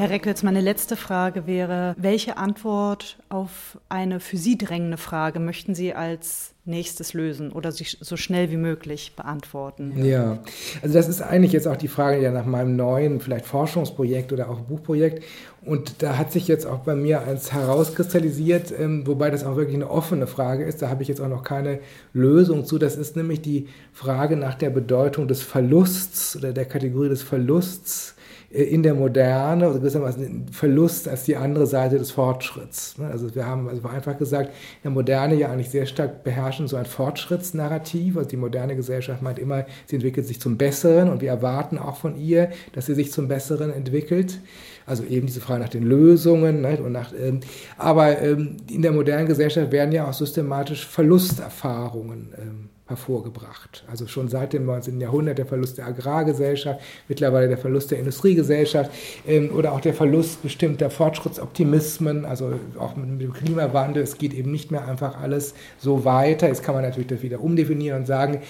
Herr 0.00 0.08
Reckwitz, 0.08 0.42
meine 0.42 0.62
letzte 0.62 0.96
Frage 0.96 1.46
wäre, 1.46 1.94
welche 1.98 2.38
Antwort 2.38 3.18
auf 3.28 3.78
eine 3.90 4.18
für 4.18 4.38
Sie 4.38 4.56
drängende 4.56 4.96
Frage 4.96 5.40
möchten 5.40 5.74
Sie 5.74 5.92
als 5.92 6.54
nächstes 6.64 7.12
lösen 7.12 7.52
oder 7.52 7.70
sich 7.70 7.98
so 8.00 8.16
schnell 8.16 8.50
wie 8.50 8.56
möglich 8.56 9.12
beantworten? 9.14 10.02
Ja, 10.02 10.38
also 10.80 10.94
das 10.94 11.06
ist 11.06 11.20
eigentlich 11.20 11.52
jetzt 11.52 11.68
auch 11.68 11.76
die 11.76 11.88
Frage 11.88 12.22
ja 12.22 12.30
nach 12.30 12.46
meinem 12.46 12.76
neuen 12.76 13.20
vielleicht 13.20 13.44
Forschungsprojekt 13.44 14.32
oder 14.32 14.48
auch 14.48 14.60
Buchprojekt. 14.60 15.22
Und 15.66 16.02
da 16.02 16.16
hat 16.16 16.32
sich 16.32 16.48
jetzt 16.48 16.64
auch 16.64 16.78
bei 16.78 16.94
mir 16.94 17.20
eins 17.20 17.52
herauskristallisiert, 17.52 18.72
ähm, 18.78 19.06
wobei 19.06 19.28
das 19.28 19.44
auch 19.44 19.56
wirklich 19.56 19.76
eine 19.76 19.90
offene 19.90 20.26
Frage 20.26 20.64
ist. 20.64 20.80
Da 20.80 20.88
habe 20.88 21.02
ich 21.02 21.08
jetzt 21.10 21.20
auch 21.20 21.28
noch 21.28 21.42
keine 21.42 21.78
Lösung 22.14 22.64
zu. 22.64 22.78
Das 22.78 22.96
ist 22.96 23.16
nämlich 23.16 23.42
die 23.42 23.68
Frage 23.92 24.36
nach 24.36 24.54
der 24.54 24.70
Bedeutung 24.70 25.28
des 25.28 25.42
Verlusts 25.42 26.36
oder 26.36 26.54
der 26.54 26.64
Kategorie 26.64 27.10
des 27.10 27.20
Verlusts 27.20 28.14
in 28.50 28.82
der 28.82 28.94
Moderne, 28.94 29.66
also 29.66 29.78
gewissermaßen 29.78 30.24
ein 30.24 30.48
Verlust 30.50 31.08
als 31.08 31.22
die 31.22 31.36
andere 31.36 31.68
Seite 31.68 31.98
des 31.98 32.10
Fortschritts. 32.10 32.98
Ne? 32.98 33.06
Also 33.06 33.32
wir 33.32 33.46
haben 33.46 33.68
also 33.68 33.86
einfach 33.86 34.18
gesagt, 34.18 34.48
in 34.48 34.82
der 34.82 34.90
Moderne 34.90 35.36
ja 35.36 35.52
eigentlich 35.52 35.70
sehr 35.70 35.86
stark 35.86 36.24
beherrschen 36.24 36.66
so 36.66 36.76
ein 36.76 36.84
Fortschrittsnarrativ. 36.84 38.16
Also 38.16 38.28
die 38.28 38.36
moderne 38.36 38.74
Gesellschaft 38.74 39.22
meint 39.22 39.38
immer, 39.38 39.66
sie 39.86 39.96
entwickelt 39.96 40.26
sich 40.26 40.40
zum 40.40 40.58
Besseren 40.58 41.10
und 41.10 41.20
wir 41.20 41.28
erwarten 41.28 41.78
auch 41.78 41.96
von 41.96 42.16
ihr, 42.16 42.50
dass 42.72 42.86
sie 42.86 42.94
sich 42.94 43.12
zum 43.12 43.28
Besseren 43.28 43.72
entwickelt. 43.72 44.40
Also 44.84 45.04
eben 45.04 45.28
diese 45.28 45.40
Frage 45.40 45.60
nach 45.60 45.68
den 45.68 45.84
Lösungen. 45.84 46.60
Ne? 46.60 46.78
Und 46.82 46.90
nach, 46.90 47.12
ähm, 47.16 47.38
aber 47.78 48.20
ähm, 48.20 48.56
in 48.68 48.82
der 48.82 48.90
modernen 48.90 49.28
Gesellschaft 49.28 49.70
werden 49.70 49.92
ja 49.92 50.08
auch 50.08 50.12
systematisch 50.12 50.88
Verlusterfahrungen 50.88 52.34
ähm, 52.36 52.68
hervorgebracht. 52.90 53.84
Also 53.90 54.06
schon 54.06 54.28
seit 54.28 54.52
dem 54.52 54.66
19. 54.66 55.00
Jahrhundert 55.00 55.38
der 55.38 55.46
Verlust 55.46 55.78
der 55.78 55.86
Agrargesellschaft, 55.86 56.80
mittlerweile 57.08 57.48
der 57.48 57.56
Verlust 57.56 57.90
der 57.90 57.98
Industriegesellschaft 57.98 58.90
ähm, 59.26 59.50
oder 59.54 59.72
auch 59.72 59.80
der 59.80 59.94
Verlust 59.94 60.42
bestimmter 60.42 60.90
Fortschrittsoptimismen, 60.90 62.24
also 62.24 62.52
auch 62.78 62.96
mit 62.96 63.20
dem 63.20 63.32
Klimawandel. 63.32 64.02
Es 64.02 64.18
geht 64.18 64.34
eben 64.34 64.50
nicht 64.50 64.70
mehr 64.70 64.86
einfach 64.86 65.20
alles 65.20 65.54
so 65.78 66.04
weiter. 66.04 66.48
Jetzt 66.48 66.62
kann 66.62 66.74
man 66.74 66.84
natürlich 66.84 67.08
das 67.08 67.22
wieder 67.22 67.40
umdefinieren 67.40 68.00
und 68.00 68.06
sagen, 68.06 68.40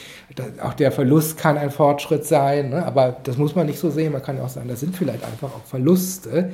auch 0.63 0.75
der 0.75 0.91
Verlust 0.91 1.39
kann 1.39 1.57
ein 1.57 1.71
Fortschritt 1.71 2.25
sein, 2.25 2.71
ne? 2.71 2.85
aber 2.85 3.17
das 3.23 3.37
muss 3.37 3.55
man 3.55 3.67
nicht 3.67 3.79
so 3.79 3.91
sehen. 3.91 4.13
Man 4.13 4.23
kann 4.23 4.41
auch 4.41 4.49
sagen, 4.49 4.69
das 4.69 4.81
sind 4.81 4.97
vielleicht 4.97 5.25
einfach 5.25 5.49
auch 5.49 5.65
Verluste. 5.65 6.51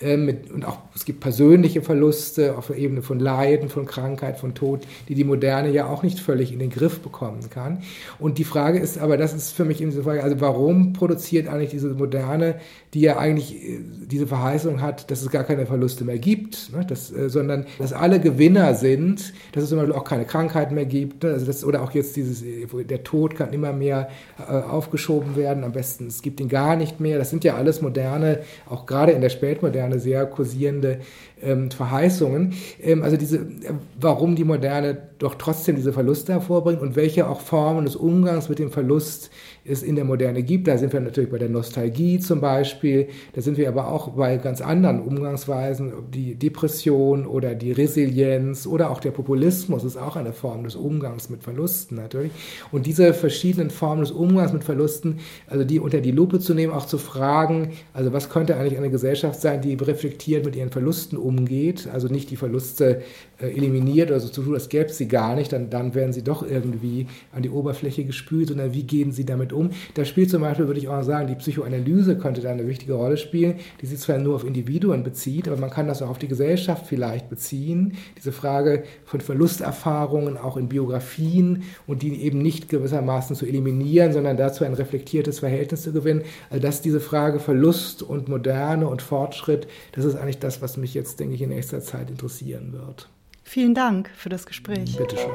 Äh, 0.00 0.16
mit, 0.16 0.50
und 0.50 0.64
auch 0.64 0.78
es 0.94 1.04
gibt 1.04 1.20
persönliche 1.20 1.82
Verluste 1.82 2.56
auf 2.56 2.68
der 2.68 2.76
Ebene 2.76 3.02
von 3.02 3.18
Leiden, 3.18 3.68
von 3.68 3.86
Krankheit, 3.86 4.38
von 4.38 4.54
Tod, 4.54 4.86
die 5.08 5.14
die 5.14 5.24
Moderne 5.24 5.70
ja 5.70 5.86
auch 5.86 6.02
nicht 6.02 6.20
völlig 6.20 6.52
in 6.52 6.58
den 6.58 6.70
Griff 6.70 7.00
bekommen 7.28 7.50
kann. 7.50 7.82
Und 8.18 8.38
die 8.38 8.44
Frage 8.44 8.78
ist, 8.78 8.98
aber 8.98 9.16
das 9.16 9.34
ist 9.34 9.52
für 9.52 9.64
mich 9.64 9.80
eben 9.80 9.90
diese 9.90 10.02
Frage, 10.02 10.22
also 10.22 10.40
warum 10.40 10.92
produziert 10.92 11.48
eigentlich 11.48 11.70
diese 11.70 11.88
Moderne, 11.88 12.56
die 12.94 13.00
ja 13.00 13.18
eigentlich 13.18 13.54
äh, 13.54 13.80
diese 14.06 14.26
Verheißung 14.26 14.80
hat, 14.80 15.10
dass 15.10 15.22
es 15.22 15.30
gar 15.30 15.44
keine 15.44 15.66
Verluste 15.66 16.04
mehr 16.04 16.18
gibt, 16.18 16.72
ne? 16.72 16.84
das, 16.86 17.12
äh, 17.12 17.28
sondern 17.28 17.66
dass 17.78 17.92
alle 17.92 18.20
Gewinner 18.20 18.74
sind, 18.74 19.32
dass 19.52 19.64
es 19.64 19.68
zum 19.68 19.78
Beispiel 19.78 19.94
auch 19.94 20.04
keine 20.04 20.24
Krankheiten 20.24 20.74
mehr 20.74 20.86
gibt, 20.86 21.22
ne? 21.22 21.30
also 21.30 21.46
das, 21.46 21.64
oder 21.64 21.82
auch 21.82 21.92
jetzt 21.92 22.16
dieses, 22.16 22.42
der 22.42 23.04
Tod 23.04 23.36
kann 23.36 23.52
immer 23.52 23.72
mehr 23.72 24.08
äh, 24.38 24.52
aufgeschoben 24.52 25.36
werden, 25.36 25.64
am 25.64 25.72
besten 25.72 26.06
es 26.06 26.22
gibt 26.22 26.40
ihn 26.40 26.48
gar 26.48 26.76
nicht 26.76 27.00
mehr. 27.00 27.18
Das 27.18 27.30
sind 27.30 27.44
ja 27.44 27.54
alles 27.54 27.82
moderne, 27.82 28.40
auch 28.68 28.86
gerade 28.86 29.12
in 29.12 29.20
der 29.20 29.28
Spätmoderne, 29.28 29.68
Moderne 29.68 29.98
sehr 29.98 30.26
kursierende 30.26 30.98
ähm, 31.42 31.70
Verheißungen. 31.70 32.54
Ähm, 32.82 33.02
also 33.02 33.16
diese, 33.16 33.38
äh, 33.38 33.74
warum 34.00 34.36
die 34.36 34.44
Moderne 34.44 34.96
doch 35.18 35.34
trotzdem 35.34 35.76
diese 35.76 35.92
Verluste 35.92 36.32
hervorbringt 36.32 36.80
und 36.80 36.96
welche 36.96 37.17
auch 37.26 37.40
Formen 37.40 37.84
des 37.84 37.96
Umgangs 37.96 38.48
mit 38.48 38.58
dem 38.58 38.70
Verlust 38.70 39.30
es 39.68 39.82
in 39.82 39.96
der 39.96 40.04
Moderne 40.04 40.42
gibt. 40.42 40.68
Da 40.68 40.78
sind 40.78 40.92
wir 40.92 41.00
natürlich 41.00 41.30
bei 41.30 41.38
der 41.38 41.48
Nostalgie 41.48 42.18
zum 42.18 42.40
Beispiel, 42.40 43.08
da 43.34 43.40
sind 43.40 43.58
wir 43.58 43.68
aber 43.68 43.88
auch 43.88 44.08
bei 44.08 44.36
ganz 44.38 44.60
anderen 44.60 45.00
Umgangsweisen, 45.00 45.92
die 46.12 46.34
Depression 46.34 47.26
oder 47.26 47.54
die 47.54 47.72
Resilienz 47.72 48.66
oder 48.66 48.90
auch 48.90 49.00
der 49.00 49.10
Populismus 49.10 49.84
ist 49.84 49.96
auch 49.96 50.16
eine 50.16 50.32
Form 50.32 50.64
des 50.64 50.76
Umgangs 50.76 51.30
mit 51.30 51.42
Verlusten 51.42 51.96
natürlich. 51.96 52.32
Und 52.72 52.86
diese 52.86 53.12
verschiedenen 53.14 53.70
Formen 53.70 54.00
des 54.00 54.10
Umgangs 54.10 54.52
mit 54.52 54.64
Verlusten, 54.64 55.18
also 55.46 55.64
die 55.64 55.80
unter 55.80 56.00
die 56.00 56.12
Lupe 56.12 56.40
zu 56.40 56.54
nehmen, 56.54 56.72
auch 56.72 56.86
zu 56.86 56.98
fragen, 56.98 57.72
also 57.92 58.12
was 58.12 58.30
könnte 58.30 58.56
eigentlich 58.56 58.78
eine 58.78 58.90
Gesellschaft 58.90 59.40
sein, 59.40 59.60
die 59.60 59.74
reflektiert 59.74 60.44
mit 60.44 60.56
ihren 60.56 60.70
Verlusten 60.70 61.18
umgeht, 61.18 61.88
also 61.92 62.08
nicht 62.08 62.30
die 62.30 62.36
Verluste 62.36 63.02
äh, 63.40 63.48
eliminiert 63.48 64.10
oder 64.10 64.20
so 64.20 64.28
zu 64.28 64.42
tun, 64.42 64.54
als 64.54 64.68
gäbe 64.68 64.90
sie 64.90 65.08
gar 65.08 65.34
nicht, 65.34 65.52
dann, 65.52 65.70
dann 65.70 65.94
werden 65.94 66.12
sie 66.12 66.22
doch 66.22 66.42
irgendwie 66.42 67.06
an 67.32 67.42
die 67.42 67.50
Oberfläche 67.50 68.04
gespült, 68.04 68.48
sondern 68.48 68.72
wie 68.72 68.84
gehen 68.84 69.12
sie 69.12 69.24
damit 69.24 69.52
um? 69.52 69.57
Da 69.94 70.04
spielt 70.04 70.30
zum 70.30 70.42
Beispiel, 70.42 70.66
würde 70.66 70.80
ich 70.80 70.88
auch 70.88 71.02
sagen, 71.02 71.28
die 71.28 71.34
Psychoanalyse 71.34 72.16
könnte 72.16 72.40
da 72.40 72.50
eine 72.50 72.66
wichtige 72.66 72.94
Rolle 72.94 73.16
spielen, 73.16 73.56
die 73.80 73.86
sich 73.86 73.98
zwar 73.98 74.18
nur 74.18 74.34
auf 74.36 74.44
Individuen 74.44 75.02
bezieht, 75.02 75.48
aber 75.48 75.56
man 75.56 75.70
kann 75.70 75.88
das 75.88 76.02
auch 76.02 76.10
auf 76.10 76.18
die 76.18 76.28
Gesellschaft 76.28 76.86
vielleicht 76.86 77.28
beziehen. 77.28 77.94
Diese 78.16 78.32
Frage 78.32 78.84
von 79.04 79.20
Verlusterfahrungen 79.20 80.36
auch 80.36 80.56
in 80.56 80.68
Biografien 80.68 81.64
und 81.86 82.02
die 82.02 82.22
eben 82.22 82.40
nicht 82.40 82.68
gewissermaßen 82.68 83.36
zu 83.36 83.46
eliminieren, 83.46 84.12
sondern 84.12 84.36
dazu 84.36 84.64
ein 84.64 84.74
reflektiertes 84.74 85.40
Verhältnis 85.40 85.82
zu 85.82 85.92
gewinnen. 85.92 86.22
Also 86.50 86.62
dass 86.62 86.82
diese 86.82 87.00
Frage 87.00 87.40
Verlust 87.40 88.02
und 88.02 88.28
Moderne 88.28 88.88
und 88.88 89.02
Fortschritt, 89.02 89.66
das 89.92 90.04
ist 90.04 90.16
eigentlich 90.16 90.38
das, 90.38 90.62
was 90.62 90.76
mich 90.76 90.94
jetzt, 90.94 91.20
denke 91.20 91.34
ich, 91.34 91.42
in 91.42 91.50
nächster 91.50 91.80
Zeit 91.80 92.10
interessieren 92.10 92.72
wird. 92.72 93.08
Vielen 93.44 93.74
Dank 93.74 94.10
für 94.14 94.28
das 94.28 94.44
Gespräch. 94.44 94.96
Bitte 94.96 95.16
schön. 95.16 95.30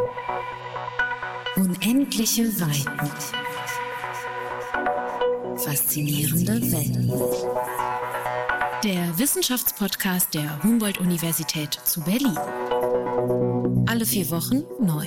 Unendliche 1.55 2.43
Weiten. 2.59 3.11
Faszinierende 5.57 6.61
Welt. 6.71 7.43
Der 8.83 9.17
Wissenschaftspodcast 9.17 10.33
der 10.33 10.61
Humboldt-Universität 10.63 11.73
zu 11.83 12.01
Berlin. 12.01 12.37
Alle 13.87 14.05
vier 14.05 14.29
Wochen 14.29 14.63
neu. 14.79 15.05